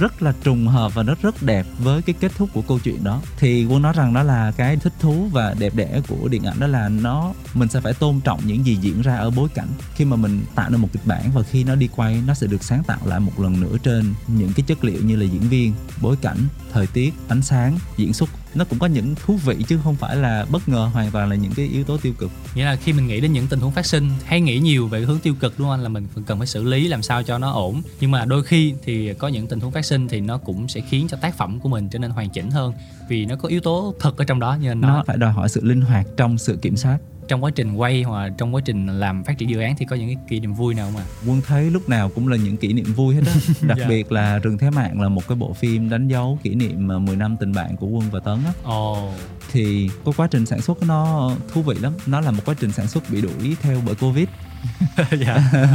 rất 0.00 0.22
là 0.22 0.32
trùng 0.42 0.66
hợp 0.66 0.94
và 0.94 1.02
nó 1.02 1.14
rất 1.22 1.42
đẹp 1.42 1.66
với 1.78 2.02
cái 2.02 2.14
kết 2.20 2.32
thúc 2.36 2.48
của 2.52 2.62
câu 2.62 2.78
chuyện 2.78 3.04
đó. 3.04 3.22
Thì 3.38 3.64
quân 3.64 3.82
nói 3.82 3.92
rằng 3.96 4.14
đó 4.14 4.22
là 4.22 4.52
cái 4.56 4.76
thích 4.76 4.92
thú 5.00 5.28
và 5.32 5.54
đẹp 5.58 5.74
đẽ 5.74 6.00
của 6.08 6.28
điện 6.28 6.44
ảnh, 6.44 6.60
đó 6.60 6.66
là 6.66 6.88
nó, 6.88 7.32
mình 7.54 7.68
sẽ 7.68 7.80
phải 7.80 7.94
tôn 7.94 8.20
trọng 8.20 8.40
những 8.46 8.66
gì 8.66 8.78
diễn 8.80 9.02
ra 9.02 9.16
ở 9.16 9.30
bối 9.30 9.48
cảnh. 9.54 9.68
Khi 9.94 10.04
mà 10.04 10.16
mình 10.16 10.44
tạo 10.54 10.70
nên 10.70 10.80
một 10.80 10.88
kịch 10.92 11.06
bản 11.06 11.30
và 11.34 11.42
khi 11.42 11.64
nó 11.64 11.74
đi 11.74 11.88
quay, 11.96 12.22
nó 12.26 12.34
sẽ 12.34 12.46
được 12.46 12.64
sáng 12.64 12.84
tạo 12.84 12.98
lại 13.04 13.20
một 13.20 13.40
lần 13.40 13.60
nữa 13.60 13.76
trên 13.82 14.14
những 14.26 14.52
cái 14.52 14.64
chất 14.66 14.84
liệu 14.84 15.02
như 15.02 15.16
là 15.16 15.24
diễn 15.24 15.48
viên, 15.48 15.74
bối 16.00 16.16
cảnh, 16.22 16.38
thời 16.72 16.86
tiết, 16.86 17.14
ánh 17.28 17.42
sáng, 17.42 17.78
diễn 17.96 18.12
xuất 18.12 18.30
nó 18.54 18.64
cũng 18.64 18.78
có 18.78 18.86
những 18.86 19.14
thú 19.14 19.36
vị 19.36 19.56
chứ 19.68 19.78
không 19.84 19.96
phải 19.96 20.16
là 20.16 20.46
bất 20.50 20.68
ngờ 20.68 20.90
hoàn 20.92 21.10
toàn 21.10 21.30
là 21.30 21.36
những 21.36 21.52
cái 21.52 21.66
yếu 21.66 21.84
tố 21.84 21.96
tiêu 21.96 22.12
cực. 22.18 22.30
Nghĩa 22.54 22.64
là 22.64 22.76
khi 22.76 22.92
mình 22.92 23.06
nghĩ 23.06 23.20
đến 23.20 23.32
những 23.32 23.46
tình 23.46 23.60
huống 23.60 23.72
phát 23.72 23.86
sinh 23.86 24.10
hay 24.24 24.40
nghĩ 24.40 24.58
nhiều 24.58 24.88
về 24.88 25.00
hướng 25.00 25.18
tiêu 25.18 25.34
cực 25.40 25.58
đúng 25.58 25.68
không 25.68 25.74
anh? 25.74 25.82
Là 25.82 25.88
mình 25.88 26.06
cần 26.26 26.38
phải 26.38 26.46
xử 26.46 26.62
lý 26.62 26.88
làm 26.88 27.02
sao 27.02 27.22
cho 27.22 27.38
nó 27.38 27.50
ổn. 27.50 27.82
Nhưng 28.00 28.10
mà 28.10 28.24
đôi 28.24 28.44
khi 28.44 28.74
thì 28.84 29.14
có 29.14 29.28
những 29.28 29.46
tình 29.46 29.60
huống 29.60 29.72
phát 29.72 29.84
sinh 29.84 30.08
thì 30.08 30.20
nó 30.20 30.38
cũng 30.38 30.68
sẽ 30.68 30.80
khiến 30.88 31.06
cho 31.08 31.16
tác 31.16 31.36
phẩm 31.36 31.60
của 31.60 31.68
mình 31.68 31.88
trở 31.88 31.98
nên 31.98 32.10
hoàn 32.10 32.30
chỉnh 32.30 32.50
hơn 32.50 32.72
vì 33.08 33.26
nó 33.26 33.36
có 33.36 33.48
yếu 33.48 33.60
tố 33.60 33.94
thật 34.00 34.16
ở 34.16 34.24
trong 34.24 34.40
đó 34.40 34.56
như 34.60 34.70
anh 34.70 34.80
nói 34.80 34.90
nó 34.90 35.04
phải 35.06 35.16
đòi 35.16 35.32
hỏi 35.32 35.48
sự 35.48 35.60
linh 35.64 35.80
hoạt 35.80 36.06
trong 36.16 36.38
sự 36.38 36.58
kiểm 36.62 36.76
soát 36.76 36.98
trong 37.28 37.44
quá 37.44 37.50
trình 37.50 37.72
quay 37.74 38.02
hoặc 38.02 38.22
là 38.22 38.28
trong 38.38 38.54
quá 38.54 38.60
trình 38.64 38.86
làm 38.86 39.24
phát 39.24 39.38
triển 39.38 39.50
dự 39.50 39.60
án 39.60 39.74
thì 39.78 39.84
có 39.84 39.96
những 39.96 40.06
cái 40.06 40.16
kỷ 40.28 40.40
niệm 40.40 40.54
vui 40.54 40.74
nào 40.74 40.86
không 40.92 40.96
ạ? 41.00 41.04
Quân 41.26 41.40
thấy 41.46 41.70
lúc 41.70 41.88
nào 41.88 42.08
cũng 42.14 42.28
là 42.28 42.36
những 42.36 42.56
kỷ 42.56 42.72
niệm 42.72 42.84
vui 42.94 43.14
hết 43.14 43.20
á. 43.26 43.32
Đặc 43.68 43.78
Dạ. 43.80 43.88
biệt 43.88 44.12
là 44.12 44.38
rừng 44.38 44.58
thế 44.58 44.70
mạng 44.70 45.00
là 45.00 45.08
một 45.08 45.28
cái 45.28 45.36
bộ 45.36 45.52
phim 45.52 45.90
đánh 45.90 46.08
dấu 46.08 46.38
kỷ 46.42 46.54
niệm 46.54 46.86
mà 46.88 46.98
10 46.98 47.16
năm 47.16 47.36
tình 47.40 47.52
bạn 47.52 47.76
của 47.76 47.86
quân 47.86 48.10
và 48.10 48.20
tấn 48.20 48.38
á. 48.44 48.52
Ồ. 48.62 49.12
Thì 49.52 49.90
cái 50.04 50.14
quá 50.16 50.26
trình 50.30 50.46
sản 50.46 50.60
xuất 50.60 50.82
nó 50.82 51.30
thú 51.52 51.62
vị 51.62 51.74
lắm. 51.80 51.92
Nó 52.06 52.20
là 52.20 52.30
một 52.30 52.42
quá 52.44 52.54
trình 52.60 52.72
sản 52.72 52.86
xuất 52.88 53.10
bị 53.10 53.20
đuổi 53.22 53.56
theo 53.62 53.80
bởi 53.86 53.94
covid. 53.94 54.28
Dạ 55.20 55.50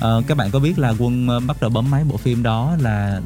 Ờ, 0.00 0.22
các 0.26 0.36
bạn 0.36 0.50
có 0.50 0.58
biết 0.58 0.78
là 0.78 0.94
quân 0.98 1.28
ờ, 1.28 1.40
bắt 1.40 1.56
đầu 1.60 1.70
bấm 1.70 1.90
máy 1.90 2.04
bộ 2.04 2.16
phim 2.16 2.42
đó 2.42 2.76
là 2.80 3.20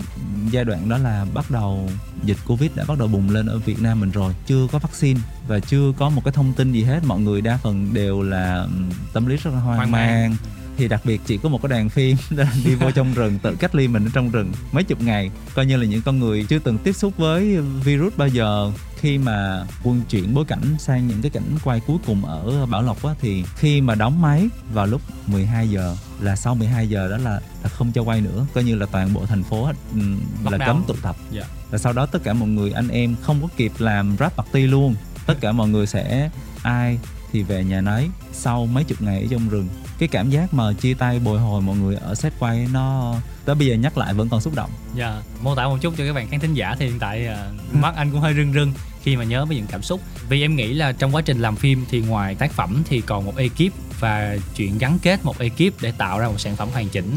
giai 0.50 0.64
đoạn 0.64 0.88
đó 0.88 0.98
là 0.98 1.26
bắt 1.34 1.50
đầu 1.50 1.88
dịch 2.24 2.36
covid 2.46 2.70
đã 2.74 2.84
bắt 2.88 2.98
đầu 2.98 3.08
bùng 3.08 3.30
lên 3.30 3.46
ở 3.46 3.58
việt 3.58 3.82
nam 3.82 4.00
mình 4.00 4.10
rồi 4.10 4.34
chưa 4.46 4.66
có 4.72 4.78
vaccine 4.78 5.20
và 5.48 5.60
chưa 5.60 5.92
có 5.98 6.08
một 6.08 6.24
cái 6.24 6.32
thông 6.32 6.52
tin 6.52 6.72
gì 6.72 6.82
hết 6.82 7.00
mọi 7.06 7.20
người 7.20 7.40
đa 7.40 7.58
phần 7.62 7.94
đều 7.94 8.22
là 8.22 8.66
tâm 9.12 9.26
lý 9.26 9.36
rất 9.36 9.54
là 9.54 9.60
hoang, 9.60 9.76
Hoang 9.76 9.90
mang. 9.90 10.08
mang. 10.08 10.36
thì 10.76 10.88
đặc 10.88 11.00
biệt 11.04 11.20
chỉ 11.26 11.36
có 11.36 11.48
một 11.48 11.62
cái 11.62 11.68
đoàn 11.68 11.88
phim 11.88 12.16
đi 12.64 12.74
vô 12.74 12.90
trong 12.90 13.14
rừng 13.14 13.38
tự 13.42 13.54
cách 13.54 13.74
ly 13.74 13.88
mình 13.88 14.04
ở 14.04 14.10
trong 14.14 14.30
rừng 14.30 14.52
mấy 14.72 14.84
chục 14.84 15.02
ngày 15.02 15.30
coi 15.54 15.66
như 15.66 15.76
là 15.76 15.86
những 15.86 16.02
con 16.02 16.18
người 16.18 16.46
chưa 16.48 16.58
từng 16.58 16.78
tiếp 16.78 16.92
xúc 16.92 17.12
với 17.16 17.60
virus 17.60 18.16
bao 18.16 18.28
giờ 18.28 18.72
khi 19.00 19.18
mà 19.18 19.64
quân 19.82 20.02
chuyển 20.10 20.34
bối 20.34 20.44
cảnh 20.44 20.62
sang 20.78 21.08
những 21.08 21.22
cái 21.22 21.30
cảnh 21.30 21.58
quay 21.64 21.80
cuối 21.86 21.96
cùng 22.06 22.24
ở 22.24 22.66
Bảo 22.66 22.82
Lộc 22.82 23.02
á, 23.04 23.14
thì 23.20 23.44
khi 23.56 23.80
mà 23.80 23.94
đóng 23.94 24.22
máy 24.22 24.48
vào 24.72 24.86
lúc 24.86 25.00
12 25.26 25.68
giờ 25.70 25.96
là 26.22 26.36
sau 26.36 26.54
12 26.54 26.88
giờ 26.88 27.08
đó 27.08 27.16
là, 27.16 27.40
là 27.62 27.68
không 27.68 27.92
cho 27.92 28.02
quay 28.02 28.20
nữa. 28.20 28.46
Coi 28.54 28.64
như 28.64 28.74
là 28.74 28.86
toàn 28.86 29.14
bộ 29.14 29.26
thành 29.26 29.42
phố 29.42 29.68
ừm, 29.92 30.20
là 30.50 30.58
cấm 30.58 30.84
tụ 30.86 30.94
tập. 31.02 31.16
Dạ. 31.30 31.42
và 31.70 31.78
sau 31.78 31.92
đó 31.92 32.06
tất 32.06 32.18
cả 32.24 32.32
mọi 32.32 32.48
người 32.48 32.72
anh 32.72 32.88
em 32.88 33.16
không 33.22 33.42
có 33.42 33.48
kịp 33.56 33.72
làm 33.78 34.16
rap 34.18 34.36
party 34.36 34.66
luôn. 34.66 34.94
Tất 35.26 35.34
cả 35.40 35.52
mọi 35.52 35.68
người 35.68 35.86
sẽ 35.86 36.30
ai 36.62 36.98
thì 37.32 37.42
về 37.42 37.64
nhà 37.64 37.80
nấy 37.80 38.08
sau 38.32 38.66
mấy 38.66 38.84
chục 38.84 39.02
ngày 39.02 39.20
ở 39.20 39.26
trong 39.30 39.48
rừng. 39.48 39.68
Cái 39.98 40.08
cảm 40.08 40.30
giác 40.30 40.54
mà 40.54 40.72
chia 40.72 40.94
tay 40.94 41.18
bồi 41.18 41.40
hồi 41.40 41.62
mọi 41.62 41.76
người 41.76 41.96
ở 41.96 42.14
set 42.14 42.32
quay 42.38 42.66
nó 42.72 43.14
tới 43.44 43.54
bây 43.54 43.66
giờ 43.66 43.74
nhắc 43.74 43.98
lại 43.98 44.14
vẫn 44.14 44.28
còn 44.28 44.40
xúc 44.40 44.54
động. 44.54 44.70
Dạ, 44.94 45.22
mô 45.42 45.54
tả 45.54 45.68
một 45.68 45.78
chút 45.80 45.94
cho 45.98 46.06
các 46.06 46.12
bạn 46.12 46.28
khán 46.28 46.40
thính 46.40 46.54
giả 46.54 46.76
thì 46.78 46.86
hiện 46.86 46.98
tại 46.98 47.26
à, 47.26 47.50
mắt 47.72 47.96
anh 47.96 48.10
cũng 48.10 48.20
hơi 48.20 48.34
rưng 48.34 48.52
rưng 48.52 48.72
khi 49.02 49.16
mà 49.16 49.24
nhớ 49.24 49.44
với 49.44 49.56
những 49.56 49.66
cảm 49.66 49.82
xúc. 49.82 50.00
Vì 50.28 50.42
em 50.42 50.56
nghĩ 50.56 50.74
là 50.74 50.92
trong 50.92 51.14
quá 51.14 51.22
trình 51.22 51.40
làm 51.40 51.56
phim 51.56 51.84
thì 51.90 52.00
ngoài 52.00 52.34
tác 52.34 52.52
phẩm 52.52 52.82
thì 52.88 53.00
còn 53.00 53.24
một 53.24 53.36
ekip 53.36 53.72
và 54.02 54.36
chuyện 54.56 54.78
gắn 54.78 54.98
kết 55.02 55.24
một 55.24 55.38
ekip 55.38 55.82
để 55.82 55.92
tạo 55.98 56.18
ra 56.18 56.28
một 56.28 56.40
sản 56.40 56.56
phẩm 56.56 56.68
hoàn 56.72 56.88
chỉnh 56.88 57.10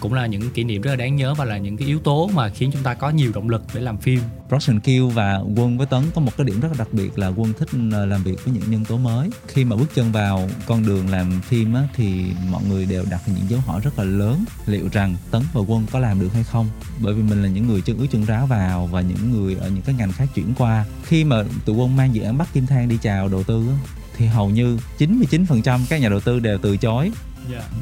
cũng 0.00 0.14
là 0.14 0.26
những 0.26 0.50
kỷ 0.50 0.64
niệm 0.64 0.82
rất 0.82 0.90
là 0.90 0.96
đáng 0.96 1.16
nhớ 1.16 1.34
và 1.34 1.44
là 1.44 1.58
những 1.58 1.76
cái 1.76 1.88
yếu 1.88 1.98
tố 1.98 2.30
mà 2.34 2.48
khiến 2.48 2.70
chúng 2.72 2.82
ta 2.82 2.94
có 2.94 3.10
nhiều 3.10 3.32
động 3.34 3.48
lực 3.48 3.62
để 3.74 3.80
làm 3.80 3.98
phim 3.98 4.20
Production 4.48 4.80
Kill 4.80 5.06
và 5.14 5.38
Quân 5.56 5.78
với 5.78 5.86
Tấn 5.86 6.02
có 6.14 6.20
một 6.20 6.32
cái 6.36 6.44
điểm 6.44 6.60
rất 6.60 6.68
là 6.68 6.74
đặc 6.78 6.88
biệt 6.92 7.18
là 7.18 7.28
Quân 7.28 7.52
thích 7.58 7.68
ờ, 7.92 8.06
làm 8.06 8.22
việc 8.22 8.44
với 8.44 8.54
những 8.54 8.70
nhân 8.70 8.84
tố 8.84 8.98
mới. 8.98 9.30
Khi 9.46 9.64
mà 9.64 9.76
bước 9.76 9.94
chân 9.94 10.12
vào 10.12 10.48
con 10.66 10.86
đường 10.86 11.10
làm 11.10 11.40
phim 11.40 11.74
á, 11.74 11.82
thì 11.94 12.24
mọi 12.50 12.62
người 12.64 12.86
đều 12.86 13.04
đặt 13.10 13.20
những 13.26 13.48
dấu 13.50 13.60
hỏi 13.60 13.80
rất 13.84 13.98
là 13.98 14.04
lớn 14.04 14.44
liệu 14.66 14.88
rằng 14.92 15.16
Tấn 15.30 15.42
và 15.52 15.60
Quân 15.60 15.86
có 15.92 15.98
làm 15.98 16.20
được 16.20 16.28
hay 16.32 16.44
không. 16.44 16.68
Bởi 16.98 17.14
vì 17.14 17.22
mình 17.22 17.42
là 17.42 17.48
những 17.48 17.66
người 17.66 17.80
chân 17.80 17.98
ướt 17.98 18.06
chân 18.10 18.24
ráo 18.24 18.46
vào 18.46 18.86
và 18.86 19.00
những 19.00 19.32
người 19.32 19.54
ở 19.54 19.68
những 19.68 19.82
cái 19.82 19.94
ngành 19.94 20.12
khác 20.12 20.28
chuyển 20.34 20.54
qua. 20.58 20.84
Khi 21.04 21.24
mà 21.24 21.44
tụi 21.64 21.76
Quân 21.76 21.96
mang 21.96 22.14
dự 22.14 22.22
án 22.22 22.38
Bắc 22.38 22.52
Kim 22.52 22.66
Thang 22.66 22.88
đi 22.88 22.98
chào 23.02 23.28
đầu 23.28 23.42
tư 23.42 23.64
á, 23.68 23.99
thì 24.20 24.26
hầu 24.26 24.50
như 24.50 24.78
99% 24.98 25.80
các 25.88 26.00
nhà 26.00 26.08
đầu 26.08 26.20
tư 26.20 26.40
đều 26.40 26.58
từ 26.58 26.76
chối. 26.76 27.10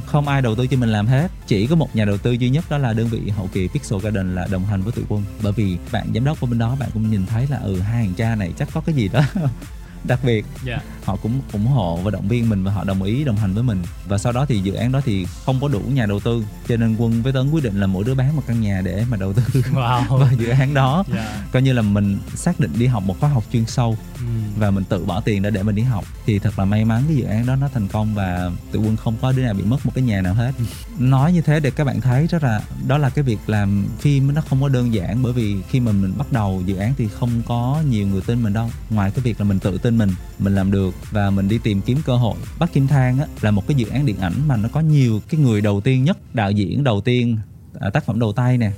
Không 0.07 0.29
ai 0.29 0.43
đầu 0.43 0.55
tư 0.55 0.67
cho 0.67 0.77
mình 0.77 0.89
làm 0.89 1.07
hết. 1.07 1.31
Chỉ 1.47 1.67
có 1.67 1.77
một 1.77 1.97
nhà 1.97 2.05
đầu 2.05 2.19
tư 2.19 2.33
duy 2.33 2.51
nhất 2.51 2.65
đó 2.71 2.79
là 2.79 2.93
đơn 2.93 3.09
vị 3.09 3.31
hậu 3.31 3.49
kỳ 3.53 3.69
Pixel 3.69 4.01
Garden 4.01 4.35
là 4.35 4.47
đồng 4.51 4.65
hành 4.65 4.83
với 4.83 4.93
tụi 4.93 5.05
quân. 5.09 5.25
Bởi 5.43 5.53
vì 5.53 5.79
bạn 5.93 6.07
giám 6.15 6.25
đốc 6.25 6.41
ở 6.41 6.47
bên 6.47 6.59
đó 6.59 6.77
bạn 6.81 6.91
cũng 6.95 7.11
nhìn 7.11 7.27
thấy 7.27 7.47
là 7.51 7.59
ừ 7.59 7.81
hai 7.81 8.05
thằng 8.05 8.15
cha 8.15 8.35
này 8.35 8.53
chắc 8.59 8.69
có 8.75 8.81
cái 8.81 8.95
gì 8.95 9.09
đó 9.09 9.23
đặc 10.05 10.21
biệt. 10.25 10.45
Dạ. 10.65 10.81
Họ 11.09 11.17
cũng 11.17 11.41
ủng 11.53 11.67
hộ 11.67 11.97
và 11.97 12.11
động 12.11 12.29
viên 12.29 12.49
mình 12.49 12.65
và 12.65 12.73
họ 12.73 12.85
đồng 12.85 13.03
ý 13.03 13.25
đồng 13.25 13.37
hành 13.37 13.55
với 13.55 13.63
mình. 13.63 13.83
Và 14.09 14.19
sau 14.19 14.33
đó 14.33 14.47
thì 14.47 14.59
dự 14.59 14.73
án 14.75 14.93
đó 14.93 15.01
thì 15.05 15.27
không 15.45 15.61
có 15.61 15.69
đủ 15.69 15.81
nhà 15.81 16.07
đầu 16.07 16.21
tư 16.21 16.45
cho 16.69 16.77
nên 16.77 16.97
quân 16.99 17.23
với 17.23 17.33
tấn 17.33 17.51
quyết 17.51 17.65
định 17.65 17.81
là 17.81 17.87
mỗi 17.87 18.05
đứa 18.05 18.15
bán 18.15 18.37
một 18.37 18.43
căn 18.47 18.61
nhà 18.61 18.81
để 18.85 19.05
mà 19.11 19.17
đầu 19.17 19.33
tư. 19.33 19.43
Wow. 19.73 20.19
Vào 20.19 20.29
dự 20.39 20.49
án 20.49 20.75
đó. 20.75 21.05
Dạ. 21.15 21.45
coi 21.53 21.63
như 21.63 21.73
là 21.73 21.83
mình 21.83 22.19
xác 22.35 22.61
định 22.61 22.71
đi 22.79 22.87
học 22.87 23.03
một 23.07 23.21
khóa 23.21 23.29
học 23.29 23.45
chuyên 23.53 23.67
sâu 23.67 23.99
Ừ. 24.21 24.25
và 24.59 24.71
mình 24.71 24.85
tự 24.85 25.05
bỏ 25.05 25.21
tiền 25.21 25.43
ra 25.43 25.51
để 25.51 25.63
mình 25.63 25.75
đi 25.75 25.83
học 25.83 26.05
thì 26.27 26.39
thật 26.39 26.59
là 26.59 26.65
may 26.65 26.85
mắn 26.85 27.03
cái 27.07 27.17
dự 27.17 27.25
án 27.25 27.47
đó 27.47 27.57
nó 27.57 27.69
thành 27.75 27.89
công 27.89 28.15
và 28.15 28.51
tụi 28.73 28.83
quân 28.87 28.97
không 28.97 29.17
có 29.21 29.33
đứa 29.33 29.43
nào 29.43 29.55
bị 29.55 29.65
mất 29.65 29.87
một 29.87 29.93
cái 29.95 30.05
nhà 30.05 30.21
nào 30.23 30.35
hết. 30.35 30.53
Nói 30.99 31.33
như 31.33 31.41
thế 31.41 31.61
để 31.61 31.71
các 31.71 31.85
bạn 31.85 32.01
thấy 32.01 32.27
rất 32.27 32.43
là 32.43 32.61
đó 32.87 32.99
là 32.99 33.11
cái 33.11 33.23
việc 33.23 33.39
làm 33.47 33.87
phim 33.99 34.35
nó 34.35 34.41
không 34.49 34.63
có 34.63 34.69
đơn 34.69 34.95
giản 34.95 35.23
bởi 35.23 35.33
vì 35.33 35.57
khi 35.71 35.81
mà 35.81 35.93
mình 35.93 36.13
bắt 36.19 36.33
đầu 36.33 36.63
dự 36.67 36.77
án 36.77 36.95
thì 36.99 37.09
không 37.09 37.43
có 37.47 37.83
nhiều 37.91 38.07
người 38.07 38.21
tin 38.21 38.43
mình 38.43 38.53
đâu. 38.53 38.71
Ngoài 38.91 39.11
cái 39.11 39.21
việc 39.23 39.41
là 39.41 39.45
mình 39.45 39.59
tự 39.59 39.79
tin 39.79 39.99
mình 39.99 40.11
mình 40.39 40.55
làm 40.55 40.71
được 40.71 40.95
và 41.11 41.31
mình 41.31 41.49
đi 41.49 41.59
tìm 41.63 41.81
kiếm 41.81 41.99
cơ 42.05 42.17
hội. 42.17 42.37
Bắc 42.59 42.73
Kim 42.73 42.87
Thang 42.87 43.19
á, 43.19 43.27
là 43.41 43.51
một 43.51 43.67
cái 43.69 43.75
dự 43.75 43.89
án 43.89 44.07
điện 44.07 44.17
ảnh 44.21 44.33
mà 44.47 44.57
nó 44.57 44.69
có 44.73 44.81
nhiều 44.81 45.21
cái 45.29 45.41
người 45.41 45.61
đầu 45.61 45.81
tiên 45.81 46.05
nhất 46.05 46.19
đạo 46.35 46.51
diễn 46.51 46.85
đầu 46.85 47.01
tiên 47.01 47.39
à, 47.81 47.91
tác 47.91 48.05
phẩm 48.05 48.21
đầu 48.21 48.33
tay 48.33 48.59
nè 48.59 48.71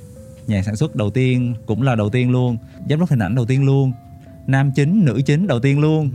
nhà 0.47 0.63
sản 0.63 0.77
xuất 0.77 0.97
đầu 0.97 1.11
tiên 1.11 1.55
cũng 1.67 1.83
là 1.83 1.95
đầu 1.95 2.11
tiên 2.11 2.31
luôn 2.31 2.57
giám 2.91 3.01
đốc 3.01 3.11
hình 3.11 3.19
ảnh 3.19 3.35
đầu 3.35 3.45
tiên 3.47 3.65
luôn 3.65 3.93
nam 4.47 4.73
chính 4.73 5.05
nữ 5.05 5.21
chính 5.27 5.47
đầu 5.47 5.61
tiên 5.61 5.81
luôn 5.81 6.11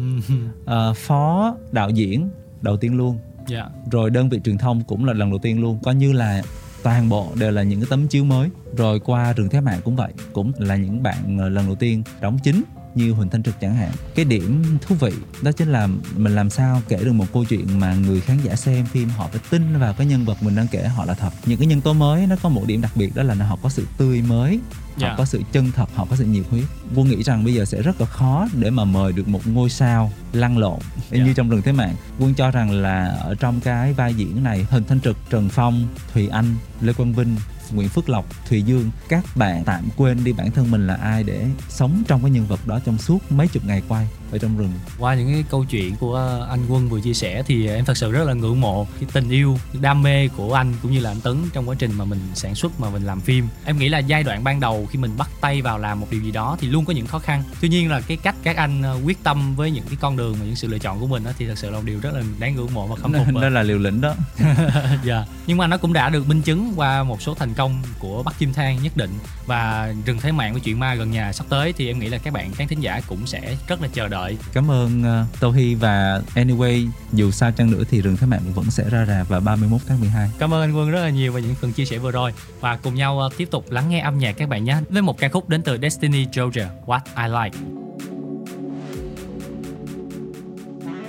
Ờ, 0.66 0.94
phó 0.98 1.56
đạo 1.72 1.90
diễn 1.90 2.30
đầu 2.62 2.78
tiên 2.78 2.98
luôn. 2.98 3.18
Dạ. 3.48 3.66
rồi 3.92 4.10
đơn 4.10 4.30
vị 4.30 4.40
truyền 4.44 4.58
thông 4.58 4.84
cũng 4.84 5.06
là 5.06 5.14
lần 5.14 5.30
đầu 5.30 5.40
tiên 5.40 5.62
luôn. 5.62 5.80
Coi 5.84 5.96
như 5.96 6.14
là 6.14 6.42
toàn 6.84 7.10
bộ 7.10 7.32
đều 7.40 7.52
là 7.52 7.64
những 7.64 7.80
cái 7.80 7.88
tấm 7.90 8.08
chiếu 8.08 8.24
mới. 8.24 8.50
Rồi 8.78 9.00
qua 9.00 9.34
rừng 9.34 9.50
thế 9.50 9.62
mạng 9.62 9.80
cũng 9.84 9.96
vậy 9.96 10.12
cũng 10.34 10.52
là 10.58 10.76
những 10.76 11.04
bạn 11.04 11.38
ờ, 11.38 11.50
lần 11.50 11.66
đầu 11.66 11.76
tiên 11.76 12.04
đóng 12.22 12.40
chính 12.44 12.64
như 12.96 13.12
Huỳnh 13.12 13.30
Thanh 13.30 13.44
Trực 13.44 13.56
chẳng 13.62 13.76
hạn 13.76 13.92
cái 14.16 14.26
điểm 14.26 14.64
thú 14.82 14.96
vị 15.00 15.12
đó 15.42 15.52
chính 15.52 15.68
là 15.72 15.88
mình 16.16 16.36
làm 16.36 16.50
sao 16.50 16.82
kể 16.88 16.98
được 17.04 17.14
một 17.14 17.26
câu 17.34 17.46
chuyện 17.46 17.80
mà 17.80 17.94
người 17.96 18.22
khán 18.22 18.38
giả 18.44 18.56
xem 18.56 18.86
phim 18.86 19.10
họ 19.10 19.28
phải 19.32 19.42
tin 19.50 19.80
vào 19.80 19.94
cái 19.94 20.08
nhân 20.08 20.26
vật 20.26 20.44
mình 20.44 20.56
đang 20.56 20.68
kể 20.68 20.88
họ 20.88 21.06
là 21.06 21.14
thật 21.14 21.30
những 21.46 21.58
cái 21.60 21.68
nhân 21.68 21.82
tố 21.82 21.94
mới 21.94 22.28
nó 22.28 22.36
có 22.44 22.50
một 22.50 22.64
điểm 22.68 22.82
đặc 22.82 22.92
biệt 22.96 23.16
đó 23.16 23.24
là 23.24 23.34
họ 23.36 23.58
có 23.64 23.70
sự 23.70 23.86
tươi 23.98 24.22
mới 24.22 24.56
họ 24.56 25.02
Dạ. 25.02 25.16
có 25.18 25.26
sự 25.26 25.42
chân 25.52 25.72
thật 25.76 25.90
họ 25.96 26.06
có 26.10 26.16
sự 26.16 26.26
nhiệt 26.26 26.44
huyết 26.50 26.64
quân 26.96 27.10
nghĩ 27.10 27.24
rằng 27.24 27.44
bây 27.44 27.54
giờ 27.54 27.66
sẽ 27.66 27.82
rất 27.82 28.02
là 28.02 28.08
khó 28.08 28.48
để 28.54 28.70
mà 28.70 28.84
mời 28.86 29.14
được 29.14 29.28
một 29.28 29.48
ngôi 29.48 29.70
sao 29.70 30.12
lăn 30.34 30.58
lộn 30.58 30.80
Dạ. 31.12 31.24
như 31.26 31.34
trong 31.34 31.50
rừng 31.50 31.62
thế 31.62 31.72
mạng 31.72 31.96
quân 32.20 32.34
cho 32.34 32.52
rằng 32.52 32.72
là 32.72 33.06
ở 33.08 33.36
trong 33.36 33.60
cái 33.62 33.94
vai 33.94 34.14
diễn 34.14 34.44
này 34.44 34.66
hình 34.70 34.84
thanh 34.88 35.00
trực 35.00 35.18
trần 35.30 35.50
phong 35.50 35.88
thùy 36.14 36.28
anh 36.28 36.56
lê 36.82 36.94
quang 36.94 37.14
vinh 37.14 37.36
Nguyễn 37.72 37.90
Phước 37.90 38.10
Lộc, 38.10 38.26
Thùy 38.50 38.62
Dương 38.62 38.92
Các 39.10 39.24
bạn 39.36 39.64
tạm 39.66 39.84
quên 39.98 40.24
đi 40.24 40.34
bản 40.34 40.52
thân 40.52 40.72
mình 40.72 40.88
là 40.88 40.96
ai 40.96 41.24
để 41.24 41.46
sống 41.70 42.04
trong 42.08 42.22
cái 42.22 42.32
nhân 42.32 42.46
vật 42.46 42.68
đó 42.68 42.80
trong 42.86 42.98
suốt 42.98 43.32
mấy 43.32 43.48
chục 43.48 43.66
ngày 43.66 43.82
quay 43.88 44.08
ở 44.32 44.38
trong 44.38 44.58
rừng 44.58 44.74
qua 45.00 45.16
những 45.16 45.34
cái 45.34 45.44
câu 45.50 45.66
chuyện 45.66 45.96
của 45.96 46.46
anh 46.50 46.66
Quân 46.70 46.90
vừa 46.90 47.02
chia 47.02 47.14
sẻ 47.14 47.44
thì 47.48 47.68
em 47.68 47.86
thật 47.86 47.98
sự 47.98 48.12
rất 48.12 48.24
là 48.28 48.34
ngưỡng 48.34 48.62
mộ 48.62 48.88
cái 49.00 49.10
tình 49.14 49.30
yêu, 49.30 49.58
cái 49.74 49.82
đam 49.82 50.02
mê 50.02 50.28
của 50.28 50.54
anh 50.54 50.74
cũng 50.82 50.92
như 50.92 51.00
là 51.00 51.12
anh 51.12 51.22
Tấn 51.22 51.38
trong 51.54 51.70
quá 51.70 51.76
trình 51.80 51.92
mà 51.98 52.06
mình 52.06 52.20
sản 52.34 52.56
xuất 52.56 52.80
mà 52.80 52.90
mình 52.90 53.04
làm 53.04 53.22
phim. 53.22 53.48
Em 53.66 53.78
nghĩ 53.78 53.90
là 53.90 54.00
giai 54.00 54.24
đoạn 54.24 54.44
ban 54.44 54.60
đầu 54.60 54.88
khi 54.92 55.00
mình 55.00 55.12
bắt 55.18 55.30
tay 55.42 55.62
vào 55.62 55.78
làm 55.78 56.00
một 56.00 56.08
điều 56.12 56.22
gì 56.22 56.32
đó 56.32 56.58
thì 56.60 56.68
luôn 56.68 56.86
có 56.86 56.94
những 56.94 57.08
khó 57.08 57.20
khăn. 57.20 57.44
Tuy 57.62 57.70
nhiên 57.70 57.92
là 57.92 58.02
cái 58.02 58.18
cách 58.18 58.36
các 58.44 58.56
anh 58.56 58.82
ờ, 58.82 59.00
quyết 59.06 59.24
tâm 59.24 59.56
với 59.56 59.72
những 59.72 59.86
cái 59.88 59.98
con 60.02 60.18
đường 60.18 60.36
và 60.40 60.46
những 60.46 60.56
sự 60.56 60.68
lựa 60.68 60.80
chọn 60.80 61.00
của 61.00 61.08
mình 61.08 61.24
đó, 61.24 61.32
thì 61.38 61.48
thật 61.48 61.58
sự 61.58 61.70
là 61.70 61.78
một 61.78 61.84
điều 61.86 62.00
rất 62.00 62.14
là 62.14 62.22
đáng 62.40 62.56
ngưỡng 62.56 62.74
mộ 62.74 62.88
và 62.88 62.96
khâm 62.96 63.14
phục. 63.14 63.42
Đó 63.42 63.50
là 63.50 63.64
liều 63.64 63.78
lĩnh 63.78 64.02
đó 64.02 64.16
dạ 65.04 65.26
nhưng 65.48 65.58
mà 65.58 65.68
nó 65.68 65.78
cũng 65.78 65.94
đã 65.94 66.10
được 66.10 66.28
minh 66.28 66.42
chứng 66.42 66.74
qua 66.76 67.04
một 67.04 67.22
số 67.22 67.36
thành 67.36 67.54
công 67.56 67.82
của 68.00 68.24
Bắc 68.24 68.40
Kim 68.40 68.54
Thang 68.54 68.84
nhất 68.84 68.98
định. 68.98 69.12
Và 69.46 69.94
rừng 70.06 70.18
thế 70.22 70.32
mạng 70.32 70.54
với 70.54 70.62
chuyện 70.62 70.80
ma 70.80 70.96
gần 70.96 71.12
nhà 71.12 71.34
sắp 71.34 71.46
tới 71.50 71.74
thì 71.74 71.88
em 71.88 72.00
nghĩ 72.00 72.08
là 72.08 72.18
các 72.18 72.34
bạn 72.34 72.52
khán 72.52 72.68
thính 72.68 72.80
giả 72.80 73.02
cũng 73.08 73.28
sẽ 73.28 73.56
rất 73.68 73.82
là 73.82 73.88
chờ 73.94 74.08
đợi. 74.08 74.38
Cảm 74.54 74.72
ơn 74.72 75.02
uh, 75.02 75.40
Tô 75.40 75.52
Hy 75.52 75.76
và 75.76 76.22
Anyway. 76.36 76.88
Dù 77.14 77.32
sao 77.32 77.52
chăng 77.52 77.72
nữa 77.72 77.84
thì 77.90 78.02
rừng 78.02 78.18
thế 78.18 78.28
mạng 78.28 78.54
vẫn 78.56 78.72
sẽ 78.72 78.90
ra 78.90 79.06
rạp 79.06 79.28
vào 79.28 79.40
31 79.40 79.82
tháng 79.88 80.00
12 80.00 80.30
cảm 80.40 80.54
ơn 80.54 80.62
anh 80.62 80.78
Quân 80.78 80.92
rất 80.92 81.02
là 81.02 81.10
nhiều 81.10 81.32
về 81.32 81.42
những 81.42 81.56
phần 81.56 81.72
chia 81.72 81.86
sẻ 81.86 81.98
vừa 81.98 82.12
rồi. 82.12 82.34
Và 82.60 82.78
cùng 82.78 82.96
nhau 82.96 83.20
ờ, 83.20 83.30
tiếp 83.38 83.48
tục 83.52 83.72
lắng 83.72 83.90
nghe 83.90 84.00
âm 84.00 84.18
nhạc 84.18 84.32
các 84.32 84.50
bạn 84.50 84.64
nhé 84.64 84.78
với 84.90 85.02
một 85.02 85.18
ca 85.18 85.30
khúc 85.30 85.50
đến 85.50 85.62
từ 85.62 85.78
Destiny 85.82 86.28
Georgia 86.34 86.70
What 86.86 87.00
I 87.18 87.28
Like 87.28 87.60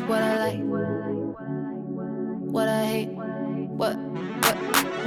What 0.08 0.22
I 0.22 0.44
like, 0.44 0.58
what 2.52 2.68
I 2.68 2.86
hate, 2.86 3.08
what, 3.78 4.05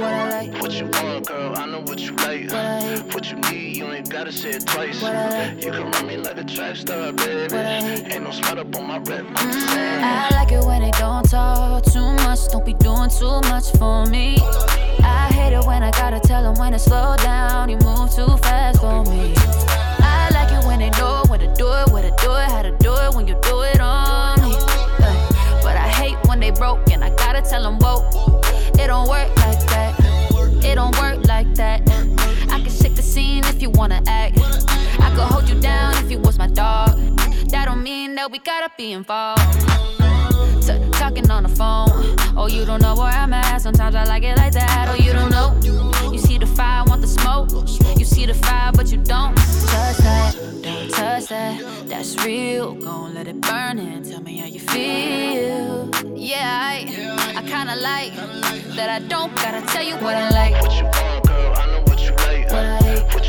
what, 0.00 0.10
what 0.10 0.12
I 0.12 0.46
like, 0.46 0.62
What 0.62 0.72
you 0.72 0.86
want, 0.86 1.26
girl? 1.26 1.56
I 1.56 1.66
know 1.66 1.80
what 1.80 2.00
you 2.00 2.14
like. 2.16 2.50
what 2.50 3.14
What 3.14 3.30
you 3.30 3.36
need, 3.50 3.76
you 3.76 3.86
ain't 3.92 4.08
gotta 4.08 4.32
say 4.32 4.50
it 4.50 4.66
twice. 4.66 5.00
what 5.02 5.14
like. 5.14 5.64
You 5.64 5.70
can 5.72 5.90
run 5.90 6.06
me 6.06 6.16
like 6.16 6.36
a 6.38 6.44
track 6.44 6.76
star, 6.76 7.12
baby. 7.12 7.54
What. 7.54 8.12
Ain't 8.12 8.22
no 8.24 8.30
spot 8.30 8.58
up 8.58 8.74
on 8.76 8.86
my 8.86 8.98
rep. 8.98 9.24
I'm 9.36 9.52
just 9.52 9.68
saying. 9.70 10.04
I 10.04 10.28
like 10.32 10.52
it 10.52 10.64
when 10.64 10.82
they 10.82 10.90
don't 10.92 11.28
talk 11.28 11.84
too 11.84 12.12
much, 12.24 12.48
don't 12.48 12.64
be 12.64 12.74
doing 12.74 13.10
too 13.10 13.40
much 13.50 13.70
for 13.78 14.06
me. 14.06 14.38
I 15.02 15.30
hate 15.32 15.52
it 15.54 15.64
when 15.66 15.82
I 15.82 15.90
gotta 15.92 16.20
tell 16.20 16.42
them 16.42 16.54
when 16.58 16.72
to 16.72 16.78
slow 16.78 17.16
down, 17.18 17.68
you 17.68 17.76
move 17.78 18.10
too 18.14 18.36
fast 18.38 18.80
for 18.80 19.04
me. 19.04 19.34
I 20.02 20.30
like 20.32 20.50
it 20.52 20.66
when 20.66 20.78
they 20.80 20.90
know 20.98 21.22
when 21.28 21.40
to 21.40 21.52
do 21.54 21.68
it, 21.72 21.88
where 21.90 22.02
to 22.02 22.10
do 22.22 22.32
it, 22.34 22.48
how 22.50 22.62
to 22.62 22.70
do 22.78 22.92
it 22.94 23.14
when 23.14 23.26
you 23.26 23.36
do 23.42 23.62
it 23.62 23.80
on 23.80 24.39
when 26.30 26.38
they 26.38 26.52
broke 26.52 26.92
and 26.92 27.02
I 27.02 27.10
gotta 27.16 27.42
tell 27.42 27.64
them, 27.64 27.76
whoa, 27.80 28.08
it 28.78 28.86
don't 28.86 29.08
work 29.08 29.28
like 29.38 29.58
that. 29.66 29.96
It 30.62 30.76
don't 30.76 30.96
work 31.00 31.26
like 31.26 31.52
that. 31.56 31.80
I 32.48 32.60
can 32.60 32.70
shake 32.70 32.94
the 32.94 33.02
scene 33.02 33.42
if 33.46 33.60
you 33.60 33.68
wanna 33.68 34.00
act. 34.06 34.38
I 35.00 35.10
could 35.10 35.26
hold 35.32 35.48
you 35.48 35.60
down 35.60 35.92
if 36.04 36.08
you 36.08 36.20
was 36.20 36.38
my 36.38 36.46
dog. 36.46 36.96
That 37.50 37.64
don't 37.64 37.82
mean 37.82 38.14
that 38.14 38.30
we 38.30 38.38
gotta 38.38 38.70
be 38.78 38.92
involved. 38.92 40.19
T- 40.60 40.90
talking 40.98 41.30
on 41.30 41.42
the 41.42 41.48
phone. 41.48 41.90
Oh, 42.36 42.48
you 42.48 42.64
don't 42.64 42.80
know 42.82 42.94
where 42.94 43.12
I'm 43.12 43.32
at. 43.32 43.60
Sometimes 43.62 43.94
I 43.94 44.04
like 44.04 44.22
it 44.22 44.36
like 44.36 44.52
that. 44.52 44.88
Oh, 44.88 44.94
you 44.94 45.12
don't 45.12 45.30
know. 45.30 45.58
You 46.12 46.18
see 46.18 46.38
the 46.38 46.46
fire, 46.46 46.84
want 46.86 47.00
the 47.02 47.06
smoke. 47.06 47.50
You 47.98 48.04
see 48.04 48.26
the 48.26 48.34
fire, 48.34 48.72
but 48.72 48.90
you 48.90 48.98
don't 48.98 49.36
touch 49.36 49.96
that. 49.98 50.36
Don't 50.62 50.90
touch 50.90 51.26
that. 51.26 51.62
That's 51.86 52.24
real. 52.24 52.74
Gon' 52.74 53.14
let 53.14 53.28
it 53.28 53.40
burn 53.40 53.78
and 53.78 54.04
tell 54.04 54.22
me 54.22 54.38
how 54.38 54.46
you 54.46 54.60
feel. 54.60 55.90
Yeah, 56.16 56.70
I, 56.72 57.34
I 57.36 57.42
kinda 57.42 57.76
like 57.76 58.14
that. 58.76 58.88
I 58.90 58.98
don't 59.06 59.34
gotta 59.36 59.62
tell 59.72 59.84
you 59.84 59.96
what 59.96 60.14
I 60.16 60.30
like. 60.30 60.60
What 60.62 60.72
you 60.76 60.84
want, 60.84 61.26
girl? 61.26 61.54
I 61.56 61.66
know 61.66 61.82
what 61.82 62.00
you 62.02 62.10
like. 62.10 62.46
What 62.50 62.64
I 62.64 62.78
hate. 62.82 63.19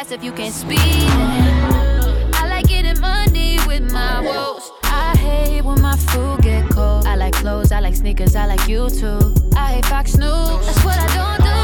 Fast 0.00 0.12
if 0.12 0.24
you 0.24 0.32
can't 0.32 0.54
speed 0.54 0.78
it? 0.78 2.34
I 2.34 2.46
like 2.48 2.66
getting 2.68 3.00
money 3.00 3.58
with 3.66 3.92
my 3.92 4.20
woes. 4.20 4.70
I 4.84 5.16
hate 5.16 5.62
when 5.62 5.80
my 5.80 5.96
food 5.96 6.42
get 6.42 6.70
cold. 6.70 7.06
I 7.06 7.16
like 7.16 7.34
clothes, 7.34 7.72
I 7.72 7.80
like 7.80 7.94
sneakers, 7.94 8.34
I 8.34 8.46
like 8.46 8.66
you 8.68 8.88
too. 8.88 9.34
I 9.56 9.74
hate 9.74 9.86
Fox 9.86 10.16
News. 10.16 10.66
That's 10.66 10.84
what 10.84 10.98
I 10.98 11.08
don't 11.18 11.40
do. 11.48 11.58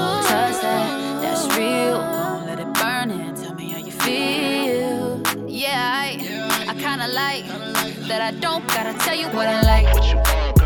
Don't 0.00 0.24
touch 0.26 0.62
that. 0.62 1.22
That's 1.22 1.44
real. 1.56 1.98
Don't 1.98 2.46
let 2.46 2.58
it 2.60 2.72
burn 2.74 3.10
and 3.10 3.36
tell 3.36 3.54
me 3.54 3.70
how 3.70 3.78
you 3.78 3.92
feel. 3.92 5.22
Yeah, 5.46 6.02
I, 6.04 6.68
I 6.68 6.74
kinda 6.74 7.08
like 7.08 7.46
that. 8.08 8.20
I 8.22 8.30
don't 8.40 8.66
gotta 8.68 8.94
tell 9.04 9.16
you 9.16 9.28
what 9.28 9.48
I 9.48 9.60
like. 9.62 10.61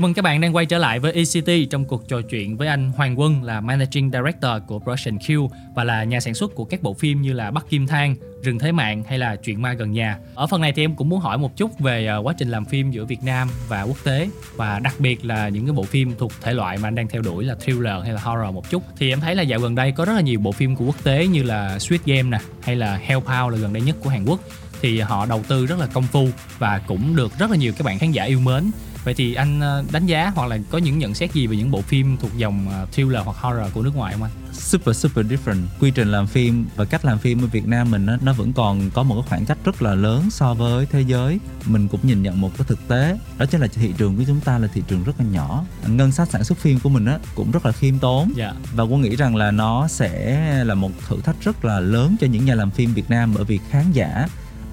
Chào 0.00 0.02
mừng 0.02 0.14
các 0.14 0.22
bạn 0.22 0.40
đang 0.40 0.56
quay 0.56 0.66
trở 0.66 0.78
lại 0.78 0.98
với 0.98 1.12
ECT 1.12 1.70
trong 1.70 1.84
cuộc 1.84 2.08
trò 2.08 2.20
chuyện 2.20 2.56
với 2.56 2.68
anh 2.68 2.92
Hoàng 2.96 3.20
Quân 3.20 3.42
là 3.42 3.60
Managing 3.60 4.10
Director 4.12 4.52
của 4.66 4.78
Production 4.78 5.16
Q 5.16 5.48
và 5.74 5.84
là 5.84 6.04
nhà 6.04 6.20
sản 6.20 6.34
xuất 6.34 6.54
của 6.54 6.64
các 6.64 6.82
bộ 6.82 6.94
phim 6.94 7.22
như 7.22 7.32
là 7.32 7.50
Bắc 7.50 7.68
Kim 7.70 7.86
Thang, 7.86 8.14
Rừng 8.42 8.58
Thế 8.58 8.72
Mạng 8.72 9.02
hay 9.08 9.18
là 9.18 9.36
Chuyện 9.36 9.62
Ma 9.62 9.72
Gần 9.72 9.92
Nhà. 9.92 10.18
Ở 10.34 10.46
phần 10.46 10.60
này 10.60 10.72
thì 10.72 10.84
em 10.84 10.94
cũng 10.94 11.08
muốn 11.08 11.20
hỏi 11.20 11.38
một 11.38 11.56
chút 11.56 11.78
về 11.78 12.06
ờ, 12.06 12.18
quá 12.18 12.34
trình 12.38 12.50
làm 12.50 12.64
phim 12.64 12.90
giữa 12.90 13.04
Việt 13.04 13.22
Nam 13.22 13.48
và 13.68 13.82
quốc 13.82 13.96
tế 14.04 14.28
và 14.56 14.78
đặc 14.78 14.94
biệt 14.98 15.24
là 15.24 15.48
những 15.48 15.66
cái 15.66 15.72
bộ 15.72 15.82
phim 15.82 16.14
thuộc 16.18 16.32
thể 16.42 16.52
loại 16.52 16.78
mà 16.78 16.88
anh 16.88 16.94
đang 16.94 17.08
theo 17.08 17.22
đuổi 17.22 17.44
là 17.44 17.54
thriller 17.54 18.02
hay 18.02 18.12
là 18.12 18.20
horror 18.20 18.54
một 18.54 18.70
chút. 18.70 18.82
Thì 18.96 19.08
em 19.08 19.20
thấy 19.20 19.34
là 19.34 19.42
dạo 19.42 19.60
gần 19.60 19.74
đây 19.74 19.92
có 19.92 20.04
rất 20.04 20.12
là 20.12 20.20
nhiều 20.20 20.40
bộ 20.40 20.52
phim 20.52 20.76
của 20.76 20.84
quốc 20.84 21.04
tế 21.04 21.26
như 21.26 21.42
là 21.42 21.76
Sweet 21.76 21.98
Game 22.06 22.22
nè 22.22 22.38
hay 22.62 22.76
là 22.76 22.96
Hellbound 22.96 23.52
là 23.52 23.58
gần 23.60 23.72
đây 23.72 23.82
nhất 23.82 23.96
của 24.02 24.10
Hàn 24.10 24.24
Quốc 24.24 24.40
thì 24.82 25.00
họ 25.00 25.26
đầu 25.26 25.42
tư 25.48 25.66
rất 25.66 25.78
là 25.78 25.86
công 25.86 26.04
phu 26.04 26.28
và 26.58 26.80
cũng 26.86 27.16
được 27.16 27.38
rất 27.38 27.50
là 27.50 27.56
nhiều 27.56 27.72
các 27.78 27.84
bạn 27.84 27.98
khán 27.98 28.12
giả 28.12 28.24
yêu 28.24 28.40
mến 28.40 28.70
vậy 29.04 29.14
thì 29.14 29.34
anh 29.34 29.60
ờ, 29.60 29.84
đánh 29.92 30.06
giá 30.06 30.32
hoặc 30.34 30.48
là 30.48 30.58
có 30.70 30.78
những 30.78 30.98
nhận 30.98 31.14
xét 31.14 31.32
gì 31.32 31.46
về 31.46 31.56
những 31.56 31.70
bộ 31.70 31.82
phim 31.82 32.16
thuộc 32.16 32.30
dòng 32.36 32.68
ờ, 32.68 32.86
thriller 32.92 33.22
hoặc 33.24 33.36
horror 33.36 33.72
của 33.74 33.82
nước 33.82 33.96
ngoài 33.96 34.12
không 34.12 34.22
anh? 34.22 34.32
Super 34.52 34.96
super 34.96 35.26
different. 35.26 35.62
Quy 35.80 35.90
trình 35.90 36.12
làm 36.12 36.26
phim 36.26 36.66
và 36.76 36.84
cách 36.84 37.04
làm 37.04 37.18
phim 37.18 37.44
ở 37.44 37.46
Việt 37.46 37.66
Nam 37.66 37.90
mình 37.90 38.06
á, 38.06 38.18
nó 38.22 38.32
vẫn 38.32 38.52
còn 38.52 38.90
có 38.90 39.02
một 39.02 39.14
cái 39.14 39.24
khoảng 39.28 39.46
cách 39.46 39.58
rất 39.64 39.82
là 39.82 39.94
lớn 39.94 40.30
so 40.30 40.54
với 40.54 40.86
thế 40.86 41.00
giới. 41.00 41.40
Mình 41.66 41.88
cũng 41.88 42.00
nhìn 42.02 42.22
nhận 42.22 42.40
một 42.40 42.50
cái 42.58 42.64
thực 42.68 42.88
tế 42.88 43.18
đó 43.38 43.46
chính 43.46 43.60
là 43.60 43.66
thị 43.66 43.92
trường 43.98 44.16
của 44.16 44.24
chúng 44.26 44.40
ta 44.40 44.58
là 44.58 44.68
thị 44.74 44.82
trường 44.88 45.04
rất 45.04 45.12
là 45.18 45.26
nhỏ. 45.32 45.64
Ngân 45.86 46.12
sách 46.12 46.28
sản 46.30 46.44
xuất 46.44 46.58
phim 46.58 46.80
của 46.80 46.88
mình 46.88 47.04
á, 47.04 47.18
cũng 47.34 47.50
rất 47.50 47.66
là 47.66 47.72
khiêm 47.72 47.98
tốn. 47.98 48.32
Dạ. 48.36 48.52
Và 48.74 48.84
quân 48.84 49.00
nghĩ 49.00 49.16
rằng 49.16 49.36
là 49.36 49.50
nó 49.50 49.88
sẽ 49.88 50.64
là 50.64 50.74
một 50.74 50.90
thử 51.08 51.16
thách 51.20 51.36
rất 51.42 51.64
là 51.64 51.80
lớn 51.80 52.16
cho 52.20 52.26
những 52.26 52.44
nhà 52.44 52.54
làm 52.54 52.70
phim 52.70 52.94
Việt 52.94 53.10
Nam 53.10 53.32
bởi 53.34 53.44
vì 53.44 53.58
khán 53.70 53.92
giả 53.92 54.26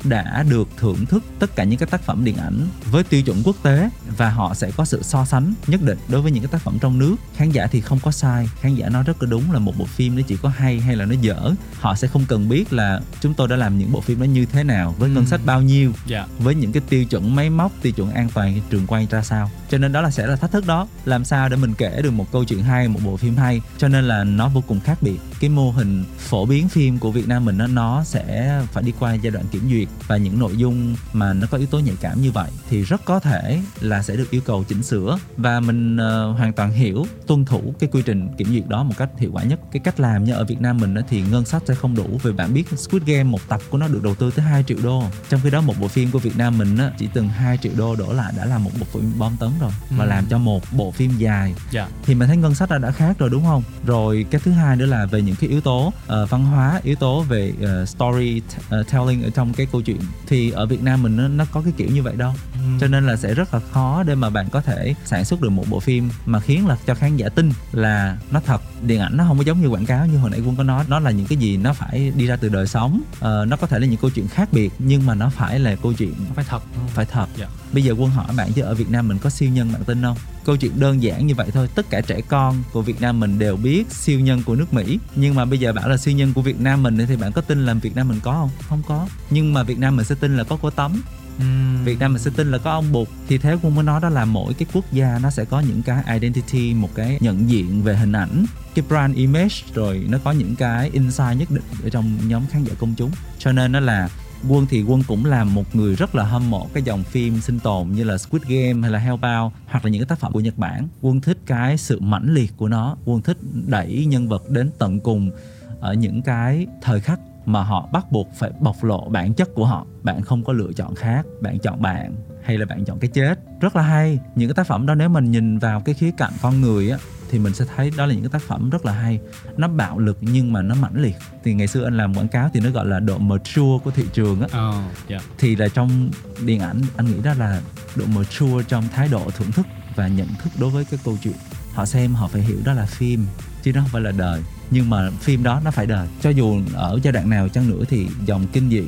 đã 0.10 0.46
được 0.50 0.68
thưởng 0.78 1.06
thức 1.06 1.24
tất 1.40 1.56
cả 1.56 1.64
những 1.64 1.80
cái 1.80 1.88
tác 1.92 2.02
phẩm 2.02 2.26
điện 2.26 2.38
ảnh 2.38 2.68
với 2.92 3.04
tiêu 3.04 3.22
chuẩn 3.22 3.44
quốc 3.44 3.56
tế 3.64 3.90
và 4.18 4.30
họ 4.30 4.54
sẽ 4.54 4.72
có 4.78 4.86
sự 4.86 5.04
so 5.04 5.26
sánh 5.26 5.54
nhất 5.68 5.82
định 5.84 5.98
đối 6.10 6.22
với 6.22 6.32
những 6.32 6.44
cái 6.44 6.52
tác 6.52 6.62
phẩm 6.62 6.78
trong 6.82 7.00
nước. 7.00 7.16
Khán 7.36 7.52
giả 7.52 7.68
thì 7.68 7.82
không 7.82 8.00
có 8.04 8.12
sai 8.12 8.50
khán 8.62 8.76
giả 8.76 8.90
nói 8.90 9.04
rất 9.04 9.24
là 9.24 9.30
đúng 9.30 9.52
là 9.52 9.60
một 9.60 9.78
bộ 9.78 9.86
phim 9.86 10.16
nó 10.16 10.22
chỉ 10.28 10.38
có 10.42 10.50
hay 10.50 10.80
hay 10.80 10.96
là 10.96 11.06
nó 11.06 11.16
dở. 11.22 11.54
Họ 11.80 11.96
sẽ 11.96 12.08
không 12.08 12.26
cần 12.28 12.50
biết 12.50 12.74
là 12.74 13.02
chúng 13.22 13.34
tôi 13.34 13.48
đã 13.48 13.56
làm 13.56 13.78
những 13.78 13.92
bộ 13.92 14.02
phim 14.02 14.20
đó 14.20 14.24
như 14.24 14.46
thế 14.46 14.64
nào 14.64 14.96
với 15.00 15.10
ngân 15.10 15.26
sách 15.26 15.42
bao 15.46 15.62
nhiêu 15.62 15.92
dạ. 16.06 16.28
với 16.40 16.56
những 16.56 16.72
cái 16.72 16.84
tiêu 16.90 17.06
chuẩn 17.06 17.36
máy 17.36 17.50
móc 17.50 17.72
tiêu 17.82 17.92
chuẩn 17.92 18.12
an 18.12 18.30
toàn 18.34 18.62
trường 18.70 18.88
quay 18.88 19.08
ra 19.10 19.22
sao. 19.22 19.52
Cho 19.70 19.78
nên 19.78 19.92
đó 19.92 20.02
là 20.02 20.12
sẽ 20.12 20.28
là 20.28 20.36
thách 20.36 20.52
thức 20.52 20.68
đó. 20.68 20.88
Làm 21.06 21.26
sao 21.26 21.50
để 21.50 21.58
mình 21.58 21.74
kể 21.78 22.02
được 22.02 22.12
một 22.12 22.32
câu 22.32 22.44
chuyện 22.44 22.64
hay 22.64 22.88
một 22.88 23.00
bộ 23.06 23.18
phim 23.18 23.36
hay. 23.36 23.62
Cho 23.78 23.88
nên 23.88 24.04
là 24.04 24.24
nó 24.24 24.50
vô 24.50 24.64
cùng 24.68 24.80
khác 24.80 24.98
biệt. 25.02 25.18
Cái 25.40 25.50
mô 25.50 25.72
hình 25.72 26.04
phổ 26.20 26.46
biến 26.46 26.70
phim 26.70 27.00
của 27.00 27.12
Việt 27.12 27.28
Nam 27.28 27.46
mình 27.46 27.58
nó 27.58 27.68
nó 27.68 28.04
sẽ 28.04 28.62
phải 28.74 28.84
đi 28.84 28.94
qua 29.00 29.14
giai 29.14 29.32
đoạn 29.32 29.46
kiểm 29.52 29.70
duyệt 29.70 29.88
và 30.08 30.18
những 30.18 30.40
nội 30.40 30.58
dung 30.58 30.96
mà 31.14 31.34
nó 31.34 31.48
có 31.52 31.58
yếu 31.58 31.68
tố 31.68 31.80
nhạy 31.80 31.96
cảm 32.02 32.22
như 32.22 32.32
vậy 32.32 32.50
thì 32.70 32.82
rất 32.84 33.06
có 33.06 33.20
thể 33.20 33.62
là 33.82 34.04
sẽ 34.04 34.16
được 34.16 34.32
yêu 34.32 34.42
cầu 34.46 34.64
chỉnh 34.64 34.84
sửa. 34.84 35.18
Và 35.38 35.60
mình 35.60 35.98
ờ, 35.98 36.32
hoàn 36.32 36.54
toàn 36.54 36.72
hiểu 36.72 37.06
tuân 37.28 37.46
thủ 37.46 37.74
cái 37.80 37.90
quy 37.94 38.02
trình 38.06 38.28
kiểm 38.38 38.48
duyệt 38.52 38.68
đó 38.68 38.84
một 38.84 38.94
cách 38.98 39.10
hiệu 39.18 39.30
quả 39.34 39.44
nhất. 39.44 39.60
Cái 39.72 39.80
cách 39.80 40.00
làm 40.00 40.24
như 40.24 40.34
ở 40.34 40.44
Việt 40.46 40.62
Nam 40.62 40.78
mình 40.78 40.94
đó 40.94 41.02
thì 41.10 41.22
ngân 41.22 41.46
sách 41.46 41.64
sẽ 41.68 41.76
không 41.76 41.96
đủ. 41.96 42.20
Vì 42.24 42.32
bạn 42.32 42.54
biết 42.54 42.64
Squid 42.78 43.04
Game 43.04 43.24
một 43.24 43.42
tập 43.48 43.62
của 43.70 43.78
nó 43.78 43.88
được 43.88 44.04
đầu 44.04 44.16
tư 44.16 44.32
tới 44.32 44.46
2 44.46 44.64
triệu 44.64 44.78
đô. 44.84 45.04
Trong 45.30 45.40
khi 45.44 45.50
đó 45.50 45.62
một 45.62 45.74
bộ 45.80 45.88
phim 45.88 46.12
của 46.12 46.20
Việt 46.20 46.38
Nam 46.38 46.58
mình 46.58 46.78
á, 46.78 46.92
chỉ 46.98 47.08
từng 47.14 47.30
2 47.30 47.58
triệu 47.58 47.72
đô 47.78 47.96
đổ 47.96 48.14
lại 48.14 48.34
đã 48.38 48.46
là 48.46 48.58
một 48.58 48.72
bộ 48.80 48.86
phim 48.94 49.12
bom 49.20 49.38
tấn 49.40 49.50
rồi 49.62 49.72
và 49.98 50.04
Ừ. 50.06 50.10
làm 50.10 50.26
cho 50.30 50.38
một 50.38 50.64
bộ 50.72 50.92
phim 50.92 51.12
dài. 51.18 51.56
Dạ. 51.72 51.88
Thì 52.04 52.16
mình 52.16 52.28
thấy 52.28 52.38
ngân 52.38 52.56
sách 52.56 52.70
đã 52.70 52.78
đã 52.78 52.92
khác 52.92 53.20
rồi 53.20 53.30
đúng 53.30 53.44
không? 53.46 53.64
Rồi 53.86 54.26
cái 54.32 54.42
thứ 54.44 54.52
hai 54.52 54.76
nữa 54.76 54.86
là 54.86 55.06
về 55.06 55.22
những 55.22 55.36
cái 55.36 55.50
yếu 55.50 55.62
tố 55.62 55.94
ờ, 56.08 56.26
văn 56.26 56.46
hóa 56.46 56.80
yếu 56.84 56.96
tố 56.96 57.22
về 57.22 57.54
ờ, 57.62 57.86
story 57.86 58.40
t- 58.40 58.42
ờ, 58.70 58.84
telling 58.92 59.24
ở 59.24 59.30
trong 59.30 59.54
cái 59.54 59.66
câu 59.78 59.82
chuyện 59.82 60.02
thì 60.28 60.52
ở 60.52 60.66
Việt 60.66 60.84
Nam 60.84 61.04
mình 61.04 61.18
nó, 61.18 61.28
nó 61.28 61.46
có 61.52 61.62
cái 61.62 61.74
kiểu 61.78 61.90
như 61.92 62.04
vậy 62.04 62.16
đâu. 62.16 62.34
Cho 62.80 62.88
nên 62.88 63.08
là 63.08 63.16
sẽ 63.16 63.34
rất 63.34 63.54
là 63.54 63.60
khó 63.60 64.04
để 64.04 64.16
mà 64.16 64.30
bạn 64.30 64.50
có 64.50 64.62
thể 64.62 64.96
sản 65.06 65.26
xuất 65.26 65.42
được 65.42 65.50
một 65.50 65.64
bộ 65.70 65.80
phim 65.80 66.10
mà 66.26 66.40
khiến 66.40 66.68
là 66.68 66.78
cho 66.88 66.96
khán 66.96 67.18
giả 67.18 67.30
tin 67.30 67.52
là 67.72 68.18
nó 68.32 68.40
thật. 68.46 68.62
Điện 68.82 69.00
ảnh 69.00 69.18
nó 69.18 69.24
không 69.28 69.38
có 69.38 69.44
giống 69.44 69.62
như 69.62 69.68
quảng 69.68 69.86
cáo 69.86 70.06
như 70.06 70.18
hồi 70.18 70.30
nãy 70.30 70.42
quân 70.46 70.56
có 70.56 70.64
nói. 70.64 70.86
Nó 70.88 71.00
là 71.00 71.12
những 71.12 71.26
cái 71.26 71.38
gì 71.38 71.58
nó 71.58 71.74
phải 71.74 72.12
đi 72.16 72.28
ra 72.28 72.36
từ 72.36 72.50
đời 72.50 72.68
sống. 72.68 73.02
Ờ, 73.20 73.46
nó 73.46 73.58
có 73.58 73.68
thể 73.68 73.80
là 73.80 73.88
những 73.88 74.00
câu 74.00 74.10
chuyện 74.10 74.28
khác 74.28 74.50
biệt 74.52 74.74
nhưng 74.80 75.06
mà 75.06 75.16
nó 75.16 75.30
phải 75.30 75.60
là 75.60 75.76
câu 75.76 75.94
chuyện 75.94 76.14
nó 76.20 76.34
phải 76.36 76.46
thật 76.50 76.64
phải 76.88 77.06
thật. 77.06 77.28
Dạ. 77.38 77.48
bây 77.74 77.84
giờ 77.84 77.94
quân 77.98 78.10
hỏi 78.10 78.28
bạn 78.38 78.54
chứ 78.54 78.62
ở 78.62 78.74
Việt 78.74 78.90
Nam 78.90 79.08
mình 79.08 79.18
có 79.20 79.30
siêu 79.30 79.50
nhân 79.50 79.74
bạn 79.74 79.84
tin 79.84 80.02
không? 80.02 80.18
Câu 80.46 80.58
chuyện 80.58 80.80
đơn 80.80 81.04
giản 81.04 81.28
như 81.28 81.36
vậy 81.36 81.48
thôi 81.54 81.70
tất 81.76 81.90
cả 81.90 82.02
trẻ 82.02 82.22
con 82.22 82.64
của 82.72 82.82
Việt 82.82 83.02
Nam 83.02 83.20
mình 83.20 83.40
đều 83.40 83.56
biết 83.56 83.92
siêu 83.92 84.20
nhân 84.20 84.44
của 84.46 84.56
nước 84.56 84.74
Mỹ. 84.74 85.00
Nhưng 85.16 85.36
mà 85.36 85.46
bây 85.46 85.60
giờ 85.60 85.74
bảo 85.74 85.90
là 85.90 85.98
siêu 85.98 86.14
nhân 86.14 86.34
của 86.34 86.42
Việt 86.42 86.60
Nam 86.60 86.84
mình 86.84 86.98
thì 87.08 87.16
bạn 87.16 87.32
có 87.32 87.42
tin 87.42 87.66
là 87.66 87.74
Việt 87.74 87.96
Nam 87.96 88.08
mình 88.08 88.20
có 88.24 88.32
không? 88.32 88.50
Không 88.70 88.82
có. 88.88 89.08
Nhưng 89.30 89.54
mà 89.54 89.64
Việt 89.68 89.80
Nam 89.80 89.96
mình 89.96 90.06
sẽ 90.06 90.16
tin 90.20 90.38
là 90.38 90.44
có 90.44 90.58
cô 90.62 90.70
tắm 90.70 91.02
Ừm. 91.40 91.84
Việt 91.84 92.00
Nam 92.00 92.14
mình 92.14 92.22
sẽ 92.22 92.32
tin 92.36 92.52
là 92.52 92.58
có 92.58 92.72
ông 92.72 92.92
Bụt 92.92 93.08
thì 93.28 93.38
thế 93.38 93.58
quân 93.62 93.76
mới 93.76 93.84
nói 93.84 94.02
đó 94.02 94.10
là 94.10 94.26
mỗi 94.26 94.54
cái 94.54 94.68
quốc 94.74 94.86
gia 94.92 95.20
nó 95.24 95.30
sẽ 95.30 95.46
có 95.46 95.60
những 95.60 95.82
cái 95.82 96.04
identity 96.14 96.74
một 96.74 96.90
cái 96.96 97.18
nhận 97.22 97.50
diện 97.50 97.84
về 97.84 97.96
hình 97.96 98.12
ảnh 98.12 98.46
cái 98.76 98.86
brand 98.88 99.16
image 99.16 99.56
rồi 99.74 100.06
nó 100.10 100.18
có 100.24 100.32
những 100.32 100.56
cái 100.56 100.90
insight 100.90 101.40
nhất 101.40 101.52
định 101.52 101.64
ở 101.84 101.90
trong 101.90 102.18
nhóm 102.28 102.44
khán 102.52 102.64
giả 102.64 102.74
công 102.80 102.94
chúng 102.98 103.12
cho 103.38 103.52
nên 103.52 103.72
nó 103.72 103.80
là 103.80 104.10
Quân 104.50 104.66
thì 104.70 104.84
Quân 104.84 105.04
cũng 105.08 105.26
là 105.26 105.44
một 105.44 105.76
người 105.76 105.96
rất 105.96 106.16
là 106.16 106.24
hâm 106.24 106.50
mộ 106.50 106.68
cái 106.74 106.84
dòng 106.84 107.04
phim 107.04 107.42
sinh 107.42 107.60
tồn 107.60 107.92
như 107.92 108.04
là 108.04 108.18
Squid 108.18 108.44
Game 108.44 108.82
hay 108.82 108.92
là 108.92 109.00
Hellbound 109.00 109.54
hoặc 109.66 109.86
là 109.86 109.92
những 109.92 110.02
cái 110.02 110.08
tác 110.10 110.20
phẩm 110.20 110.32
của 110.32 110.40
Nhật 110.40 110.58
Bản. 110.58 110.88
Quân 111.02 111.22
thích 111.22 111.38
cái 111.46 111.78
sự 111.78 112.00
mãnh 112.00 112.34
liệt 112.34 112.54
của 112.58 112.68
nó. 112.68 112.98
Quân 113.06 113.22
thích 113.22 113.38
đẩy 113.68 114.06
nhân 114.06 114.30
vật 114.30 114.50
đến 114.50 114.72
tận 114.78 115.00
cùng 115.00 115.32
ở 115.80 115.94
những 115.94 116.22
cái 116.22 116.68
thời 116.82 117.00
khắc 117.00 117.20
mà 117.48 117.64
họ 117.64 117.90
bắt 117.92 118.12
buộc 118.12 118.28
phải 118.34 118.52
bộc 118.60 118.84
lộ 118.84 119.10
bản 119.10 119.34
chất 119.34 119.50
của 119.56 119.66
họ. 119.66 119.86
Bạn 120.04 120.22
không 120.22 120.44
có 120.44 120.54
lựa 120.54 120.72
chọn 120.76 120.96
khác, 120.96 121.26
bạn 121.42 121.60
chọn 121.60 121.82
bạn 121.82 122.16
hay 122.44 122.58
là 122.58 122.66
bạn 122.66 122.86
chọn 122.86 123.00
cái 123.00 123.10
chết. 123.14 123.40
Rất 123.62 123.76
là 123.76 123.82
hay. 123.82 124.20
Những 124.36 124.50
cái 124.50 124.56
tác 124.56 124.68
phẩm 124.68 124.86
đó 124.86 124.96
nếu 124.96 125.10
mình 125.10 125.32
nhìn 125.32 125.58
vào 125.60 125.82
cái 125.82 125.96
khía 125.96 126.12
cạnh 126.18 126.34
con 126.42 126.62
người 126.62 126.90
á 126.90 126.98
thì 127.32 127.40
mình 127.40 127.54
sẽ 127.54 127.66
thấy 127.76 127.92
đó 127.98 128.06
là 128.06 128.14
những 128.14 128.24
cái 128.24 128.30
tác 128.30 128.42
phẩm 128.42 128.70
rất 128.70 128.86
là 128.86 128.94
hay 128.94 129.20
nó 129.58 129.68
bạo 129.68 130.00
lực 130.00 130.18
nhưng 130.22 130.54
mà 130.54 130.62
nó 130.62 130.76
mãnh 130.76 131.02
liệt 131.02 131.16
thì 131.44 131.54
ngày 131.54 131.68
xưa 131.68 131.84
anh 131.84 131.98
làm 131.98 132.14
quảng 132.16 132.28
cáo 132.28 132.50
thì 132.54 132.60
nó 132.60 132.70
gọi 132.70 132.86
là 132.86 133.00
độ 133.00 133.18
mature 133.18 133.78
của 133.84 133.92
thị 133.92 134.06
trường 134.14 134.42
á 134.42 134.48
Ờ, 134.52 134.82
dạ 135.10 135.18
thì 135.38 135.56
là 135.56 135.68
trong 135.68 136.10
điện 136.46 136.60
ảnh 136.60 136.82
anh 136.98 137.06
nghĩ 137.06 137.22
đó 137.24 137.34
là 137.34 137.62
độ 137.96 138.06
mature 138.16 138.64
trong 138.68 138.84
thái 138.94 139.08
độ 139.08 139.32
thưởng 139.38 139.52
thức 139.52 139.68
và 139.96 140.08
nhận 140.08 140.28
thức 140.44 140.50
đối 140.60 140.70
với 140.70 140.86
cái 140.86 141.00
câu 141.04 141.18
chuyện 141.24 141.36
họ 141.74 141.86
xem 141.86 142.14
họ 142.14 142.28
phải 142.28 142.42
hiểu 142.42 142.58
đó 142.66 142.74
là 142.74 142.86
phim 142.86 143.26
chứ 143.64 143.74
nó 143.74 143.82
không 143.82 143.90
phải 143.90 144.02
là 144.02 144.12
đời 144.12 144.42
nhưng 144.72 144.90
mà 144.90 145.10
phim 145.22 145.44
đó 145.44 145.62
nó 145.66 145.72
phải 145.72 145.86
đời 145.86 146.08
cho 146.22 146.30
dù 146.30 146.62
ở 146.74 147.00
giai 147.04 147.12
đoạn 147.12 147.30
nào 147.30 147.50
chăng 147.50 147.70
nữa 147.70 147.84
thì 147.90 148.08
dòng 148.26 148.48
kinh 148.54 148.70
dị 148.70 148.84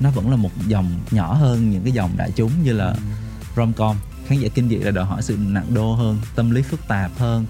nó 0.00 0.10
vẫn 0.10 0.30
là 0.30 0.36
một 0.36 0.50
dòng 0.66 0.90
nhỏ 1.10 1.34
hơn 1.34 1.70
những 1.70 1.82
cái 1.82 1.92
dòng 1.92 2.10
đại 2.16 2.32
chúng 2.36 2.50
như 2.62 2.72
là 2.72 2.94
rom-com. 3.56 3.94
Khán 4.26 4.38
giả 4.38 4.48
kinh 4.54 4.68
dị 4.68 4.76
là 4.76 4.90
đòi 4.90 5.04
hỏi 5.04 5.22
sự 5.22 5.36
nặng 5.36 5.74
đô 5.74 5.94
hơn 5.94 6.18
tâm 6.34 6.50
lý 6.50 6.62
phức 6.62 6.88
tạp 6.88 7.10
hơn 7.18 7.46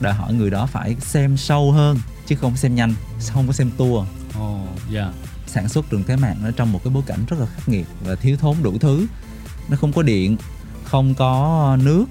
đòi 0.00 0.12
hỏi 0.12 0.34
người 0.34 0.50
đó 0.50 0.66
phải 0.66 0.96
xem 1.00 1.36
sâu 1.36 1.72
hơn 1.72 1.98
chứ 2.26 2.36
không 2.36 2.56
xem 2.56 2.74
nhanh 2.74 2.94
không 3.28 3.46
có 3.46 3.52
xem 3.52 3.70
tour 3.76 4.06
ồ 4.38 4.64
dạ 4.90 5.12
sản 5.46 5.68
xuất 5.68 5.90
rừng 5.90 6.04
thế 6.06 6.16
mạng 6.16 6.36
nó 6.42 6.50
trong 6.50 6.72
một 6.72 6.80
cái 6.84 6.94
bối 6.94 7.02
cảnh 7.06 7.18
rất 7.28 7.40
là 7.40 7.46
khắc 7.46 7.68
nghiệt 7.68 7.86
và 8.04 8.14
thiếu 8.14 8.36
thốn 8.36 8.56
đủ 8.62 8.78
thứ. 8.78 9.06
Nó 9.68 9.76
không 9.76 9.92
có 9.92 10.02
điện 10.02 10.36
không 10.84 11.14
có 11.14 11.76
nước 11.82 12.04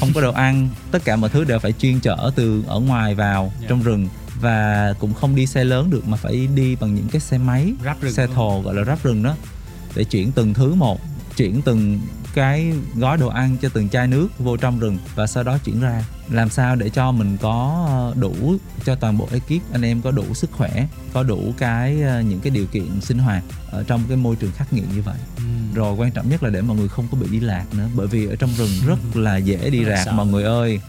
không 0.00 0.08
có 0.14 0.20
đồ 0.20 0.32
ăn. 0.32 0.68
Tất 0.90 1.04
cả 1.04 1.16
mọi 1.16 1.30
thứ 1.30 1.44
đều 1.44 1.58
phải 1.58 1.72
chuyên 1.72 2.00
chở 2.00 2.30
từ 2.36 2.64
ở 2.66 2.80
ngoài 2.80 3.14
vào 3.14 3.52
Dạ. 3.60 3.66
trong 3.68 3.82
rừng 3.82 4.08
và 4.42 4.94
cũng 4.98 5.14
không 5.14 5.34
đi 5.34 5.46
xe 5.46 5.64
lớn 5.64 5.90
được 5.90 6.08
mà 6.08 6.16
phải 6.16 6.48
đi 6.54 6.76
bằng 6.76 6.94
những 6.94 7.08
cái 7.08 7.20
xe 7.20 7.38
máy 7.38 7.72
Ráp 7.84 8.00
rừng 8.00 8.12
xe 8.12 8.26
thồ 8.26 8.62
gọi 8.62 8.74
là 8.74 8.84
ráp 8.84 9.02
rừng 9.02 9.22
đó 9.22 9.34
để 9.96 10.04
chuyển 10.04 10.32
từng 10.32 10.54
thứ 10.54 10.74
một 10.74 11.00
chuyển 11.36 11.62
từng 11.62 12.00
cái 12.34 12.72
gói 12.94 13.16
đồ 13.16 13.28
ăn 13.28 13.56
cho 13.62 13.68
từng 13.68 13.88
chai 13.88 14.06
nước 14.06 14.28
vô 14.38 14.56
trong 14.56 14.78
rừng 14.78 14.98
và 15.14 15.26
sau 15.26 15.42
đó 15.42 15.58
chuyển 15.64 15.80
ra. 15.80 16.04
Làm 16.30 16.50
sao 16.50 16.76
để 16.76 16.88
cho 16.88 17.12
mình 17.12 17.36
có 17.40 18.14
đủ 18.20 18.34
cho 18.84 18.94
toàn 18.94 19.18
bộ 19.18 19.28
ekip 19.32 19.72
anh 19.72 19.82
em 19.82 20.02
có 20.02 20.10
đủ 20.10 20.34
sức 20.34 20.50
khỏe 20.52 20.86
có 21.12 21.22
đủ 21.22 21.54
cái 21.58 22.02
ờ, 22.02 22.20
những 22.20 22.40
cái 22.40 22.50
điều 22.50 22.66
kiện 22.66 23.00
sinh 23.00 23.18
hoạt 23.18 23.42
ở 23.70 23.84
trong 23.86 24.02
cái 24.08 24.16
môi 24.16 24.36
trường 24.36 24.52
khắc 24.52 24.72
nghiệt 24.72 24.84
như 24.94 25.02
vậy. 25.02 25.16
Ừm. 25.36 25.74
rồi 25.74 25.94
quan 25.94 26.10
trọng 26.10 26.30
nhất 26.30 26.42
là 26.42 26.50
để 26.50 26.60
mọi 26.60 26.76
người 26.76 26.88
không 26.88 27.08
có 27.12 27.18
bị 27.18 27.26
đi 27.30 27.40
lạc 27.40 27.64
nữa 27.72 27.88
bởi 27.94 28.06
vì 28.06 28.26
ở 28.26 28.36
trong 28.36 28.50
rừng 28.56 28.70
rất 28.86 29.16
là 29.16 29.36
dễ 29.36 29.70
đi 29.70 29.80
lạc. 29.80 30.12
mọi 30.12 30.26
người 30.26 30.44
ơi 30.44 30.80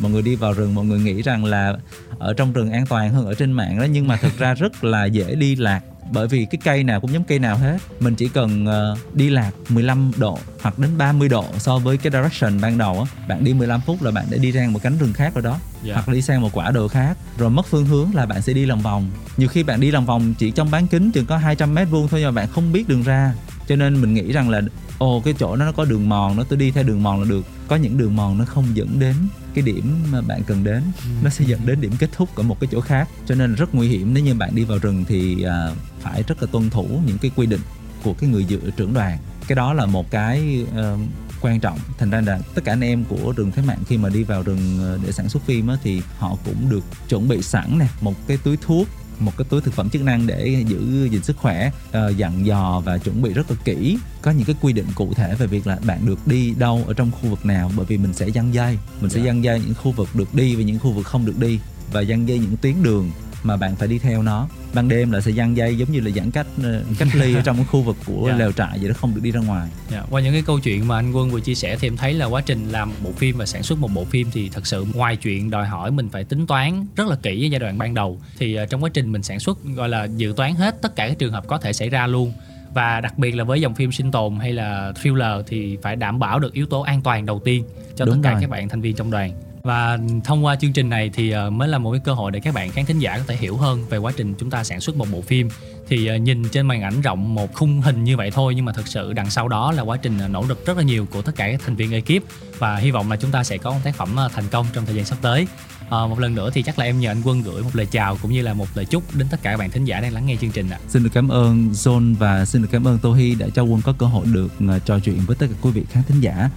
mọi 0.00 0.10
người 0.10 0.22
đi 0.22 0.36
vào 0.36 0.52
rừng 0.52 0.74
mọi 0.74 0.84
người 0.84 0.98
nghĩ 0.98 1.22
rằng 1.22 1.44
là 1.44 1.76
ở 2.18 2.34
trong 2.34 2.52
rừng 2.52 2.70
an 2.70 2.86
toàn 2.86 3.10
hơn 3.10 3.26
ở 3.26 3.34
trên 3.34 3.52
mạng 3.52 3.78
đó 3.78 3.84
nhưng 3.84 4.08
mà 4.08 4.16
thực 4.16 4.38
ra 4.38 4.54
rất 4.54 4.84
là 4.84 5.04
dễ 5.04 5.34
đi 5.34 5.56
lạc. 5.56 5.80
Bởi 6.12 6.28
vì 6.28 6.46
cái 6.50 6.58
cây 6.64 6.84
nào 6.84 7.00
cũng 7.00 7.12
giống 7.12 7.24
cây 7.24 7.38
nào 7.38 7.56
hết. 7.56 7.78
Mình 8.00 8.14
chỉ 8.14 8.28
cần 8.28 8.66
ờ, 8.66 8.96
đi 9.12 9.30
lạc 9.30 9.50
15 9.68 10.12
độ 10.16 10.38
hoặc 10.62 10.78
đến 10.78 10.90
30 10.98 11.28
độ 11.28 11.44
so 11.58 11.78
với 11.78 11.96
cái 11.96 12.12
direction 12.12 12.60
ban 12.60 12.78
đầu 12.78 13.06
á 13.06 13.26
bạn 13.28 13.44
đi 13.44 13.54
15 13.54 13.80
phút 13.80 14.02
là 14.02 14.10
bạn 14.10 14.24
đã 14.30 14.38
đi 14.38 14.52
sang 14.52 14.72
một 14.72 14.80
cánh 14.82 14.98
rừng 14.98 15.12
khác 15.12 15.34
rồi 15.34 15.42
đó. 15.42 15.58
Dạ. 15.82 15.94
hoặc 15.94 16.08
đi 16.08 16.22
sang 16.22 16.40
một 16.40 16.50
quả 16.52 16.70
đồ 16.70 16.88
khác. 16.88 17.16
Rồi 17.38 17.50
mất 17.50 17.66
phương 17.66 17.86
hướng 17.86 18.14
là 18.14 18.26
bạn 18.26 18.42
sẽ 18.42 18.52
đi 18.52 18.66
lòng 18.66 18.80
vòng. 18.80 19.10
Nhiều 19.36 19.48
khi 19.48 19.62
bạn 19.62 19.80
đi 19.80 19.90
lòng 19.90 20.06
vòng 20.06 20.34
chỉ 20.38 20.50
trong 20.50 20.70
bán 20.70 20.86
kính 20.86 21.10
chừng 21.10 21.26
có 21.26 21.36
200 21.36 21.74
mét 21.74 21.88
vuông 21.90 22.08
thôi 22.08 22.20
nhưng 22.20 22.34
mà 22.34 22.42
bạn 22.42 22.48
không 22.48 22.72
biết 22.72 22.88
đường 22.88 23.02
ra 23.02 23.34
cho 23.70 23.76
nên 23.76 24.00
mình 24.00 24.14
nghĩ 24.14 24.32
rằng 24.32 24.50
là 24.50 24.62
ồ 24.98 25.20
cái 25.24 25.34
chỗ 25.38 25.56
đó 25.56 25.64
nó 25.64 25.72
có 25.72 25.84
đường 25.84 26.08
mòn 26.08 26.36
nó 26.36 26.44
tôi 26.44 26.58
đi 26.58 26.70
theo 26.70 26.84
đường 26.84 27.02
mòn 27.02 27.20
là 27.20 27.28
được. 27.28 27.46
Có 27.68 27.76
những 27.76 27.98
đường 27.98 28.16
mòn 28.16 28.38
nó 28.38 28.44
không 28.44 28.64
dẫn 28.74 28.98
đến 28.98 29.14
cái 29.54 29.64
điểm 29.64 29.94
mà 30.12 30.20
bạn 30.20 30.42
cần 30.46 30.64
đến. 30.64 30.82
Nó 31.22 31.30
sẽ 31.30 31.44
dẫn 31.44 31.60
đến 31.66 31.80
điểm 31.80 31.92
kết 31.98 32.10
thúc 32.12 32.36
ở 32.36 32.42
một 32.42 32.60
cái 32.60 32.68
chỗ 32.72 32.80
khác. 32.80 33.08
Cho 33.26 33.34
nên 33.34 33.54
rất 33.54 33.74
nguy 33.74 33.88
hiểm 33.88 34.14
nếu 34.14 34.24
như 34.24 34.34
bạn 34.34 34.54
đi 34.54 34.64
vào 34.64 34.78
rừng 34.78 35.04
thì 35.08 35.42
à, 35.42 35.70
phải 36.00 36.22
rất 36.22 36.42
là 36.42 36.48
tuân 36.52 36.70
thủ 36.70 36.86
những 37.06 37.18
cái 37.18 37.30
quy 37.36 37.46
định 37.46 37.60
của 38.04 38.14
cái 38.14 38.30
người 38.30 38.44
dự 38.44 38.60
trưởng 38.76 38.94
đoàn. 38.94 39.18
Cái 39.48 39.56
đó 39.56 39.72
là 39.72 39.86
một 39.86 40.10
cái 40.10 40.64
uh, 40.70 41.00
quan 41.40 41.60
trọng. 41.60 41.78
Thành 41.98 42.10
ra 42.10 42.20
là 42.20 42.38
tất 42.54 42.64
cả 42.64 42.72
anh 42.72 42.80
em 42.80 43.04
của 43.04 43.32
rừng 43.36 43.50
thế 43.50 43.62
mạng 43.66 43.78
khi 43.86 43.98
mà 43.98 44.08
đi 44.08 44.22
vào 44.22 44.42
rừng 44.42 44.78
ờ, 44.80 44.98
để 45.06 45.12
sản 45.12 45.28
xuất 45.28 45.42
phim 45.46 45.68
á, 45.68 45.76
thì 45.82 46.02
họ 46.18 46.36
cũng 46.44 46.70
được 46.70 46.84
chuẩn 47.08 47.28
bị 47.28 47.42
sẵn 47.42 47.78
nè 47.78 47.86
một 48.00 48.14
cái 48.26 48.36
túi 48.36 48.56
thuốc 48.56 48.88
một 49.20 49.32
cái 49.36 49.46
túi 49.50 49.60
thực 49.60 49.74
phẩm 49.74 49.90
chức 49.90 50.02
năng 50.02 50.26
để 50.26 50.64
giữ 50.68 51.08
gìn 51.10 51.22
sức 51.22 51.36
khỏe 51.36 51.70
ờ, 51.92 52.08
dặn 52.08 52.46
dò 52.46 52.82
và 52.84 52.98
chuẩn 52.98 53.22
bị 53.22 53.32
rất 53.32 53.50
là 53.50 53.56
kỹ. 53.64 53.98
Có 54.22 54.30
những 54.30 54.44
cái 54.44 54.56
quy 54.60 54.72
định 54.72 54.86
cụ 54.94 55.14
thể 55.14 55.34
về 55.34 55.46
việc 55.46 55.66
là 55.66 55.78
bạn 55.86 56.06
được 56.06 56.26
đi 56.26 56.54
đâu 56.58 56.84
ở 56.86 56.94
trong 56.94 57.10
khu 57.10 57.28
vực 57.28 57.46
nào 57.46 57.70
bởi 57.76 57.86
vì 57.86 57.98
mình 57.98 58.12
sẽ 58.12 58.30
dăng 58.30 58.54
dây. 58.54 58.78
Mình 59.00 59.10
sẽ 59.10 59.22
dăng 59.24 59.44
dây 59.44 59.60
những 59.60 59.74
khu 59.74 59.92
vực 59.92 60.08
được 60.14 60.34
đi 60.34 60.54
và 60.54 60.62
những 60.62 60.78
khu 60.78 60.92
vực 60.92 61.06
không 61.06 61.26
được 61.26 61.38
đi 61.38 61.60
và 61.92 62.04
dăng 62.04 62.28
dây 62.28 62.38
những 62.38 62.56
tuyến 62.56 62.82
đường 62.82 63.10
mà 63.42 63.56
bạn 63.56 63.76
phải 63.76 63.88
đi 63.88 63.98
theo 63.98 64.22
nó. 64.22 64.48
Ban 64.74 64.88
đêm 64.88 65.10
là 65.12 65.20
sẽ 65.20 65.32
dăng 65.32 65.56
dây 65.56 65.76
giống 65.78 65.92
như 65.92 66.00
là 66.00 66.10
giãn 66.10 66.30
cách 66.30 66.46
ờ, 66.62 66.82
cách 66.98 67.08
ly 67.14 67.34
ở 67.34 67.40
trong 67.44 67.56
cái 67.56 67.64
khu 67.64 67.82
vực 67.82 67.96
của 68.06 68.28
Dạ. 68.28 68.36
lều 68.36 68.52
trại 68.52 68.78
vậy 68.78 68.88
đó 68.88 68.94
không 69.00 69.14
được 69.14 69.20
đi 69.24 69.30
ra 69.30 69.40
ngoài. 69.40 69.68
Dạ, 69.90 70.02
Qua 70.10 70.20
những 70.20 70.32
cái 70.32 70.42
câu 70.46 70.60
chuyện 70.60 70.88
mà 70.88 70.96
anh 70.98 71.12
Quân 71.12 71.30
vừa 71.30 71.40
chia 71.40 71.54
sẻ 71.54 71.76
thì 71.80 71.88
em 71.88 71.96
thấy 71.96 72.14
là 72.14 72.26
quá 72.26 72.40
trình 72.40 72.68
làm 72.68 72.88
một 72.88 72.94
bộ 73.04 73.12
phim 73.12 73.36
và 73.38 73.46
sản 73.46 73.62
xuất 73.62 73.78
một 73.78 73.90
bộ 73.94 74.04
phim 74.04 74.30
thì 74.32 74.48
thật 74.48 74.66
sự 74.66 74.86
ngoài 74.94 75.16
chuyện 75.16 75.50
đòi 75.50 75.66
hỏi 75.66 75.90
mình 75.90 76.08
phải 76.08 76.24
tính 76.24 76.46
toán 76.46 76.86
rất 76.96 77.06
là 77.08 77.16
kỹ 77.16 77.46
ở 77.46 77.48
giai 77.50 77.58
đoạn 77.60 77.78
ban 77.78 77.94
đầu. 77.94 78.20
Thì 78.38 78.54
ờ, 78.54 78.66
trong 78.66 78.84
quá 78.84 78.90
trình 78.94 79.12
mình 79.12 79.22
sản 79.22 79.40
xuất 79.40 79.58
gọi 79.76 79.88
là 79.88 80.04
dự 80.16 80.34
toán 80.36 80.54
hết 80.54 80.82
tất 80.82 80.96
cả 80.96 81.08
các 81.08 81.18
trường 81.18 81.32
hợp 81.32 81.46
có 81.46 81.58
thể 81.58 81.72
xảy 81.72 81.88
ra 81.88 82.06
luôn. 82.06 82.32
Và 82.74 83.00
đặc 83.00 83.18
biệt 83.18 83.30
là 83.34 83.44
với 83.44 83.60
dòng 83.60 83.74
phim 83.74 83.92
sinh 83.92 84.10
tồn 84.10 84.36
hay 84.40 84.52
là 84.52 84.92
thriller 85.02 85.32
thì 85.46 85.78
phải 85.82 85.96
đảm 85.96 86.18
bảo 86.18 86.38
được 86.38 86.52
yếu 86.52 86.66
tố 86.66 86.80
an 86.80 87.02
toàn 87.02 87.26
đầu 87.26 87.40
tiên 87.44 87.64
cho 87.96 88.04
Đúng 88.04 88.14
tất 88.14 88.20
cả 88.24 88.30
rồi. 88.32 88.40
các 88.40 88.50
bạn 88.50 88.68
thành 88.68 88.80
viên 88.80 88.96
trong 88.96 89.10
đoàn 89.10 89.32
và 89.62 89.98
thông 90.24 90.44
qua 90.44 90.56
chương 90.56 90.72
trình 90.72 90.88
này 90.88 91.10
thì 91.14 91.30
ờ, 91.30 91.50
mới 91.50 91.68
là 91.68 91.78
một 91.78 91.92
cái 91.92 92.00
cơ 92.04 92.12
hội 92.12 92.30
để 92.30 92.40
các 92.40 92.54
bạn 92.54 92.70
khán 92.70 92.86
thính 92.86 92.98
giả 92.98 93.18
có 93.18 93.24
thể 93.26 93.36
hiểu 93.36 93.56
hơn 93.56 93.84
về 93.88 93.98
quá 93.98 94.12
trình 94.16 94.34
chúng 94.38 94.50
ta 94.50 94.64
sản 94.64 94.80
xuất 94.80 94.96
một 94.96 95.06
bộ 95.12 95.20
phim 95.20 95.48
thì 95.88 96.06
ờ, 96.06 96.16
nhìn 96.16 96.48
trên 96.48 96.66
màn 96.66 96.82
ảnh 96.82 97.00
rộng 97.00 97.34
một 97.34 97.54
khung 97.54 97.80
hình 97.80 98.04
như 98.04 98.16
vậy 98.16 98.30
thôi 98.30 98.54
nhưng 98.54 98.64
mà 98.64 98.72
thực 98.72 98.88
sự 98.88 99.12
đằng 99.12 99.30
sau 99.30 99.48
đó 99.48 99.72
là 99.72 99.82
quá 99.82 99.96
trình 99.96 100.18
ờ, 100.18 100.28
nỗ 100.28 100.44
lực 100.48 100.66
rất 100.66 100.76
là 100.76 100.82
nhiều 100.82 101.06
của 101.10 101.22
tất 101.22 101.32
cả 101.36 101.48
các 101.50 101.60
thành 101.66 101.76
viên 101.76 101.92
ekip 101.92 102.22
và 102.58 102.76
hy 102.76 102.90
vọng 102.90 103.10
là 103.10 103.16
chúng 103.16 103.30
ta 103.30 103.44
sẽ 103.44 103.58
có 103.58 103.70
một 103.70 103.80
tác 103.84 103.94
phẩm 103.94 104.16
thành 104.34 104.44
công 104.50 104.66
trong 104.72 104.86
thời 104.86 104.94
gian 104.94 105.04
sắp 105.04 105.18
tới 105.22 105.46
à, 105.90 106.06
một 106.06 106.18
lần 106.18 106.34
nữa 106.34 106.50
thì 106.54 106.62
chắc 106.62 106.78
là 106.78 106.84
em 106.84 107.00
nhờ 107.00 107.10
anh 107.10 107.22
Quân 107.24 107.42
gửi 107.42 107.62
một 107.62 107.70
lời 107.76 107.86
chào 107.86 108.18
cũng 108.22 108.32
như 108.32 108.42
là 108.42 108.54
một 108.54 108.66
lời 108.74 108.84
chúc 108.84 109.02
đến 109.14 109.26
tất 109.30 109.42
cả 109.42 109.50
các 109.50 109.56
bạn 109.56 109.70
thính 109.70 109.84
giả 109.84 110.00
đang 110.00 110.14
lắng 110.14 110.26
nghe 110.26 110.36
chương 110.40 110.50
trình 110.50 110.70
ạ. 110.70 110.78
Xin 110.88 111.02
được 111.02 111.10
cảm 111.14 111.28
ơn 111.28 111.68
John 111.72 112.16
và 112.16 112.44
xin 112.44 112.62
được 112.62 112.68
cảm 112.72 112.86
ơn 112.86 112.98
Tohi 112.98 113.34
đã 113.34 113.46
cho 113.54 113.62
Quân 113.62 113.82
có 113.84 113.92
cơ 113.98 114.06
hội 114.06 114.26
được 114.26 114.52
trò 114.84 114.98
chuyện 114.98 115.20
với 115.26 115.36
tất 115.36 115.46
cả 115.50 115.56
quý 115.62 115.70
vị 115.70 115.84
khán 115.90 116.02
thính 116.02 116.20
giả. 116.20 116.50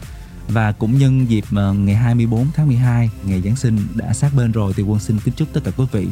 Và 0.48 0.72
cũng 0.72 0.98
nhân 0.98 1.30
dịp 1.30 1.44
ờ, 1.56 1.74
ngày 1.74 1.96
24 1.96 2.48
tháng 2.56 2.68
12, 2.68 3.10
ngày 3.24 3.42
Giáng 3.42 3.56
sinh 3.56 3.88
đã 3.96 4.14
sát 4.14 4.32
bên 4.36 4.52
rồi 4.52 4.74
thì 4.76 4.84
Quân 4.84 5.00
xin 5.00 5.20
kính 5.20 5.34
chúc 5.34 5.48
tất 5.54 5.62
cả 5.64 5.72
quý 5.78 5.86
vị 5.92 6.08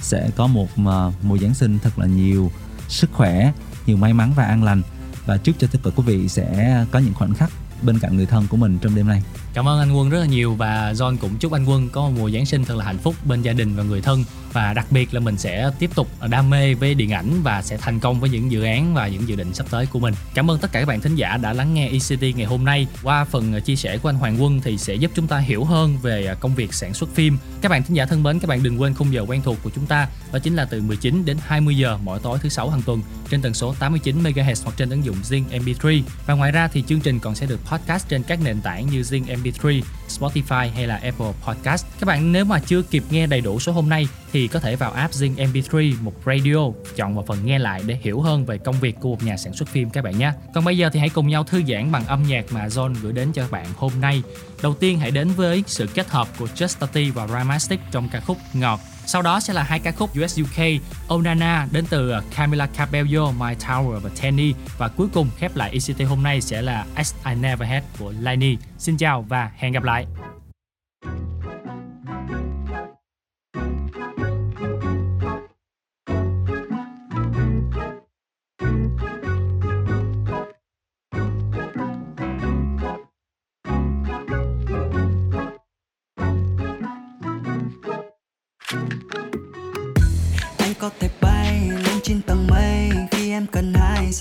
sẽ 0.00 0.30
có 0.36 0.46
một 0.46 0.68
ờ, 0.86 1.12
mùa 1.22 1.38
Giáng 1.38 1.54
sinh 1.54 1.78
thật 1.78 1.98
là 1.98 2.06
nhiều 2.06 2.50
sức 2.88 3.10
khỏe, 3.12 3.52
nhiều 3.86 3.96
may 3.96 4.12
mắn 4.12 4.32
và 4.36 4.44
an 4.44 4.64
lành. 4.64 4.82
Và 5.26 5.36
chúc 5.36 5.56
cho 5.58 5.66
tất 5.72 5.78
cả 5.84 5.90
quý 5.96 6.02
vị 6.06 6.28
sẽ 6.28 6.84
có 6.90 6.98
những 6.98 7.14
khoảnh 7.14 7.34
khắc 7.34 7.50
bên 7.84 7.98
cạnh 7.98 8.16
người 8.16 8.26
thân 8.26 8.46
của 8.48 8.56
mình 8.56 8.78
trong 8.78 8.94
đêm 8.94 9.08
nay. 9.08 9.22
Cảm 9.54 9.68
ơn 9.68 9.78
anh 9.78 9.92
Quân 9.92 10.10
rất 10.10 10.20
là 10.20 10.26
nhiều 10.26 10.54
và 10.54 10.92
John 10.92 11.16
cũng 11.16 11.36
chúc 11.36 11.52
anh 11.52 11.64
Quân 11.64 11.88
có 11.88 12.00
một 12.00 12.12
mùa 12.18 12.30
Giáng 12.30 12.46
sinh 12.46 12.64
thật 12.64 12.76
là 12.76 12.84
hạnh 12.84 12.98
phúc 12.98 13.14
bên 13.24 13.42
gia 13.42 13.52
đình 13.52 13.76
và 13.76 13.82
người 13.82 14.00
thân 14.00 14.24
và 14.52 14.74
đặc 14.74 14.86
biệt 14.90 15.14
là 15.14 15.20
mình 15.20 15.38
sẽ 15.38 15.70
tiếp 15.78 15.90
tục 15.94 16.08
đam 16.30 16.50
mê 16.50 16.74
với 16.74 16.94
điện 16.94 17.12
ảnh 17.12 17.42
và 17.42 17.62
sẽ 17.62 17.76
thành 17.76 18.00
công 18.00 18.20
với 18.20 18.30
những 18.30 18.52
dự 18.52 18.62
án 18.62 18.94
và 18.94 19.08
những 19.08 19.28
dự 19.28 19.36
định 19.36 19.54
sắp 19.54 19.66
tới 19.70 19.86
của 19.86 19.98
mình. 19.98 20.14
Cảm 20.34 20.50
ơn 20.50 20.58
tất 20.58 20.72
cả 20.72 20.80
các 20.80 20.86
bạn 20.86 21.00
thính 21.00 21.14
giả 21.14 21.36
đã 21.36 21.52
lắng 21.52 21.74
nghe 21.74 21.88
ECT 21.88 22.36
ngày 22.36 22.46
hôm 22.46 22.64
nay. 22.64 22.86
Qua 23.02 23.24
phần 23.24 23.60
chia 23.60 23.76
sẻ 23.76 23.98
của 23.98 24.08
anh 24.08 24.16
Hoàng 24.16 24.42
Quân 24.42 24.60
thì 24.60 24.78
sẽ 24.78 24.94
giúp 24.94 25.10
chúng 25.14 25.26
ta 25.26 25.38
hiểu 25.38 25.64
hơn 25.64 25.98
về 26.02 26.34
công 26.40 26.54
việc 26.54 26.74
sản 26.74 26.94
xuất 26.94 27.14
phim. 27.14 27.38
Các 27.60 27.68
bạn 27.68 27.82
thính 27.82 27.96
giả 27.96 28.06
thân 28.06 28.22
mến, 28.22 28.38
các 28.38 28.48
bạn 28.48 28.62
đừng 28.62 28.80
quên 28.80 28.94
khung 28.94 29.12
giờ 29.12 29.24
quen 29.28 29.42
thuộc 29.42 29.56
của 29.62 29.70
chúng 29.74 29.86
ta 29.86 30.08
đó 30.32 30.38
chính 30.38 30.56
là 30.56 30.64
từ 30.64 30.82
19 30.82 31.24
đến 31.24 31.36
20 31.46 31.76
giờ 31.76 31.98
mỗi 32.02 32.18
tối 32.18 32.38
thứ 32.42 32.48
sáu 32.48 32.70
hàng 32.70 32.82
tuần 32.82 33.00
trên 33.30 33.42
tần 33.42 33.54
số 33.54 33.74
89 33.78 34.22
MHz 34.22 34.62
hoặc 34.64 34.76
trên 34.76 34.90
ứng 34.90 35.04
dụng 35.04 35.16
Zing 35.22 35.44
MP3. 35.50 36.02
Và 36.26 36.34
ngoài 36.34 36.52
ra 36.52 36.68
thì 36.68 36.84
chương 36.88 37.00
trình 37.00 37.18
còn 37.18 37.34
sẽ 37.34 37.46
được 37.46 37.64
podcast 37.72 38.08
trên 38.08 38.22
các 38.22 38.38
nền 38.44 38.60
tảng 38.60 38.86
như 38.86 39.00
Zing 39.00 39.24
MP3, 39.24 39.82
Spotify 40.08 40.70
hay 40.74 40.86
là 40.86 40.96
Apple 40.96 41.32
Podcast. 41.46 41.86
Các 42.00 42.06
bạn 42.06 42.32
nếu 42.32 42.44
mà 42.44 42.58
chưa 42.58 42.82
kịp 42.82 43.02
nghe 43.10 43.26
đầy 43.26 43.40
đủ 43.40 43.60
số 43.60 43.72
hôm 43.72 43.88
nay 43.88 44.08
thì 44.32 44.48
có 44.48 44.60
thể 44.60 44.76
vào 44.76 44.92
app 44.92 45.12
Zing 45.12 45.34
MP3 45.36 45.94
một 46.00 46.12
radio 46.26 46.70
chọn 46.96 47.14
vào 47.14 47.24
phần 47.28 47.38
nghe 47.44 47.58
lại 47.58 47.82
để 47.86 47.98
hiểu 48.02 48.20
hơn 48.20 48.44
về 48.44 48.58
công 48.58 48.80
việc 48.80 48.96
của 49.00 49.08
một 49.08 49.22
nhà 49.22 49.36
sản 49.36 49.52
xuất 49.52 49.68
phim 49.68 49.90
các 49.90 50.04
bạn 50.04 50.18
nhé. 50.18 50.32
Còn 50.54 50.64
bây 50.64 50.76
giờ 50.76 50.90
thì 50.92 51.00
hãy 51.00 51.08
cùng 51.08 51.28
nhau 51.28 51.44
thư 51.44 51.62
giãn 51.68 51.92
bằng 51.92 52.06
âm 52.06 52.22
nhạc 52.22 52.44
mà 52.50 52.66
John 52.66 52.94
gửi 53.02 53.12
đến 53.12 53.32
cho 53.32 53.42
các 53.42 53.50
bạn 53.50 53.66
hôm 53.76 53.92
nay. 54.00 54.22
Đầu 54.62 54.74
tiên 54.74 54.98
hãy 54.98 55.10
đến 55.10 55.28
với 55.28 55.64
sự 55.66 55.86
kết 55.94 56.08
hợp 56.08 56.28
của 56.38 56.46
Justity 56.54 57.12
và 57.12 57.26
Rhymastic 57.26 57.80
trong 57.90 58.08
ca 58.08 58.20
khúc 58.20 58.38
Ngọt 58.52 58.80
sau 59.06 59.22
đó 59.22 59.40
sẽ 59.40 59.52
là 59.52 59.62
hai 59.62 59.78
ca 59.78 59.92
khúc 59.92 60.10
US 60.24 60.40
UK 60.40 60.64
Onana 61.08 61.66
đến 61.72 61.84
từ 61.90 62.16
uh, 62.16 62.24
Camila 62.36 62.66
Cabello, 62.66 63.30
My 63.30 63.54
Tower 63.66 64.00
và 64.00 64.10
Tenny 64.22 64.54
và 64.78 64.88
cuối 64.88 65.08
cùng 65.12 65.28
khép 65.38 65.56
lại 65.56 65.70
ECT 65.70 66.08
hôm 66.08 66.22
nay 66.22 66.40
sẽ 66.40 66.62
là 66.62 66.84
As 66.94 67.14
I 67.26 67.34
Never 67.34 67.68
Had 67.68 67.82
của 67.98 68.12
Lainey. 68.20 68.56
Xin 68.78 68.96
chào 68.96 69.22
và 69.22 69.50
hẹn 69.56 69.72
gặp 69.72 69.82
lại. 69.82 70.06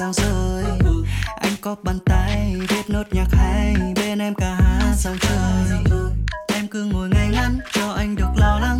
Sao 0.02 0.14
rơi? 0.14 0.64
Anh 1.36 1.54
có 1.62 1.76
bàn 1.84 1.99
tay 2.06 2.56
viết 2.70 2.89
nốt 2.89 3.04
nhạc 3.12 3.28
hay 3.32 3.76
bên 3.95 4.20
em 4.20 4.36
cả 4.36 4.56
hát 4.56 4.93
sao 4.97 5.14
trời? 5.22 5.95
Em 6.47 6.68
cứ 6.68 6.86
ngồi 6.86 7.10
ngay 7.10 7.28
ngắn 7.28 7.60
cho 7.72 7.91
anh 7.91 8.16
được 8.16 8.30
lo 8.36 8.60
lắng. 8.60 8.80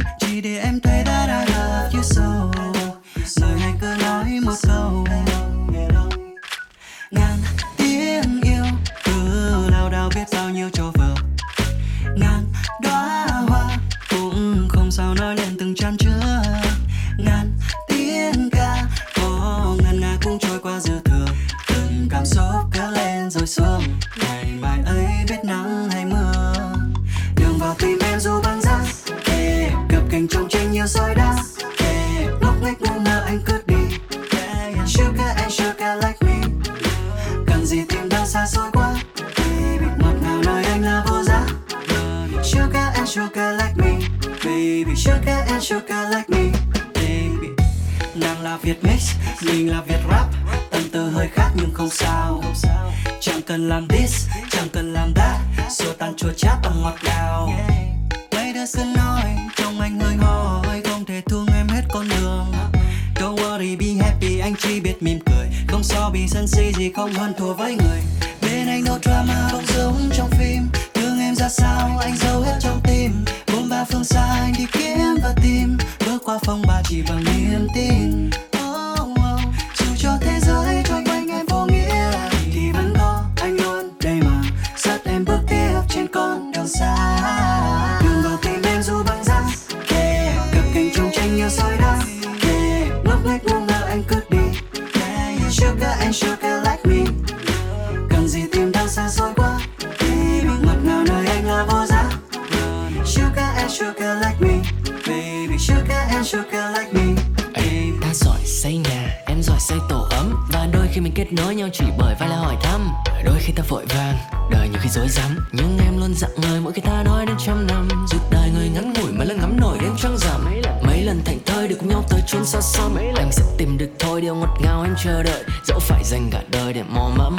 Vội 113.72 113.86
vàng, 113.90 114.18
đời 114.52 114.70
nhiều 114.70 114.80
khi 114.82 114.90
dối 114.90 115.08
rắm. 115.10 115.38
Nhưng 115.52 115.78
em 115.86 115.98
luôn 115.98 116.14
dặn 116.14 116.32
người 116.42 116.62
mỗi 116.62 116.74
khi 116.74 116.82
ta 116.82 117.04
nói 117.06 117.26
đến 117.26 117.36
trăm 117.46 117.68
năm 117.68 117.88
dù 118.10 118.18
đời 118.32 118.50
người 118.56 118.70
ngắn 118.70 118.94
ngủi 118.94 119.12
mà 119.12 119.26
lần 119.26 119.38
ngắm 119.40 119.58
nổi 119.60 119.78
đến 119.82 119.92
trăng 119.98 120.18
rằm. 120.18 120.46
Mấy 120.84 121.04
lần 121.04 121.22
thành 121.26 121.38
thơi 121.46 121.68
được 121.68 121.76
cùng 121.80 121.90
nhau 121.90 122.04
tới 122.10 122.22
chốn 122.28 122.46
xa 122.46 122.62
xăm 122.62 122.96
anh 123.16 123.32
sẽ 123.32 123.44
tìm 123.58 123.78
được 123.78 123.90
thôi 124.00 124.22
điều 124.22 124.36
ngọt 124.36 124.58
ngào 124.64 124.84
em 124.84 124.96
chờ 125.04 125.24
đợi, 125.24 125.44
dẫu 125.66 125.80
phải 125.80 126.04
dành 126.04 126.30
cả 126.32 126.44
đời 126.52 126.74
để 126.74 126.84
mò 126.90 127.12
mẫm 127.18 127.38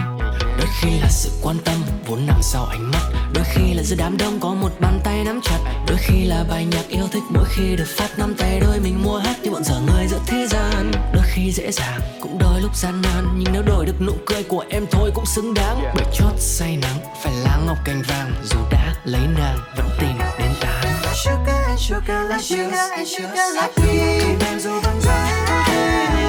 đôi 0.62 0.70
khi 0.80 1.00
là 1.00 1.08
sự 1.10 1.30
quan 1.42 1.56
tâm 1.64 1.74
vốn 2.06 2.26
nằm 2.26 2.42
sau 2.42 2.64
ánh 2.64 2.90
mắt 2.90 3.00
đôi 3.34 3.44
khi 3.54 3.74
là 3.74 3.82
giữa 3.82 3.96
đám 3.98 4.16
đông 4.16 4.40
có 4.40 4.54
một 4.54 4.70
bàn 4.80 5.00
tay 5.04 5.24
nắm 5.24 5.40
chặt 5.44 5.58
đôi 5.86 5.96
khi 6.00 6.24
là 6.24 6.44
bài 6.50 6.64
nhạc 6.64 6.88
yêu 6.88 7.08
thích 7.12 7.22
mỗi 7.30 7.44
khi 7.48 7.76
được 7.76 7.88
phát 7.88 8.18
nắm 8.18 8.34
tay 8.38 8.60
đôi 8.60 8.80
mình 8.80 9.02
mua 9.04 9.18
hát 9.18 9.36
như 9.42 9.50
bọn 9.50 9.64
dở 9.64 9.74
người 9.86 10.06
giữa 10.08 10.18
thế 10.26 10.46
gian 10.46 10.90
đôi 11.14 11.22
khi 11.26 11.52
dễ 11.52 11.72
dàng 11.72 12.00
cũng 12.20 12.38
đôi 12.38 12.60
lúc 12.60 12.76
gian 12.76 13.02
nan 13.02 13.24
nhưng 13.38 13.52
nếu 13.52 13.62
đổi 13.62 13.86
được 13.86 14.00
nụ 14.00 14.12
cười 14.26 14.42
của 14.42 14.64
em 14.68 14.86
thôi 14.90 15.10
cũng 15.14 15.26
xứng 15.26 15.54
đáng 15.54 15.82
bởi 15.94 16.04
chót 16.14 16.32
say 16.38 16.76
nắng 16.76 16.98
phải 17.24 17.32
lá 17.44 17.58
ngọc 17.66 17.78
cành 17.84 18.02
vàng 18.08 18.32
dù 18.44 18.58
đã 18.70 18.94
lấy 19.04 19.22
nàng 19.38 19.58
vẫn 19.76 19.88
tìm 20.00 20.18
đến 20.38 20.50
tán 20.60 20.84
Sugar 21.24 21.66
and 21.66 21.80
sugar 21.80 22.30
like 22.30 22.42
sugar 22.42 22.90
and 22.90 23.08
sugar 23.08 23.54
like 23.54 23.86
me 23.86 24.36
em 24.50 24.60
dù 24.60 24.70
vắng 24.82 25.00
giá 25.00 25.46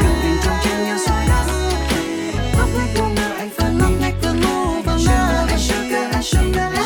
Đường 0.03 0.15
tình 0.23 0.37
trong 0.43 0.55
chân 0.63 0.83
nhau 0.83 0.97
soi 1.07 1.22
sugar 6.23 6.82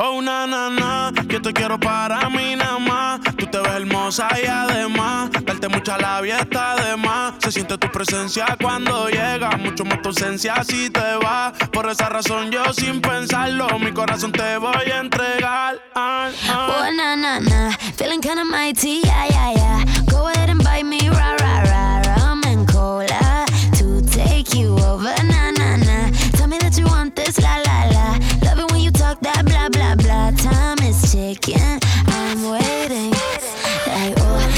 Oh, 0.00 0.22
na, 0.22 0.46
na, 0.46 1.12
yo 1.26 1.42
te 1.42 1.52
quiero 1.52 1.76
para 1.76 2.30
mí 2.30 2.54
nada 2.54 2.78
más. 2.78 3.20
Tú 3.36 3.46
te 3.46 3.58
ves 3.58 3.72
hermosa 3.72 4.28
y 4.40 4.46
además, 4.46 5.28
darte 5.42 5.68
mucha 5.68 5.98
labia 5.98 6.38
está 6.38 6.76
de 6.76 6.96
más. 6.96 7.34
Se 7.40 7.50
siente 7.50 7.76
tu 7.78 7.90
presencia 7.90 8.56
cuando 8.62 9.08
llega, 9.08 9.50
mucho 9.56 9.84
más 9.84 10.00
tu 10.00 10.10
ausencia 10.10 10.62
si 10.62 10.88
te 10.88 11.16
vas. 11.20 11.52
Por 11.72 11.90
esa 11.90 12.08
razón 12.08 12.52
yo 12.52 12.72
sin 12.72 13.00
pensarlo, 13.00 13.76
mi 13.80 13.90
corazón 13.90 14.30
te 14.30 14.56
voy 14.58 14.88
a 14.88 15.00
entregar. 15.00 15.80
Ah, 15.96 16.30
ah. 16.48 16.68
Oh, 16.78 16.92
na 16.92 17.16
na 17.16 17.40
na, 17.40 17.76
feeling 17.96 18.20
kinda 18.20 18.44
mighty, 18.44 19.00
yeah, 19.02 19.26
yeah, 19.28 19.50
yeah. 19.56 19.84
Go 20.12 20.28
ahead 20.28 20.48
and 20.48 20.62
bite 20.62 20.84
me, 20.86 21.00
rah, 21.08 21.34
rah, 21.40 21.62
rah, 21.62 21.67
Ticking, 31.28 31.60
I'm 32.06 32.50
waiting. 32.50 33.12
Oh, 33.12 34.14
oh, 34.16 34.24
oh. 34.24 34.48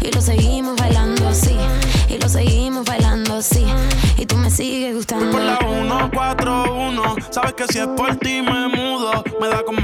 Y 0.00 0.10
lo 0.10 0.20
seguimos 0.20 0.74
bailando 0.76 1.28
así, 1.28 1.56
y 2.08 2.18
lo 2.18 2.28
seguimos 2.28 2.84
bailando 2.84 3.36
así. 3.36 3.64
Y 4.18 4.26
tú 4.26 4.36
me 4.38 4.50
sigues 4.50 4.96
gustando. 4.96 5.30
Por 5.30 5.40
la 5.42 5.56
141, 5.58 7.14
sabes 7.30 7.52
que 7.52 7.66
si 7.68 7.78
es 7.78 7.86
por 7.86 8.16
ti 8.16 8.42
me 8.42 8.66
mudo. 8.66 9.22
Me 9.40 9.46
da 9.46 9.62
con 9.62 9.80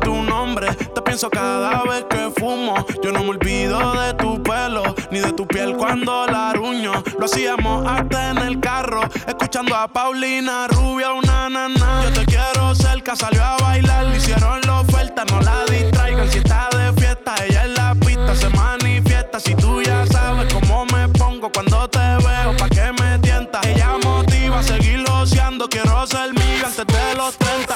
tu 0.00 0.22
nombre. 0.22 0.74
Te 0.94 1.00
pienso 1.00 1.30
cada 1.30 1.82
vez 1.84 2.04
que 2.10 2.30
fumo. 2.38 2.74
Yo 3.02 3.12
no 3.12 3.22
me 3.22 3.30
olvido 3.30 3.94
de 3.94 4.12
tu 4.14 4.42
pelo, 4.42 4.82
ni 5.10 5.20
de 5.20 5.32
tu 5.32 5.46
piel 5.46 5.74
cuando 5.74 6.26
la 6.26 6.52
ruño. 6.52 6.92
Lo 7.18 7.24
hacíamos 7.24 7.86
hasta 7.86 8.30
en 8.30 8.38
el 8.38 8.60
carro, 8.60 9.00
escuchando 9.26 9.74
a 9.74 9.88
Paulina 9.88 10.68
Rubia, 10.68 11.12
una 11.12 11.48
nana. 11.48 12.02
Yo 12.04 12.12
te 12.12 12.26
quiero 12.26 12.74
cerca, 12.74 13.16
salió 13.16 13.42
a 13.42 13.56
bailar. 13.56 14.06
Le 14.06 14.18
hicieron 14.18 14.60
la 14.66 14.80
oferta, 14.80 15.24
no 15.24 15.40
la 15.40 15.64
distraigan. 15.70 16.30
Si 16.30 16.38
está 16.38 16.68
de 16.76 16.92
fiesta, 17.00 17.34
ella 17.48 17.64
en 17.64 17.74
la 17.74 17.94
pista 17.94 18.34
se 18.34 18.50
manifiesta. 18.50 19.40
Si 19.40 19.54
tú 19.54 19.80
ya 19.80 20.04
sabes 20.06 20.52
cómo 20.52 20.84
me 20.86 21.08
pongo 21.08 21.50
cuando 21.50 21.88
te 21.88 21.98
veo, 21.98 22.54
pa' 22.58 22.68
que 22.68 22.92
me 23.00 23.18
tientas. 23.20 23.64
Ella 23.66 23.94
motiva 24.04 24.58
a 24.58 24.62
seguir 24.62 24.98
loceando. 25.08 25.68
Quiero 25.68 26.06
ser 26.06 26.34
mía 26.34 26.66
antes 26.66 26.86
de 26.86 27.14
los 27.16 27.36
30. 27.38 27.67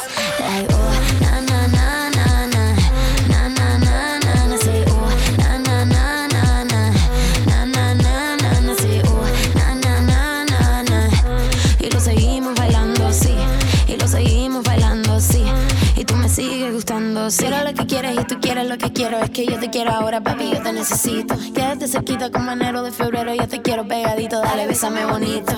Era 17.41 17.65
lo 17.65 17.73
que 17.73 17.87
quieres 17.87 18.15
y 18.21 18.25
tú 18.25 18.39
quieres 18.41 18.69
lo 18.69 18.77
que 18.77 18.93
quiero, 18.93 19.19
es 19.19 19.31
que 19.31 19.47
yo 19.47 19.59
te 19.59 19.71
quiero 19.71 19.91
ahora, 19.93 20.21
papi, 20.21 20.51
yo 20.51 20.63
te 20.63 20.73
necesito. 20.73 21.35
Quédate 21.55 21.89
cerquita 21.89 22.31
como 22.31 22.51
enero 22.51 22.83
de 22.83 22.93
febrero, 22.93 23.35
yo 23.35 23.49
te 23.49 23.63
quiero 23.63 23.87
pegadito, 23.89 24.41
dale, 24.41 24.67
bésame 24.67 25.07
bonito. 25.07 25.53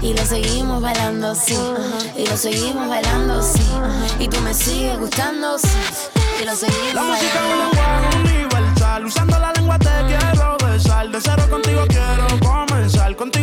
Y 0.00 0.14
lo 0.14 0.24
seguimos 0.24 0.80
bailando 0.80 1.32
así, 1.32 1.58
y 2.16 2.26
lo 2.26 2.36
seguimos 2.36 2.88
bailando 2.88 3.40
así. 3.40 3.62
Y 4.18 4.28
tú 4.28 4.40
me 4.40 4.54
sigues 4.54 4.98
gustando, 4.98 5.58
sí. 5.58 5.68
Y 6.40 6.44
lo 6.44 6.54
seguimos 6.54 6.94
La 6.94 7.02
música 7.02 7.32
es 7.34 7.52
un 7.52 7.58
lenguaje 7.58 8.16
universal. 8.18 9.06
Usando 9.06 9.38
la 9.38 9.52
lengua 9.52 9.78
te 9.78 9.90
quiero 10.06 10.56
besar. 10.58 11.10
De 11.10 11.20
cero 11.20 11.42
contigo 11.50 11.84
quiero 11.88 12.26
comenzar. 12.40 13.16
Contigo 13.16 13.35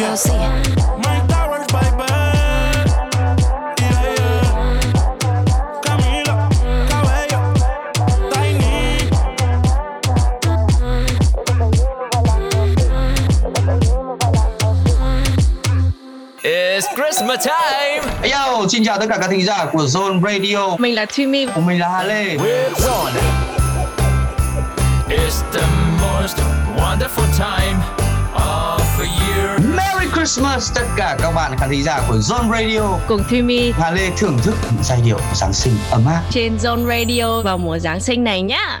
sigues 0.00 0.10
gustando 0.10 0.12
así. 0.12 0.32
Mike 0.96 1.26
Towers, 1.28 1.66
baby. 1.72 2.04
Yeah, 3.80 4.02
yeah. 4.16 4.80
Camila, 5.82 6.48
Cabello, 6.88 7.40
Tiny. 8.30 9.10
It's 16.42 16.86
Christmas 16.94 17.44
time. 17.44 18.02
Yo, 18.22 18.68
xin 18.68 18.84
chào 18.84 18.98
tất 18.98 19.06
cả 19.08 19.18
các 19.20 19.30
thính 19.30 19.44
giả 19.46 19.66
của 19.72 19.84
Zone 19.84 20.20
Radio. 20.22 20.76
Mình 20.78 20.94
là 20.94 21.06
Thùy 21.06 21.46
Của 21.54 21.60
mình 21.60 21.80
là 21.80 21.88
Hà 21.88 22.02
Lê. 22.02 22.36
We're 22.36 22.88
on. 22.88 23.12
It's 25.08 25.42
the 25.52 25.66
most 26.00 26.36
wonderful 26.76 27.26
time 27.38 27.99
Christmas 30.20 30.72
tất 30.74 30.82
cả 30.96 31.16
các 31.22 31.30
bạn 31.30 31.52
khán 31.58 31.70
thính 31.70 31.82
giả 31.82 32.00
của 32.08 32.14
Zone 32.14 32.50
Radio. 32.52 32.80
cùng 33.08 33.24
Thùy 33.30 33.42
My 33.42 33.72
Hà 33.72 33.90
Lê 33.90 34.10
thưởng 34.16 34.38
thức 34.42 34.54
những 34.64 34.82
giai 34.82 35.00
điệu 35.04 35.18
Giáng 35.34 35.52
sinh 35.52 35.72
ấm 35.90 36.06
áp. 36.06 36.22
trên 36.30 36.56
Zone 36.56 36.86
Radio 36.86 37.42
vào 37.42 37.58
mùa 37.58 37.78
Giáng 37.78 38.00
sinh 38.00 38.24
này 38.24 38.42
nhá. 38.42 38.80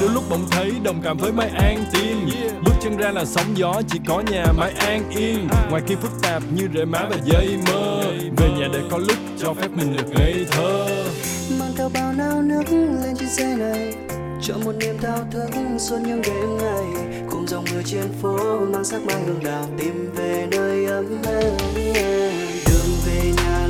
đôi 0.00 0.10
lúc 0.10 0.24
bỗng 0.30 0.46
thấy 0.50 0.72
đồng 0.82 1.00
cảm 1.02 1.16
với 1.16 1.32
mai 1.32 1.48
an 1.48 1.84
tiên. 1.92 2.28
Bước 2.64 2.72
chân 2.82 2.96
ra 2.96 3.10
là 3.10 3.24
sóng 3.24 3.58
gió 3.58 3.82
chỉ 3.88 3.98
có 4.06 4.22
nhà 4.30 4.44
mãi 4.58 4.72
an 4.78 5.10
yên. 5.10 5.48
Ngoài 5.70 5.82
kia 5.86 5.94
phức 5.94 6.22
tạp 6.22 6.42
như 6.54 6.68
rễ 6.74 6.84
má 6.84 7.06
và 7.10 7.16
dây 7.24 7.58
mơ. 7.66 8.02
Về 8.36 8.48
nhà 8.58 8.68
để 8.72 8.80
có 8.90 8.98
lúc 8.98 9.16
cho 9.38 9.54
phép 9.54 9.68
mình 9.74 9.96
được 9.96 10.10
ngây 10.10 10.46
thơ. 10.50 10.88
Mang 11.60 11.72
theo 11.76 11.90
bao 11.94 12.12
nao 12.12 12.42
nước 12.42 12.62
lên 12.70 13.16
trên 13.18 13.28
xe 13.28 13.56
này. 13.56 13.94
Cho 14.42 14.54
một 14.64 14.72
niềm 14.78 14.98
thao 15.02 15.18
thức 15.30 15.50
suốt 15.78 15.98
những 16.06 16.22
đêm 16.22 16.56
ngày. 16.58 16.84
Cùng 17.30 17.46
dòng 17.46 17.64
người 17.72 17.82
trên 17.86 18.12
phố 18.22 18.58
mang 18.72 18.84
sắc 18.84 19.02
mai 19.06 19.22
hương 19.26 19.44
đào 19.44 19.64
tìm 19.78 20.10
về 20.16 20.46
nơi 20.50 20.86
ấm 20.86 21.22
êm. 21.26 21.52
Đường 22.66 22.90
về 23.06 23.32
nhà 23.36 23.67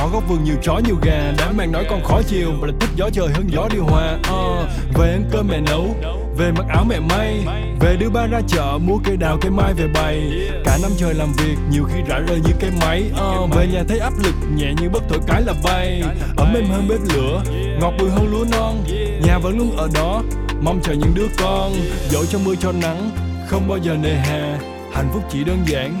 ngôi 0.00 0.10
có 0.10 0.14
góc 0.14 0.28
vườn 0.28 0.44
nhiều 0.44 0.56
chó 0.62 0.80
nhiều 0.84 0.96
gà. 1.02 1.32
Đám 1.38 1.56
mang 1.56 1.72
nói 1.72 1.84
con 1.90 2.04
khó 2.04 2.20
chiều 2.28 2.52
mà 2.60 2.66
là 2.66 2.72
thích 2.80 2.90
gió 2.96 3.10
trời 3.12 3.28
hơn 3.34 3.48
gió 3.52 3.68
điều 3.72 3.84
hòa. 3.84 4.18
Uh, 4.18 4.68
về 4.98 5.10
ăn 5.10 5.24
cơm 5.32 5.48
mẹ 5.48 5.60
nấu 5.60 5.94
về 6.36 6.52
mặc 6.52 6.66
áo 6.68 6.84
mẹ 6.88 7.00
may 7.00 7.44
về 7.80 7.96
đưa 7.96 8.08
ba 8.10 8.26
ra 8.26 8.40
chợ 8.48 8.78
mua 8.86 8.98
cây 9.04 9.16
đào 9.16 9.38
cây 9.40 9.50
mai 9.50 9.74
về 9.74 9.86
bày. 9.94 10.30
Cả 10.64 10.78
năm 10.82 10.90
trời 10.96 11.14
làm 11.14 11.32
việc 11.32 11.56
nhiều 11.70 11.84
khi 11.92 12.00
rã 12.08 12.18
rời 12.18 12.40
như 12.40 12.52
cây 12.60 12.70
máy. 12.80 13.04
Uh, 13.12 13.50
về 13.54 13.66
nhà 13.66 13.82
thấy 13.88 13.98
áp 13.98 14.12
lực 14.24 14.34
nhẹ 14.56 14.72
như 14.80 14.88
bất 14.88 15.02
thổi 15.08 15.18
cái 15.26 15.42
là 15.42 15.54
bay. 15.64 16.02
Ấm 16.36 16.54
êm 16.54 16.64
hơn 16.70 16.88
bếp 16.88 17.00
lửa 17.14 17.42
ngọt 17.80 17.92
bùi 17.98 18.10
hơn 18.10 18.28
lúa 18.32 18.44
non. 18.50 18.84
Nhà 19.26 19.38
vẫn 19.38 19.58
luôn 19.58 19.76
ở 19.76 19.88
đó 19.94 20.22
mong 20.60 20.80
chờ 20.82 20.92
những 20.92 21.14
đứa 21.14 21.26
con. 21.38 21.72
Dẫu 22.08 22.26
cho 22.26 22.38
mưa 22.44 22.54
cho 22.60 22.72
nắng 22.72 23.10
không 23.48 23.68
bao 23.68 23.78
giờ 23.78 23.96
nề 24.02 24.14
hà. 24.14 24.58
Hạnh 24.92 25.08
phúc 25.12 25.22
chỉ 25.30 25.44
đơn 25.44 25.58
giản 25.66 26.00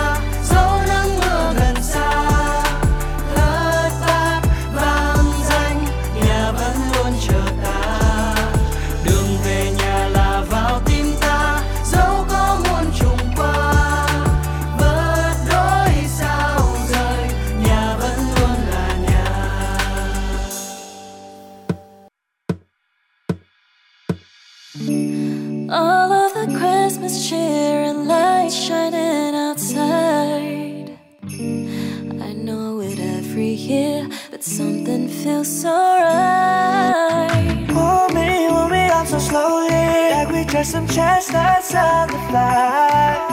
Feels 35.23 35.61
so 35.61 35.69
right. 35.69 37.29
Hold 37.69 38.13
me, 38.15 38.47
hold 38.47 38.71
me 38.71 38.85
up 38.89 39.05
so 39.05 39.19
slowly 39.19 39.69
Like 39.69 40.29
we 40.29 40.43
just 40.45 40.71
some 40.71 40.87
chestnuts 40.87 41.75
on 41.75 42.07
the 42.07 42.17
fly 42.29 43.30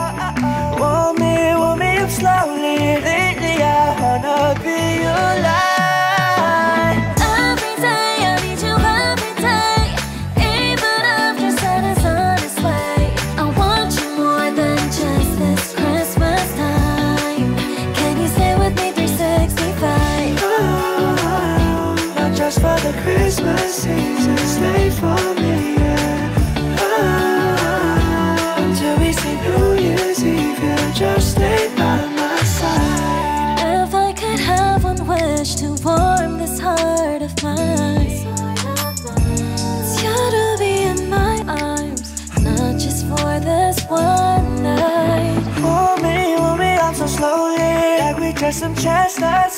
some 48.51 48.73
chestnuts. 48.73 49.48